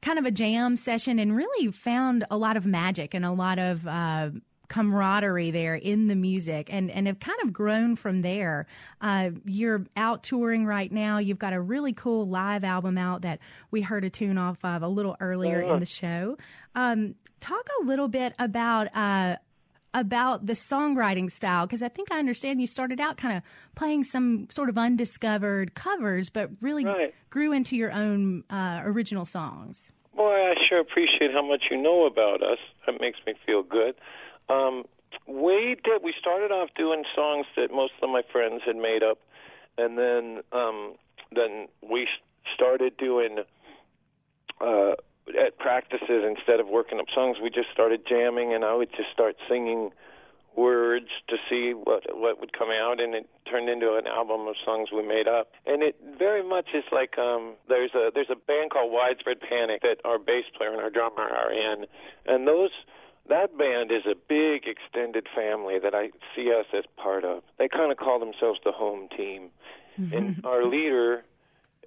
kind 0.01 0.18
of 0.18 0.26
a 0.26 0.32
jam 0.32 0.78
session, 0.78 1.20
and 1.20 1.36
really 1.36 1.72
found 1.72 2.26
a 2.32 2.38
lot 2.38 2.55
of 2.55 2.66
magic 2.66 3.13
and 3.13 3.26
a 3.26 3.32
lot 3.32 3.59
of 3.59 3.86
uh, 3.86 4.30
camaraderie 4.70 5.51
there 5.51 5.76
in 5.76 6.07
the 6.07 6.16
music, 6.16 6.68
and 6.72 6.89
and 6.91 7.07
have 7.07 7.20
kind 7.20 7.38
of 7.43 7.51
grown 7.53 7.95
from 7.95 8.22
there. 8.22 8.68
Uh, 9.01 9.32
you're 9.45 9.86
out 9.95 10.24
touring 10.24 10.66
right 10.66 10.91
now. 10.91 11.18
You've 11.18 11.39
got 11.39 11.53
a 11.53 11.61
really 11.61 11.93
cool 11.93 12.28
live 12.28 12.63
album 12.63 12.97
out 12.97 13.22
that 13.24 13.39
we 13.72 13.82
heard 13.82 14.03
a 14.03 14.09
tune 14.09 14.38
off 14.38 14.57
of 14.63 14.82
a 14.84 14.88
little 14.88 15.16
earlier 15.20 15.61
in 15.61 15.80
the 15.80 15.86
show. 15.86 16.38
Um, 16.76 17.16
talk 17.39 17.68
a 17.82 17.86
little 17.86 18.07
bit 18.07 18.34
about 18.39 18.95
uh, 18.95 19.38
about 19.93 20.45
the 20.45 20.53
songwriting 20.53 21.32
style 21.32 21.66
because 21.66 21.82
I 21.82 21.88
think 21.88 22.11
I 22.11 22.20
understand 22.20 22.59
you 22.59 22.68
started 22.68 22.99
out 22.99 23.16
kind 23.18 23.38
of 23.38 23.43
playing 23.76 24.03
some 24.03 24.47
sort 24.51 24.68
of 24.70 24.78
undiscovered 24.78 25.74
covers, 25.74 26.30
but 26.30 26.49
really 26.59 26.84
Right. 26.86 27.13
grew 27.30 27.53
into 27.53 27.78
your 27.78 27.91
own 27.93 28.43
uh, 28.49 28.82
original 28.84 29.24
songs. 29.24 29.91
Boy, 30.13 30.34
I 30.34 30.53
sure 30.68 30.80
appreciate 30.80 31.32
how 31.34 31.45
much 31.45 31.66
you 31.72 31.78
know 31.78 32.05
about 32.05 32.41
us. 32.43 32.57
That 32.86 32.99
makes 32.99 33.20
me 33.26 33.34
feel 33.45 33.63
good. 33.63 33.95
Um, 34.50 34.84
we 35.28 35.76
did. 35.84 36.04
We 36.04 36.14
started 36.20 36.52
off 36.52 36.70
doing 36.76 37.04
songs 37.16 37.46
that 37.56 37.72
most 37.72 37.93
of 38.02 38.10
my 38.10 38.22
friends 38.32 38.62
had 38.66 38.76
made 38.76 39.04
up, 39.04 39.20
and 39.78 39.98
then 39.98 40.41
um, 40.52 40.96
then 41.34 41.68
we 41.82 42.08
started 42.54 42.98
doing 42.98 43.39
uh, 44.62 44.91
at 45.30 45.58
practices 45.58 46.24
instead 46.26 46.60
of 46.60 46.68
working 46.68 47.00
up 47.00 47.08
songs. 47.14 47.38
We 47.41 47.50
just 47.50 47.70
started 47.74 48.02
jamming, 48.08 48.54
and 48.54 48.64
I 48.64 48.76
would 48.76 48.91
just 48.91 49.12
start 49.12 49.36
singing 49.50 49.91
words 50.56 51.10
to 51.28 51.36
see 51.50 51.74
what 51.74 52.04
what 52.16 52.39
would 52.39 52.58
come 52.58 52.70
out 52.70 53.02
and 53.02 53.14
it 53.14 53.28
turned 53.50 53.70
into 53.70 53.96
an 53.96 54.08
album 54.08 54.48
of 54.48 54.56
songs 54.64 54.89
we 54.91 55.06
made 55.06 55.28
up 55.28 55.52
and 55.66 55.84
it 55.84 55.96
very 56.18 56.48
much 56.48 56.68
is 56.74 56.84
like 56.91 57.18
um 57.18 57.56
there's 57.68 57.91
a 57.93 58.10
there's 58.14 58.30
a 58.32 58.36
band 58.48 58.72
called 58.72 58.91
widespread 58.91 59.38
panic 59.41 59.82
that 59.82 59.98
our 60.06 60.18
bass 60.18 60.46
player 60.58 60.72
and 60.72 60.80
our 60.80 60.89
drummer 60.89 61.24
are 61.24 61.52
in 61.52 61.86
and 62.26 62.48
those 62.48 62.72
that 63.30 63.57
band 63.57 63.91
is 63.91 64.05
a 64.05 64.15
big 64.15 64.63
extended 64.67 65.28
family 65.36 65.80
that 65.80 65.95
I 65.95 66.09
see 66.36 66.51
us 66.51 66.65
as 66.78 66.84
part 66.97 67.23
of. 67.23 67.43
They 67.57 67.67
kind 67.67 67.91
of 67.91 67.97
call 67.97 68.19
themselves 68.19 68.59
the 68.63 68.71
home 68.71 69.07
team. 69.15 69.49
And 69.97 70.45
our 70.45 70.65
leader, 70.65 71.23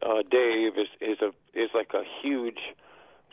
uh, 0.02 0.22
Dave, 0.30 0.72
is 0.78 0.88
is 1.00 1.18
a 1.20 1.28
is 1.54 1.70
like 1.74 1.90
a 1.94 2.02
huge 2.22 2.58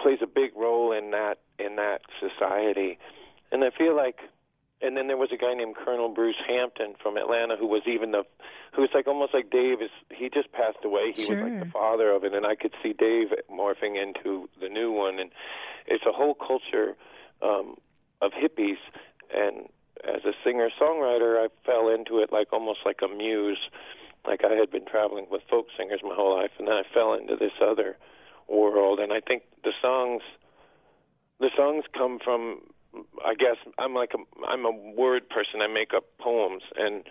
plays 0.01 0.20
a 0.22 0.28
big 0.28 0.51
role 0.56 0.91
in 0.91 1.12
that 1.12 1.39
in 1.58 1.78
that 1.78 2.01
society. 2.20 2.97
And 3.51 3.64
I 3.64 3.70
feel 3.70 3.95
like 3.95 4.20
and 4.82 4.97
then 4.97 5.08
there 5.08 5.18
was 5.18 5.30
a 5.32 5.38
guy 5.38 5.53
named 5.53 5.76
Colonel 5.78 6.10
Bruce 6.10 6.36
Hampton 6.45 6.95
from 7.01 7.16
Atlanta 7.16 7.56
who 7.56 7.68
was 7.68 7.84
even 7.88 8.12
the 8.12 8.24
who 8.74 8.82
was 8.82 8.91
like 8.93 9.08
almost 9.08 9.34
like 9.34 9.49
Dave 9.49 9.82
is 9.82 9.89
he 10.12 10.30
just 10.30 10.51
passed 10.51 10.84
away. 10.84 11.14
He 11.14 11.22
was 11.22 11.39
like 11.41 11.60
the 11.60 11.72
father 11.72 12.12
of 12.12 12.26
it 12.26 12.34
and 12.34 12.45
I 12.45 12.56
could 12.56 12.74
see 12.84 12.91
Dave 12.91 13.28
morphing 13.49 13.95
into 14.01 14.49
the 14.62 14.68
new 14.68 14.91
one 14.91 15.20
and 15.20 15.32
it's 15.88 16.03
a 16.06 16.12
whole 16.12 16.36
culture 16.36 16.95
um 17.41 17.78
of 18.22 18.32
hippies 18.32 18.78
and 19.34 19.68
as 20.03 20.24
a 20.26 20.34
singer 20.43 20.70
songwriter 20.80 21.43
I 21.43 21.47
fell 21.66 21.89
into 21.89 22.20
it 22.20 22.32
like 22.32 22.51
almost 22.53 22.80
like 22.86 22.99
a 23.03 23.07
muse. 23.07 23.70
Like 24.26 24.41
I 24.43 24.53
had 24.53 24.72
been 24.72 24.86
traveling 24.86 25.28
with 25.30 25.41
folk 25.49 25.68
singers 25.78 26.01
my 26.03 26.16
whole 26.16 26.38
life 26.38 26.51
and 26.57 26.68
then 26.68 26.76
I 26.76 26.84
fell 26.93 27.13
into 27.13 27.36
this 27.36 27.53
other 27.61 27.97
world 28.47 28.99
and 28.99 29.11
I 29.11 29.20
think 29.20 29.43
the 29.63 29.74
songs 29.82 30.22
the 31.39 31.49
songs 31.55 31.84
come 31.93 32.20
from 32.24 32.61
I 33.26 33.36
guess 33.36 33.57
I'm 33.78 33.93
like 33.93 34.13
a 34.13 34.45
I'm 34.45 34.66
a 34.66 34.72
word 34.72 35.30
person. 35.30 35.61
I 35.61 35.68
make 35.68 35.93
up 35.93 36.05
poems 36.20 36.63
and 36.78 37.03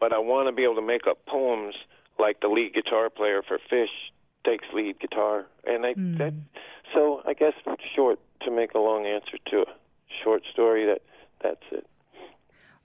but 0.00 0.12
I 0.12 0.18
want 0.18 0.48
to 0.48 0.52
be 0.52 0.64
able 0.64 0.76
to 0.76 0.86
make 0.86 1.06
up 1.06 1.24
poems 1.26 1.74
like 2.18 2.40
the 2.40 2.48
lead 2.48 2.74
guitar 2.74 3.10
player 3.10 3.42
for 3.46 3.58
Phish 3.70 4.10
takes 4.44 4.64
lead 4.72 4.98
guitar 5.00 5.46
and 5.66 5.84
I 5.84 5.92
hmm. 5.92 6.16
that 6.18 6.32
so 6.94 7.22
I 7.26 7.34
guess 7.34 7.52
short 7.94 8.18
to 8.42 8.50
make 8.50 8.74
a 8.74 8.78
long 8.78 9.06
answer 9.06 9.38
to 9.50 9.62
a 9.62 9.66
short 10.22 10.42
story 10.52 10.86
that 10.86 11.02
that's 11.42 11.64
it. 11.70 11.86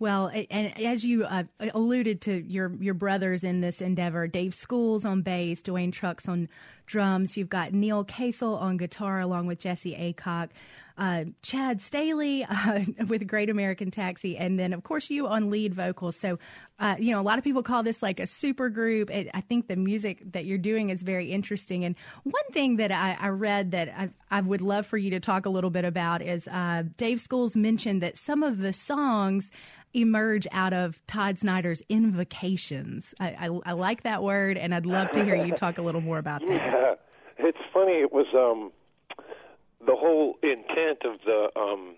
Well, 0.02 0.21
and 0.50 0.86
as 0.86 1.04
you 1.04 1.24
uh, 1.24 1.44
alluded 1.74 2.22
to 2.22 2.42
your 2.42 2.72
your 2.80 2.94
brothers 2.94 3.44
in 3.44 3.62
this 3.62 3.82
endeavor, 3.82 4.28
Dave 4.28 4.54
Schools 4.54 5.06
on 5.06 5.22
bass, 5.22 5.62
Duane 5.62 5.92
Trucks 5.92 6.28
on 6.28 6.50
drums. 6.86 7.38
You've 7.38 7.50
got 7.50 7.74
Neal 7.74 8.04
Casal 8.04 8.56
on 8.56 8.78
guitar 8.78 9.20
along 9.20 9.48
with 9.48 9.60
Jesse 9.60 9.96
Aycock. 9.96 10.50
Uh, 10.98 11.24
Chad 11.42 11.80
Staehly 11.80 12.46
uh, 12.50 13.06
with 13.08 13.26
Great 13.26 13.50
American 13.50 13.90
Taxi, 13.92 14.38
and 14.38 14.60
then 14.60 14.74
of 14.74 14.84
course 14.84 15.10
you 15.10 15.26
on 15.28 15.50
lead 15.50 15.74
vocals. 15.74 16.16
So, 16.16 16.38
uh, 16.80 16.96
you 17.00 17.12
know, 17.12 17.20
a 17.20 17.24
lot 17.24 17.38
of 17.38 17.44
people 17.44 17.64
call 17.64 17.82
this 17.82 18.04
like 18.04 18.20
a 18.20 18.28
super 18.28 18.70
group. 18.70 19.10
It, 19.10 19.30
I 19.34 19.42
think 19.42 19.68
the 19.68 19.76
music 19.76 20.34
that 20.34 20.46
you're 20.46 20.58
doing 20.58 20.90
is 20.90 21.02
very 21.02 21.32
interesting. 21.32 21.86
And 21.86 21.96
one 22.24 22.44
thing 22.52 22.76
that 22.76 22.92
I, 22.92 23.18
I 23.20 23.30
read 23.30 23.72
that 23.72 23.90
I, 23.90 24.10
I 24.30 24.42
would 24.42 24.62
love 24.62 24.86
for 24.86 24.98
you 24.98 25.10
to 25.12 25.20
talk 25.20 25.46
a 25.46 25.50
little 25.50 25.70
bit 25.70 25.86
about 25.86 26.22
is 26.22 26.48
uh, 26.48 26.84
Dave 26.98 27.22
Schools 27.22 27.56
mentioned 27.56 28.04
that 28.04 28.18
some 28.18 28.44
of 28.44 28.60
the 28.60 28.74
songs 28.74 29.50
emerge 29.94 30.21
out 30.52 30.74
of 30.74 31.00
Todd 31.08 31.40
Snider's 31.40 31.82
invocations. 31.90 33.14
I, 33.20 33.48
I, 33.48 33.60
I 33.66 33.72
like 33.74 34.04
that 34.04 34.24
word, 34.24 34.58
and 34.58 34.74
I'd 34.74 34.86
love 34.86 35.12
to 35.12 35.24
hear 35.24 35.36
you 35.36 35.54
talk 35.54 35.78
a 35.78 35.82
little 35.82 36.02
more 36.02 36.18
about 36.18 36.42
that. 36.42 36.50
Yeah, 37.42 37.48
it's 37.48 37.58
funny. 37.74 37.94
It 37.94 38.12
was 38.12 38.28
um, 38.36 38.72
the 39.86 39.96
whole 39.96 40.36
intent 40.44 41.00
of 41.06 41.20
the 41.26 41.50
um, 41.60 41.96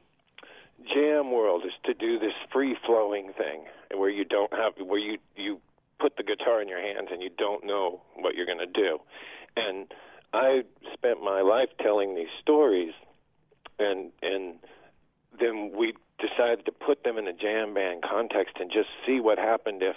jam 0.94 1.32
world 1.32 1.64
is 1.66 1.74
to 1.86 1.94
do 1.94 2.20
this 2.20 2.34
free 2.52 2.76
flowing 2.86 3.34
thing 3.38 3.66
where 3.98 4.10
you 4.10 4.26
don't 4.26 4.52
have 4.54 4.74
where 4.86 5.00
you 5.00 5.18
you 5.36 5.60
put 6.00 6.18
the 6.18 6.24
guitar 6.24 6.62
in 6.62 6.68
your 6.68 6.82
hands 6.82 7.10
and 7.12 7.22
you 7.22 7.30
don't 7.38 7.66
know 7.66 8.02
what 8.16 8.36
you're 8.36 8.46
going 8.46 8.60
to 8.60 8.66
do. 8.66 9.00
And 9.56 9.88
I 10.34 10.64
spent 10.94 11.24
my 11.24 11.42
life 11.42 11.70
telling 11.82 12.16
these 12.16 12.34
stories, 12.42 12.94
and 13.80 14.12
and 14.22 14.56
then 15.40 15.72
we 15.76 15.94
decided 16.28 16.66
to 16.66 16.72
put 16.72 17.04
them 17.04 17.18
in 17.18 17.28
a 17.28 17.34
jam 17.34 17.74
band 17.74 18.02
context 18.10 18.56
and 18.60 18.72
just 18.72 18.90
see 19.06 19.20
what 19.20 19.38
happened 19.38 19.82
if 19.84 19.96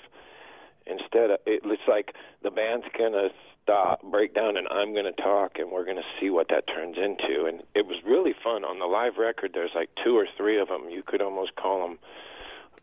instead 0.86 1.30
of 1.30 1.38
it, 1.46 1.60
it's 1.64 1.82
like 1.88 2.14
the 2.42 2.50
band's 2.50 2.86
gonna 2.98 3.28
stop 3.62 4.00
break 4.02 4.32
down 4.34 4.56
and 4.56 4.68
i'm 4.70 4.94
gonna 4.94 5.10
talk 5.12 5.52
and 5.58 5.70
we're 5.72 5.84
gonna 5.84 6.10
see 6.20 6.30
what 6.30 6.48
that 6.48 6.64
turns 6.68 6.96
into. 6.96 7.46
And 7.46 7.62
it 7.74 7.86
was 7.86 7.96
really 8.06 8.34
fun. 8.44 8.64
On 8.64 8.78
the 8.78 8.86
live 8.86 9.16
record 9.18 9.50
there's 9.54 9.74
like 9.74 9.90
two 10.04 10.16
or 10.16 10.26
three 10.36 10.60
of 10.60 10.68
them 10.68 10.88
you 10.90 11.02
could 11.04 11.20
almost 11.22 11.56
call 11.56 11.80
them 11.88 11.98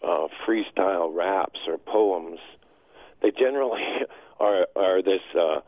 uh 0.03 0.27
freestyle 0.45 1.13
raps 1.15 1.59
or 1.67 1.77
poems. 1.77 2.39
They 3.21 3.31
generally 3.31 3.81
are 4.39 4.67
are 4.75 5.01
this 5.01 5.21
uh 5.35 5.61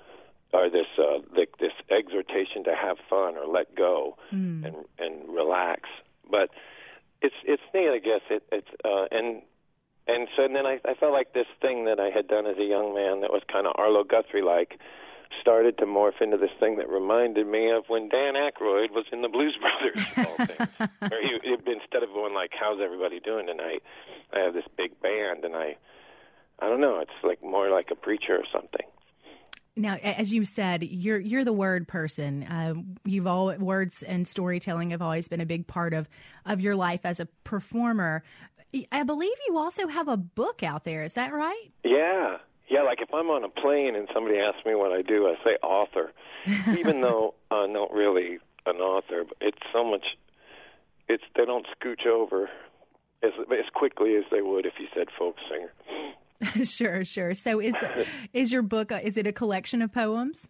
are 0.54 0.70
this 0.70 0.88
uh 1.00 1.20
like 1.36 1.58
this 1.60 1.72
exhortation 1.90 2.64
to 2.66 2.76
have 2.76 2.98
fun 3.10 3.36
or 3.38 3.46
let 3.48 3.76
go 3.76 4.18
Mm. 4.34 4.66
and 4.66 4.76
and 5.00 5.34
relax. 5.34 5.82
But 6.30 6.50
it's 7.26 7.36
it's 7.44 7.64
neat 7.74 7.90
i 7.90 8.00
guess 8.00 8.22
it 8.30 8.44
it's 8.52 8.70
uh 8.84 9.06
and 9.12 9.42
and 10.08 10.28
so 10.36 10.46
and 10.46 10.56
then 10.56 10.66
I, 10.66 10.80
I 10.86 10.94
felt 10.94 11.14
like 11.14 11.34
this 11.34 11.50
thing 11.62 11.86
that 11.86 12.00
I 12.00 12.10
had 12.16 12.28
done 12.28 12.46
as 12.46 12.58
a 12.58 12.64
young 12.64 12.94
man 12.94 13.22
that 13.22 13.32
was 13.32 13.42
kind 13.52 13.66
of 13.66 13.74
Arlo 13.76 14.04
Guthrie 14.04 14.44
like 14.44 14.78
started 15.42 15.78
to 15.80 15.86
morph 15.86 16.22
into 16.22 16.38
this 16.38 16.54
thing 16.60 16.78
that 16.78 16.90
reminded 16.90 17.48
me 17.48 17.72
of 17.72 17.86
when 17.88 18.10
Dan 18.10 18.36
Aykroyd 18.36 18.92
was 18.92 19.06
in 19.12 19.22
the 19.22 19.30
Blues 19.30 19.58
Brothers. 19.58 20.06
all 20.18 20.46
things. 20.46 20.90
Where 21.10 21.22
he, 21.22 21.40
he 21.44 21.54
instead 21.54 22.04
of 22.04 22.10
going 22.14 22.34
like, 22.34 22.52
"How's 22.54 22.80
everybody 22.82 23.20
doing 23.20 23.48
tonight?" 23.48 23.82
I 24.34 24.40
have 24.40 24.54
this 24.54 24.66
big 24.78 25.00
band, 25.02 25.44
and 25.44 25.56
I, 25.56 25.76
I 26.60 26.70
don't 26.70 26.82
know, 26.82 27.00
it's 27.00 27.20
like 27.24 27.44
more 27.44 27.70
like 27.70 27.90
a 27.92 27.96
preacher 27.96 28.36
or 28.36 28.46
something. 28.54 28.86
Now, 29.78 29.96
as 29.96 30.32
you 30.32 30.46
said, 30.46 30.84
you're 30.84 31.20
you're 31.20 31.44
the 31.44 31.54
word 31.54 31.88
person. 31.88 32.44
Uh, 32.44 32.76
you've 33.04 33.28
all 33.28 33.54
words 33.58 34.04
and 34.04 34.28
storytelling 34.28 34.92
have 34.92 35.02
always 35.02 35.28
been 35.28 35.42
a 35.42 35.46
big 35.46 35.68
part 35.68 35.94
of 35.94 36.08
of 36.46 36.62
your 36.62 36.76
life 36.76 37.02
as 37.04 37.20
a 37.20 37.26
performer. 37.44 38.24
I 38.92 39.04
believe 39.04 39.34
you 39.48 39.58
also 39.58 39.88
have 39.88 40.08
a 40.08 40.18
book 40.18 40.64
out 40.64 40.86
there. 40.86 41.04
Is 41.04 41.14
that 41.14 41.34
right? 41.34 41.72
Yeah. 41.84 42.38
Yeah, 42.68 42.82
like 42.82 43.02
if 43.02 43.14
I'm 43.14 43.30
on 43.30 43.44
a 43.44 43.50
plane 43.50 43.96
and 43.96 44.08
somebody 44.14 44.40
asks 44.40 44.66
me 44.66 44.74
what 44.74 44.92
I 44.92 45.02
do, 45.02 45.28
I 45.28 45.36
say 45.44 45.56
author, 45.62 46.12
even 46.78 47.02
though 47.02 47.36
I'm 47.52 47.74
not 47.74 47.94
really 47.94 48.40
an 48.66 48.78
author. 48.78 49.24
But 49.24 49.38
it's 49.40 49.62
so 49.72 49.84
much. 49.84 50.06
It's 51.08 51.24
they 51.36 51.46
don't 51.46 51.68
scooch 51.80 52.08
over 52.08 52.50
as 53.22 53.32
as 53.52 53.70
quickly 53.74 54.16
as 54.16 54.24
they 54.32 54.42
would 54.42 54.66
if 54.66 54.74
you 54.80 54.88
said 54.96 55.08
folk 55.18 55.36
singer. 55.50 55.72
sure, 56.64 57.06
sure. 57.06 57.34
So 57.34 57.60
is 57.60 57.76
is 58.34 58.52
your 58.52 58.62
book? 58.62 58.92
Is 58.92 59.18
it 59.18 59.28
a 59.28 59.32
collection 59.32 59.82
of 59.82 59.94
poems? 59.94 60.48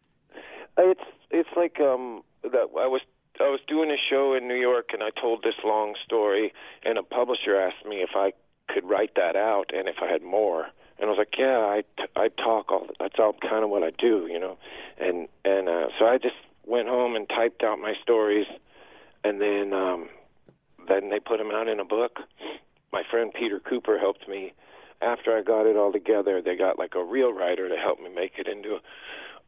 It's 0.77 1.01
it's 1.31 1.49
like 1.55 1.79
um 1.79 2.23
that 2.43 2.67
I 2.77 2.87
was 2.87 3.01
I 3.39 3.49
was 3.49 3.59
doing 3.67 3.91
a 3.91 3.97
show 4.09 4.33
in 4.33 4.47
New 4.47 4.55
York 4.55 4.89
and 4.93 5.03
I 5.03 5.09
told 5.19 5.43
this 5.43 5.55
long 5.63 5.95
story 6.05 6.53
and 6.83 6.97
a 6.97 7.03
publisher 7.03 7.59
asked 7.59 7.85
me 7.85 7.97
if 7.97 8.11
I 8.15 8.33
could 8.73 8.87
write 8.87 9.15
that 9.15 9.35
out 9.35 9.71
and 9.73 9.87
if 9.87 9.95
I 10.01 10.11
had 10.11 10.23
more 10.23 10.67
and 10.97 11.07
I 11.07 11.11
was 11.11 11.17
like 11.17 11.35
yeah 11.37 11.59
I 11.59 11.83
I 12.15 12.29
talk 12.29 12.71
all 12.71 12.87
that's 12.99 13.15
all 13.19 13.35
kind 13.41 13.63
of 13.63 13.69
what 13.69 13.83
I 13.83 13.91
do 13.91 14.27
you 14.29 14.39
know 14.39 14.57
and 14.99 15.27
and 15.43 15.69
uh, 15.69 15.87
so 15.99 16.05
I 16.05 16.17
just 16.17 16.35
went 16.65 16.87
home 16.87 17.15
and 17.15 17.27
typed 17.29 17.63
out 17.63 17.79
my 17.79 17.93
stories 18.01 18.47
and 19.23 19.41
then 19.41 19.73
um 19.73 20.09
then 20.87 21.09
they 21.09 21.19
put 21.19 21.37
them 21.37 21.51
out 21.51 21.67
in 21.67 21.79
a 21.79 21.85
book 21.85 22.19
my 22.91 23.03
friend 23.09 23.31
Peter 23.33 23.59
Cooper 23.59 23.99
helped 23.99 24.27
me 24.27 24.53
after 25.01 25.37
I 25.37 25.41
got 25.41 25.65
it 25.65 25.75
all 25.75 25.91
together 25.91 26.41
they 26.41 26.55
got 26.55 26.79
like 26.79 26.93
a 26.95 27.03
real 27.03 27.33
writer 27.33 27.67
to 27.69 27.75
help 27.75 27.99
me 27.99 28.09
make 28.13 28.33
it 28.37 28.47
into 28.47 28.79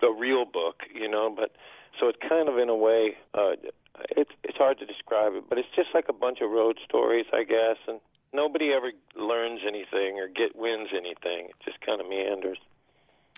the 0.01 0.09
real 0.09 0.45
book, 0.45 0.81
you 0.93 1.09
know. 1.09 1.33
But 1.35 1.51
so 1.99 2.07
it's 2.07 2.19
kind 2.27 2.47
of 2.49 2.57
in 2.57 2.69
a 2.69 2.75
way, 2.75 3.17
uh, 3.33 3.53
it's 4.11 4.31
it's 4.43 4.57
hard 4.57 4.77
to 4.79 4.85
describe 4.85 5.33
it, 5.33 5.45
but 5.49 5.57
it's 5.57 5.67
just 5.75 5.89
like 5.93 6.05
a 6.09 6.13
bunch 6.13 6.39
of 6.41 6.51
road 6.51 6.77
stories, 6.85 7.25
I 7.33 7.43
guess, 7.43 7.77
and 7.87 7.99
nobody 8.33 8.71
ever 8.73 8.91
learns 9.15 9.61
anything 9.67 10.19
or 10.19 10.27
get 10.27 10.55
wins 10.55 10.89
anything. 10.91 11.47
It 11.49 11.55
just 11.65 11.81
kind 11.81 11.99
of 12.01 12.07
meanders. 12.07 12.59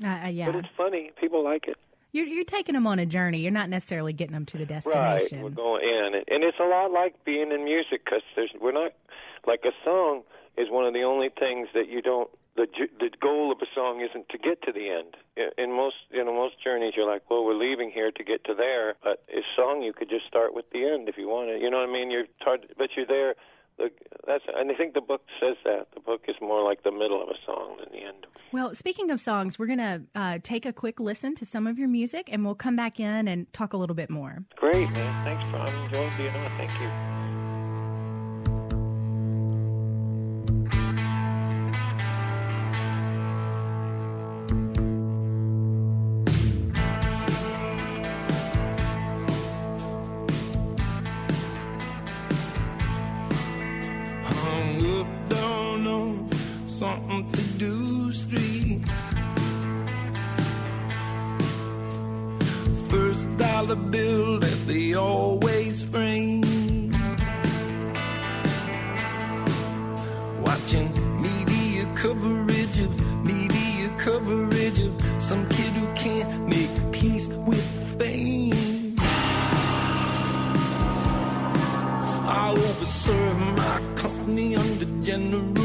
Uh, 0.04 0.08
uh, 0.08 0.28
yeah, 0.28 0.48
But 0.48 0.56
it's 0.56 0.68
funny. 0.78 1.12
People 1.20 1.44
like 1.44 1.68
it. 1.68 1.78
you're 2.12 2.26
you're 2.26 2.46
taking 2.46 2.74
them 2.74 2.88
on 2.88 3.00
a 3.00 3.06
journey. 3.06 3.40
You're 3.40 3.52
not 3.52 3.70
necessarily 3.70 4.14
getting 4.14 4.34
them 4.34 4.46
to 4.48 4.58
the 4.58 4.66
destination. 4.66 5.38
Right, 5.40 5.44
we're 5.44 5.50
going 5.52 5.84
in, 5.84 6.16
and, 6.16 6.26
and 6.28 6.44
it's 6.44 6.60
a 6.60 6.66
lot 6.68 6.92
like 6.92 7.24
being 7.26 7.52
in 7.52 7.64
music 7.64 8.04
because 8.06 8.22
there's 8.36 8.52
we're 8.60 8.72
not 8.74 8.92
like 9.48 9.62
a 9.66 9.72
song 9.86 10.24
is 10.60 10.68
one 10.70 10.86
of 10.86 10.94
the 10.94 11.04
only 11.04 11.30
things 11.30 11.70
that 11.74 11.88
you 11.90 12.02
don't. 12.02 12.30
The 12.56 12.68
the 13.00 13.10
goal 13.22 13.52
of 13.52 13.60
a 13.62 13.70
song 13.74 14.02
isn't 14.02 14.28
to 14.30 14.38
get 14.38 14.62
to 14.64 14.74
the 14.74 14.90
end. 14.90 15.16
In- 15.58 15.72
most 15.72 15.96
you 16.12 16.24
know 16.26 16.34
most 16.34 16.56
journeys, 16.62 16.94
you're 16.98 17.10
like, 17.10 17.24
well, 17.30 17.46
we're 17.46 17.56
leaving 17.58 17.90
here 17.90 18.12
to 18.12 18.24
get 18.24 18.44
to 18.46 18.54
there. 18.54 18.96
But 19.02 19.24
a 19.30 19.42
song, 19.56 19.82
you 19.82 19.94
could 19.94 20.10
just 20.10 20.28
start 20.28 20.54
with 20.54 20.70
the 20.72 20.84
end 20.84 21.08
if 21.08 21.18
you 21.18 21.30
wanted. 21.30 21.62
You 21.62 21.70
know 21.72 21.80
what 21.80 21.90
I 21.90 21.94
mean? 21.94 22.12
You're 22.12 22.26
hard, 22.42 22.68
but 22.78 22.90
you're 22.98 23.08
there. 23.08 23.36
The, 23.78 23.90
that's 24.28 24.44
and 24.54 24.70
I 24.70 24.76
think 24.76 24.94
the 24.94 25.02
book 25.02 25.22
says 25.40 25.56
that 25.64 25.88
the 25.94 26.02
book 26.02 26.24
is 26.28 26.36
more 26.42 26.62
like 26.62 26.84
the 26.84 26.92
middle 26.92 27.24
of 27.24 27.30
a 27.30 27.40
song 27.46 27.78
than 27.80 27.88
the 27.94 28.06
end. 28.06 28.28
Well, 28.52 28.76
speaking 28.76 29.10
of 29.12 29.22
songs, 29.22 29.58
we're 29.58 29.68
going 29.68 29.78
to 29.78 30.02
uh, 30.16 30.40
take 30.44 30.66
a 30.66 30.74
quick 30.74 31.00
listen 31.00 31.36
to 31.36 31.46
some 31.46 31.68
of 31.68 31.78
your 31.78 31.88
music, 31.88 32.30
and 32.32 32.44
we'll 32.44 32.56
come 32.56 32.76
back 32.76 33.00
in 33.00 33.28
and 33.28 33.52
talk 33.54 33.74
a 33.74 33.78
little 33.78 33.96
bit 33.96 34.10
more. 34.10 34.44
Great, 34.56 34.90
man. 34.90 35.24
Thanks 35.24 35.44
for 35.52 35.86
enjoying 35.86 36.12
being 36.18 36.36
on. 36.36 36.52
Thank 36.58 36.72
you. 36.82 37.49
Dollar 63.40 63.76
bill 63.76 64.38
that 64.40 64.68
they 64.68 64.94
always 64.94 65.84
frame. 65.84 66.92
Watching 70.42 70.88
media 71.22 71.88
coverage 71.96 72.80
of 72.80 72.92
media 73.24 73.90
coverage 73.98 74.80
of 74.82 74.94
some 75.20 75.48
kid 75.48 75.72
who 75.80 75.88
can't 75.96 76.50
make 76.50 76.70
peace 76.92 77.28
with 77.28 77.66
fame. 77.98 78.96
I 82.28 82.54
overserve 82.68 83.40
my 83.58 83.96
company 84.02 84.58
under 84.58 84.86
General 85.02 85.59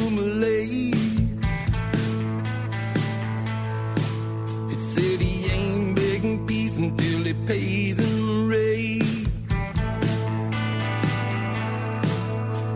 pays 7.47 7.99
a 7.99 8.47
raise. 8.47 9.29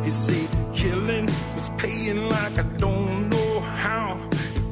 He 0.05 0.11
said 0.11 0.49
killing 0.75 1.27
was 1.57 1.71
paying 1.79 2.29
like 2.29 2.59
I 2.59 2.63
don't 2.77 3.31
know 3.31 3.61
how. 3.61 4.21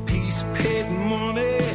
Peace 0.07 0.45
paid 0.55 0.91
money, 0.91 1.67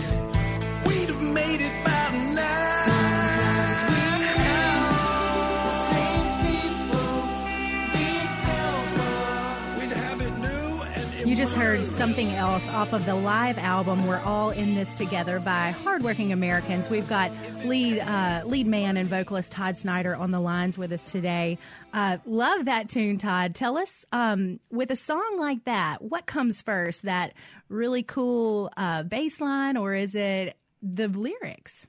You 11.31 11.37
just 11.37 11.53
heard 11.53 11.85
something 11.95 12.29
else 12.33 12.67
off 12.69 12.91
of 12.91 13.05
the 13.05 13.15
live 13.15 13.57
album 13.57 14.05
"We're 14.05 14.19
All 14.19 14.49
in 14.49 14.75
This 14.75 14.93
Together" 14.95 15.39
by 15.39 15.71
Hardworking 15.71 16.33
Americans. 16.33 16.89
We've 16.89 17.07
got 17.07 17.31
lead 17.65 17.99
uh, 17.99 18.43
lead 18.45 18.67
man 18.67 18.97
and 18.97 19.07
vocalist 19.07 19.51
Todd 19.51 19.77
Snider 19.77 20.15
on 20.15 20.31
the 20.31 20.39
lines 20.39 20.77
with 20.77 20.91
us 20.91 21.11
today. 21.11 21.57
Uh, 21.93 22.17
love 22.25 22.65
that 22.65 22.89
tune, 22.89 23.17
Todd. 23.17 23.55
Tell 23.55 23.77
us, 23.77 24.05
um, 24.11 24.59
with 24.71 24.91
a 24.91 24.95
song 24.95 25.37
like 25.39 25.65
that, 25.65 26.01
what 26.01 26.25
comes 26.25 26.61
first? 26.61 27.03
That 27.03 27.33
really 27.69 28.03
cool 28.03 28.71
uh, 28.77 29.03
bass 29.03 29.39
line, 29.39 29.77
or 29.77 29.93
is 29.93 30.15
it 30.15 30.57
the 30.81 31.07
lyrics? 31.07 31.87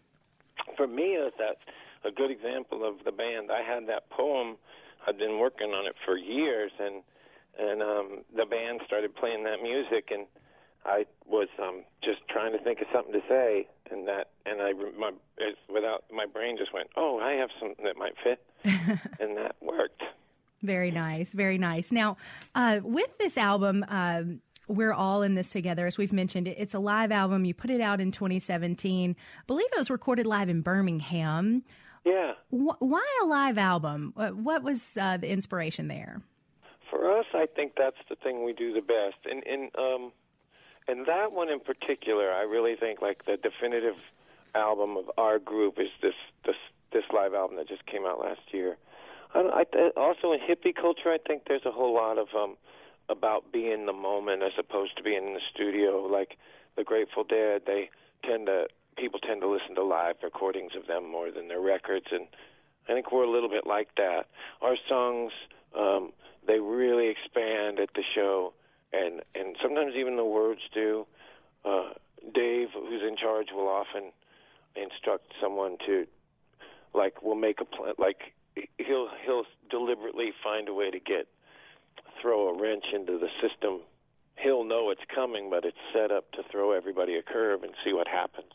For 0.77 0.87
me, 0.87 1.19
that's 1.39 1.61
a 2.05 2.11
good 2.11 2.31
example 2.31 2.87
of 2.87 3.05
the 3.05 3.13
band. 3.13 3.51
I 3.51 3.63
had 3.63 3.87
that 3.89 4.11
poem. 4.11 4.57
I'd 5.07 5.19
been 5.19 5.39
working 5.39 5.71
on 5.71 5.87
it 5.87 5.95
for 6.05 6.17
years, 6.17 6.73
and 6.79 7.03
and 7.59 7.83
um, 7.83 8.25
the 8.35 8.47
band 8.47 8.81
started 8.87 9.15
playing 9.15 9.45
that 9.45 9.63
music, 9.63 10.09
and 10.11 10.27
I 10.85 11.07
was 11.27 11.49
um, 11.63 11.83
just 12.03 12.21
trying 12.29 12.53
to 12.53 12.59
think 12.63 12.81
of 12.81 12.87
something 12.93 13.13
to 13.13 13.21
say, 13.29 13.69
and 13.91 14.09
that, 14.09 14.31
and 14.47 14.61
I, 14.61 14.73
my, 14.99 15.13
it's 15.39 15.59
without 15.73 16.05
my 16.13 16.27
brain 16.27 16.57
just 16.59 16.73
went, 16.73 16.89
oh, 16.97 17.19
I 17.21 17.33
have 17.33 17.51
something 17.61 17.85
that 17.85 17.97
might 17.97 18.15
fit, 18.23 18.45
and 19.21 19.37
that 19.37 19.57
worked. 19.61 20.03
Very 20.63 20.91
nice, 20.91 21.31
very 21.31 21.59
nice. 21.59 21.91
Now, 21.91 22.17
uh, 22.55 22.81
with 22.83 23.19
this 23.19 23.37
album, 23.37 23.85
um, 23.89 24.41
we're 24.69 24.93
all 24.93 25.23
in 25.23 25.35
this 25.35 25.51
together. 25.51 25.87
As 25.87 25.99
we've 25.99 26.13
mentioned, 26.13 26.49
it's 26.49 26.75
a 26.75 26.79
live 26.79 27.11
album. 27.11 27.45
You 27.45 27.55
put 27.55 27.71
it 27.71 27.81
out 27.81 28.01
in 28.01 28.13
2017. 28.13 29.17
I 29.19 29.43
believe 29.47 29.67
it 29.73 29.79
was 29.79 29.91
recorded 29.91 30.27
live 30.27 30.49
in 30.49 30.63
Birmingham. 30.63 31.65
Yeah. 32.05 32.33
Why 32.51 33.05
a 33.23 33.27
live 33.27 33.59
album? 33.59 34.13
Uh, 34.17 34.31
What 34.31 34.63
was 34.63 34.97
uh, 35.01 35.17
the 35.17 35.29
inspiration 35.29 35.89
there? 35.89 36.23
For 36.91 37.19
us, 37.19 37.27
I 37.35 37.47
think 37.47 37.73
that's 37.77 37.97
the 38.09 38.17
thing 38.17 38.45
we 38.45 38.53
do 38.53 38.73
the 38.73 38.81
best. 38.81 39.17
And 39.25 39.43
in 39.45 39.71
um, 39.79 40.13
and 40.89 41.07
that 41.07 41.33
one 41.33 41.49
in 41.49 41.61
particular, 41.61 42.33
I 42.33 42.43
really 42.43 42.77
think 42.77 43.01
like 43.03 43.25
the 43.25 43.37
definitive 43.37 43.97
album 44.55 44.97
of 44.97 45.11
our 45.17 45.39
group 45.39 45.79
is 45.79 45.89
this 46.03 46.15
this 46.45 46.57
this 46.93 47.05
live 47.13 47.35
album 47.35 47.57
that 47.57 47.69
just 47.69 47.87
came 47.87 48.05
out 48.05 48.21
last 48.21 48.41
year. 48.53 48.77
I, 49.35 49.65
I 49.75 49.91
also 49.97 50.33
in 50.33 50.41
hippie 50.41 50.75
culture, 50.75 51.11
I 51.11 51.19
think 51.27 51.45
there's 51.47 51.65
a 51.65 51.71
whole 51.71 51.95
lot 51.95 52.19
of 52.19 52.29
um 52.37 52.57
about 53.09 53.53
being 53.53 53.87
the 53.87 53.93
moment 53.93 54.43
as 54.43 54.53
opposed 54.59 54.97
to 54.97 55.03
being 55.03 55.27
in 55.27 55.35
the 55.35 55.41
studio. 55.55 56.07
Like 56.07 56.37
the 56.77 56.85
Grateful 56.85 57.25
Dead, 57.25 57.63
they 57.67 57.91
tend 58.25 58.47
to 58.47 58.67
people 58.97 59.21
tend 59.21 59.41
to 59.41 59.49
listen 59.49 59.75
to 59.75 59.83
live 59.83 60.17
recordings 60.23 60.73
of 60.77 60.87
them 60.87 61.11
more 61.11 61.31
than 61.31 61.49
their 61.49 61.61
records, 61.61 62.07
and 62.11 62.27
I 62.89 62.93
think 62.93 63.11
we're 63.13 63.25
a 63.25 63.31
little 63.31 63.49
bit 63.49 63.67
like 63.67 63.89
that. 63.97 64.27
Our 64.61 64.77
songs, 64.89 65.33
um, 65.79 66.13
they 66.47 66.59
really 66.59 67.09
expand 67.09 67.79
at 67.79 67.91
the 67.95 68.03
show, 68.15 68.53
and 68.93 69.23
and 69.35 69.57
sometimes 69.63 69.95
even 69.97 70.17
the 70.17 70.25
words 70.25 70.61
do. 70.73 71.07
Uh, 71.65 71.91
Dave, 72.35 72.69
who's 72.75 73.03
in 73.03 73.17
charge, 73.17 73.49
will 73.53 73.69
often 73.69 74.13
instruct 74.77 75.33
someone 75.41 75.77
to, 75.87 76.07
like, 76.95 77.23
we'll 77.23 77.35
make 77.35 77.61
a 77.61 77.65
plan. 77.65 77.95
Like 77.99 78.33
he'll 78.79 79.09
he'll 79.25 79.45
deliberately 79.71 80.33
find 80.43 80.69
a 80.69 80.75
way 80.75 80.91
to 80.91 80.99
get 80.99 81.27
throw 82.21 82.49
a 82.49 82.61
wrench 82.61 82.85
into 82.93 83.19
the 83.19 83.29
system. 83.41 83.81
He'll 84.37 84.65
know 84.65 84.91
it's 84.91 85.03
coming, 85.15 85.51
but 85.51 85.65
it's 85.65 85.77
set 85.93 86.11
up 86.11 86.31
to 86.33 86.43
throw 86.51 86.73
everybody 86.73 87.17
a 87.17 87.23
curve 87.23 87.63
and 87.63 87.73
see 87.85 87.93
what 87.93 88.09
happens 88.09 88.53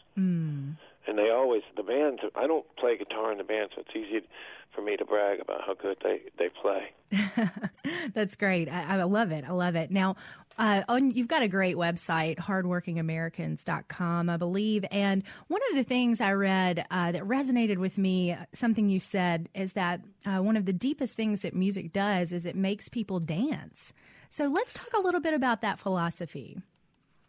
and 1.07 1.17
they 1.17 1.29
always 1.29 1.63
the 1.75 1.83
bands. 1.83 2.21
I 2.35 2.47
don't 2.47 2.65
play 2.75 2.97
guitar 2.97 3.31
in 3.31 3.37
the 3.37 3.43
band, 3.43 3.69
so 3.75 3.81
it's 3.81 3.95
easy 3.95 4.25
for 4.73 4.81
me 4.81 4.97
to 4.97 5.05
brag 5.05 5.39
about 5.39 5.61
how 5.65 5.73
good 5.73 5.97
they 6.03 6.21
they 6.37 6.49
play. 6.49 6.91
That's 8.13 8.35
great. 8.35 8.69
I, 8.69 8.99
I 8.99 9.03
love 9.03 9.31
it. 9.31 9.45
I 9.47 9.51
love 9.51 9.75
it. 9.75 9.91
Now, 9.91 10.15
uh, 10.57 10.83
on, 10.89 11.11
you've 11.11 11.27
got 11.27 11.43
a 11.43 11.47
great 11.47 11.75
website, 11.75 12.37
hardworkingamericans.com, 12.37 14.29
I 14.29 14.37
believe. 14.37 14.85
And 14.91 15.23
one 15.47 15.61
of 15.69 15.77
the 15.77 15.83
things 15.83 16.19
I 16.19 16.33
read 16.33 16.85
uh, 16.89 17.11
that 17.11 17.23
resonated 17.23 17.77
with 17.77 17.97
me, 17.97 18.35
something 18.53 18.89
you 18.89 18.99
said, 18.99 19.49
is 19.53 19.73
that 19.73 20.01
uh, 20.25 20.39
one 20.39 20.57
of 20.57 20.65
the 20.65 20.73
deepest 20.73 21.15
things 21.15 21.41
that 21.41 21.53
music 21.53 21.93
does 21.93 22.31
is 22.31 22.45
it 22.45 22.55
makes 22.55 22.89
people 22.89 23.19
dance. 23.19 23.93
So 24.29 24.45
let's 24.45 24.73
talk 24.73 24.89
a 24.95 24.99
little 24.99 25.21
bit 25.21 25.33
about 25.33 25.61
that 25.61 25.79
philosophy. 25.79 26.57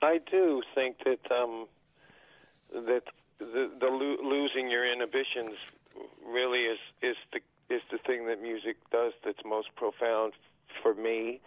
I 0.00 0.18
do 0.30 0.62
think 0.74 0.96
that 1.04 1.30
um, 1.30 1.66
that 2.72 3.02
the, 3.38 3.70
the 3.80 3.86
lo- 3.86 4.22
losing 4.22 4.70
your 4.70 4.90
inhibitions 4.90 5.54
really 6.26 6.60
is 6.60 6.78
is 7.02 7.16
the 7.32 7.40
is 7.74 7.82
the 7.90 7.98
thing 7.98 8.26
that 8.26 8.40
music 8.40 8.76
does 8.90 9.12
that's 9.24 9.40
most 9.44 9.68
profound 9.76 10.32
for 10.82 10.94
me. 10.94 11.40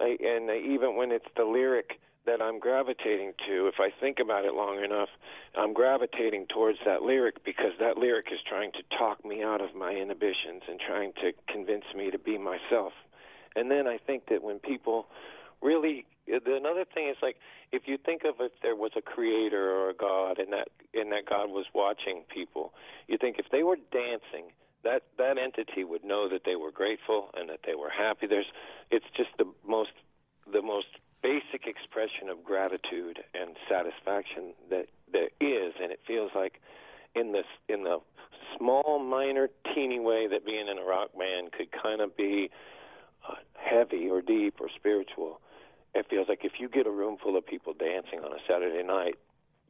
I, 0.00 0.16
and 0.20 0.50
even 0.50 0.96
when 0.96 1.12
it's 1.12 1.26
the 1.36 1.44
lyric 1.44 2.00
that 2.26 2.42
I'm 2.42 2.58
gravitating 2.58 3.32
to, 3.46 3.68
if 3.68 3.76
I 3.80 3.90
think 3.90 4.18
about 4.18 4.44
it 4.44 4.54
long 4.54 4.82
enough, 4.84 5.08
I'm 5.56 5.72
gravitating 5.72 6.46
towards 6.52 6.78
that 6.84 7.02
lyric 7.02 7.44
because 7.44 7.72
that 7.80 7.96
lyric 7.96 8.26
is 8.32 8.38
trying 8.46 8.72
to 8.72 8.82
talk 8.96 9.24
me 9.24 9.42
out 9.42 9.60
of 9.60 9.74
my 9.74 9.92
inhibitions 9.92 10.62
and 10.68 10.78
trying 10.78 11.12
to 11.22 11.32
convince 11.50 11.84
me 11.96 12.10
to 12.10 12.18
be 12.18 12.36
myself. 12.36 12.92
And 13.56 13.70
then 13.70 13.86
I 13.86 13.98
think 13.98 14.26
that 14.28 14.42
when 14.42 14.58
people 14.58 15.06
really 15.62 16.04
another 16.28 16.84
thing 16.94 17.08
is 17.08 17.16
like 17.22 17.36
if 17.72 17.82
you 17.86 17.96
think 17.96 18.22
of 18.24 18.34
if 18.40 18.52
there 18.62 18.76
was 18.76 18.92
a 18.96 19.02
creator 19.02 19.70
or 19.70 19.90
a 19.90 19.94
god 19.94 20.38
and 20.38 20.52
that 20.52 20.68
and 20.94 21.12
that 21.12 21.26
god 21.28 21.48
was 21.50 21.66
watching 21.74 22.22
people 22.32 22.72
you 23.06 23.16
think 23.18 23.36
if 23.38 23.46
they 23.50 23.62
were 23.62 23.78
dancing 23.92 24.52
that 24.84 25.02
that 25.18 25.38
entity 25.38 25.84
would 25.84 26.04
know 26.04 26.28
that 26.28 26.42
they 26.44 26.56
were 26.56 26.70
grateful 26.70 27.30
and 27.34 27.48
that 27.48 27.60
they 27.66 27.74
were 27.74 27.90
happy. 27.90 28.26
There's 28.26 28.46
it's 28.90 29.06
just 29.16 29.30
the 29.38 29.46
most 29.66 29.90
the 30.50 30.62
most 30.62 30.86
basic 31.22 31.66
expression 31.66 32.28
of 32.30 32.44
gratitude 32.44 33.18
and 33.34 33.56
satisfaction 33.68 34.54
that 34.70 34.86
there 35.12 35.30
is. 35.40 35.74
And 35.82 35.90
it 35.90 36.00
feels 36.06 36.30
like 36.34 36.60
in 37.14 37.32
this 37.32 37.46
in 37.68 37.84
the 37.84 37.98
small 38.56 38.98
minor 38.98 39.48
teeny 39.74 40.00
way 40.00 40.28
that 40.28 40.46
being 40.46 40.68
in 40.68 40.78
a 40.78 40.84
rock 40.84 41.10
band 41.18 41.52
could 41.52 41.68
kind 41.70 42.00
of 42.00 42.16
be 42.16 42.50
uh, 43.28 43.34
heavy 43.54 44.08
or 44.08 44.22
deep 44.22 44.54
or 44.60 44.68
spiritual 44.74 45.40
it 45.94 46.06
feels 46.08 46.28
like 46.28 46.44
if 46.44 46.52
you 46.58 46.68
get 46.68 46.86
a 46.86 46.90
room 46.90 47.16
full 47.22 47.36
of 47.36 47.46
people 47.46 47.72
dancing 47.72 48.20
on 48.20 48.32
a 48.32 48.40
Saturday 48.48 48.82
night, 48.82 49.16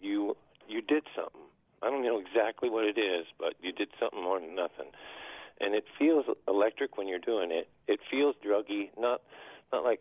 you 0.00 0.36
you 0.68 0.82
did 0.82 1.04
something. 1.14 1.40
I 1.82 1.90
don't 1.90 2.02
know 2.02 2.18
exactly 2.18 2.68
what 2.68 2.84
it 2.84 2.98
is, 2.98 3.26
but 3.38 3.54
you 3.62 3.72
did 3.72 3.88
something 3.98 4.22
more 4.22 4.40
than 4.40 4.54
nothing. 4.54 4.90
And 5.60 5.74
it 5.74 5.84
feels 5.98 6.26
electric 6.46 6.96
when 6.98 7.08
you're 7.08 7.18
doing 7.18 7.50
it. 7.50 7.68
It 7.86 8.00
feels 8.10 8.34
druggy, 8.44 8.90
not 8.98 9.22
not 9.72 9.84
like 9.84 10.00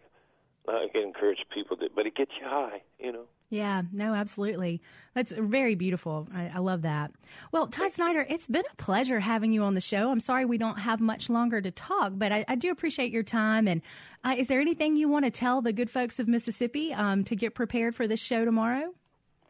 it 0.67 1.03
encourage 1.03 1.39
people 1.53 1.77
to, 1.77 1.89
but 1.95 2.05
it 2.05 2.15
gets 2.15 2.31
you 2.39 2.47
high, 2.47 2.81
you 2.99 3.11
know. 3.11 3.25
Yeah, 3.49 3.83
no, 3.93 4.13
absolutely. 4.13 4.81
That's 5.13 5.31
very 5.31 5.75
beautiful. 5.75 6.27
I, 6.33 6.51
I 6.55 6.57
love 6.59 6.81
that. 6.81 7.11
Well, 7.51 7.67
Todd 7.67 7.93
Snider, 7.93 8.25
it's 8.29 8.47
been 8.47 8.65
a 8.71 8.75
pleasure 8.75 9.21
having 9.21 9.53
you 9.53 9.63
on 9.63 9.73
the 9.73 9.81
show. 9.81 10.11
I'm 10.11 10.19
sorry 10.19 10.43
we 10.43 10.57
don't 10.57 10.79
have 10.79 10.99
much 10.99 11.29
longer 11.29 11.61
to 11.61 11.71
talk, 11.71 12.13
but 12.15 12.31
I, 12.33 12.43
I 12.47 12.55
do 12.55 12.71
appreciate 12.71 13.11
your 13.11 13.23
time. 13.23 13.67
And 13.67 13.81
uh, 14.25 14.35
is 14.37 14.47
there 14.47 14.59
anything 14.59 14.97
you 14.97 15.07
want 15.07 15.23
to 15.23 15.31
tell 15.31 15.61
the 15.61 15.71
good 15.71 15.89
folks 15.89 16.19
of 16.19 16.27
Mississippi 16.27 16.93
um, 16.93 17.23
to 17.23 17.35
get 17.35 17.55
prepared 17.55 17.95
for 17.95 18.05
this 18.05 18.19
show 18.19 18.43
tomorrow? 18.43 18.93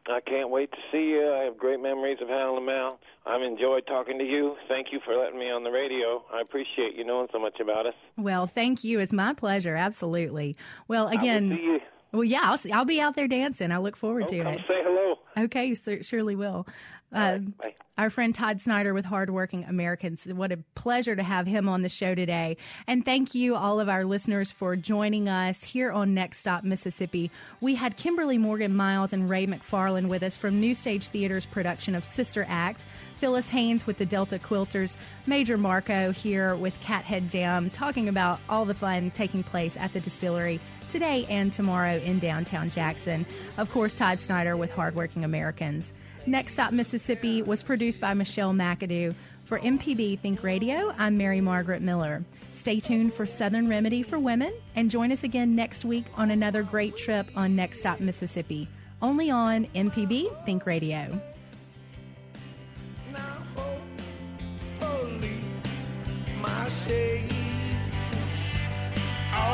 I 0.06 0.20
can't 0.20 0.48
wait 0.48 0.70
to 0.70 0.78
see 0.90 1.10
you. 1.10 1.34
I 1.34 1.44
have 1.44 1.58
great 1.58 1.80
memories 1.80 2.18
of 2.22 2.28
Hal 2.28 2.56
and 2.56 2.64
Mal. 2.64 2.98
I've 3.26 3.42
enjoyed 3.42 3.86
talking 3.86 4.16
to 4.18 4.24
you. 4.24 4.56
Thank 4.66 4.86
you 4.90 5.00
for 5.04 5.14
letting 5.14 5.38
me 5.38 5.50
on 5.50 5.64
the 5.64 5.70
radio. 5.70 6.24
I 6.32 6.40
appreciate 6.40 6.94
you 6.96 7.04
knowing 7.04 7.28
so 7.30 7.38
much 7.38 7.60
about 7.60 7.84
us. 7.84 7.94
Well, 8.16 8.46
thank 8.46 8.84
you. 8.84 9.00
It's 9.00 9.12
my 9.12 9.34
pleasure. 9.34 9.74
Absolutely. 9.74 10.56
Well, 10.86 11.08
again, 11.08 11.80
I 12.12 12.16
will 12.16 12.56
see 12.56 12.68
you. 12.68 12.72
well, 12.72 12.72
yeah, 12.72 12.72
I'll, 12.74 12.78
I'll 12.80 12.84
be 12.84 13.00
out 13.00 13.16
there 13.16 13.28
dancing. 13.28 13.72
I 13.72 13.78
look 13.78 13.96
forward 13.96 14.24
Oh, 14.24 14.28
to 14.28 14.36
it. 14.50 14.58
say 14.68 14.82
hello. 14.82 15.16
Okay, 15.36 15.66
you 15.66 16.02
surely 16.02 16.36
will. 16.36 16.66
Um, 17.12 17.54
Our 17.96 18.10
friend 18.10 18.34
Todd 18.34 18.60
Snider 18.60 18.92
with 18.92 19.06
Hardworking 19.06 19.64
Americans. 19.64 20.24
What 20.26 20.52
a 20.52 20.58
pleasure 20.74 21.16
to 21.16 21.22
have 21.22 21.46
him 21.46 21.68
on 21.68 21.80
the 21.82 21.88
show 21.88 22.14
today. 22.14 22.56
And 22.86 23.02
thank 23.04 23.34
you, 23.34 23.56
all 23.56 23.80
of 23.80 23.88
our 23.88 24.04
listeners, 24.04 24.50
for 24.50 24.76
joining 24.76 25.26
us 25.28 25.62
here 25.64 25.90
on 25.90 26.12
Next 26.14 26.38
Stop 26.38 26.64
Mississippi. 26.64 27.30
We 27.60 27.76
had 27.76 27.96
Kimberly 27.96 28.36
Morgan 28.36 28.76
Miles 28.76 29.12
and 29.14 29.28
Ray 29.28 29.46
McFarland 29.46 30.08
with 30.08 30.22
us 30.22 30.36
from 30.36 30.60
New 30.60 30.74
Stage 30.74 31.08
Theater's 31.08 31.46
production 31.46 31.94
of 31.94 32.04
Sister 32.04 32.44
Act. 32.48 32.84
Phyllis 33.20 33.48
Haynes 33.48 33.86
with 33.86 33.98
the 33.98 34.06
Delta 34.06 34.38
Quilters, 34.38 34.96
Major 35.26 35.58
Marco 35.58 36.12
here 36.12 36.54
with 36.54 36.78
Cathead 36.80 37.28
Jam, 37.28 37.70
talking 37.70 38.08
about 38.08 38.40
all 38.48 38.64
the 38.64 38.74
fun 38.74 39.10
taking 39.10 39.42
place 39.42 39.76
at 39.76 39.92
the 39.92 40.00
distillery 40.00 40.60
today 40.88 41.26
and 41.28 41.52
tomorrow 41.52 41.96
in 41.98 42.18
downtown 42.18 42.70
Jackson. 42.70 43.26
Of 43.56 43.70
course, 43.70 43.94
Todd 43.94 44.20
Snider 44.20 44.56
with 44.56 44.70
Hardworking 44.70 45.24
Americans. 45.24 45.92
Next 46.26 46.54
Stop 46.54 46.72
Mississippi 46.72 47.42
was 47.42 47.62
produced 47.62 48.00
by 48.00 48.14
Michelle 48.14 48.52
McAdoo. 48.52 49.14
For 49.46 49.58
MPB 49.58 50.18
Think 50.20 50.42
Radio, 50.42 50.92
I'm 50.98 51.16
Mary 51.16 51.40
Margaret 51.40 51.80
Miller. 51.80 52.22
Stay 52.52 52.80
tuned 52.80 53.14
for 53.14 53.24
Southern 53.24 53.66
Remedy 53.66 54.02
for 54.02 54.18
Women 54.18 54.52
and 54.76 54.90
join 54.90 55.10
us 55.10 55.22
again 55.22 55.56
next 55.56 55.86
week 55.86 56.04
on 56.18 56.30
another 56.30 56.62
great 56.62 56.98
trip 56.98 57.26
on 57.34 57.56
Next 57.56 57.78
Stop 57.78 57.98
Mississippi, 58.00 58.68
only 59.00 59.30
on 59.30 59.64
MPB 59.74 60.44
Think 60.44 60.66
Radio. 60.66 61.18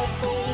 Shade. 0.05 0.54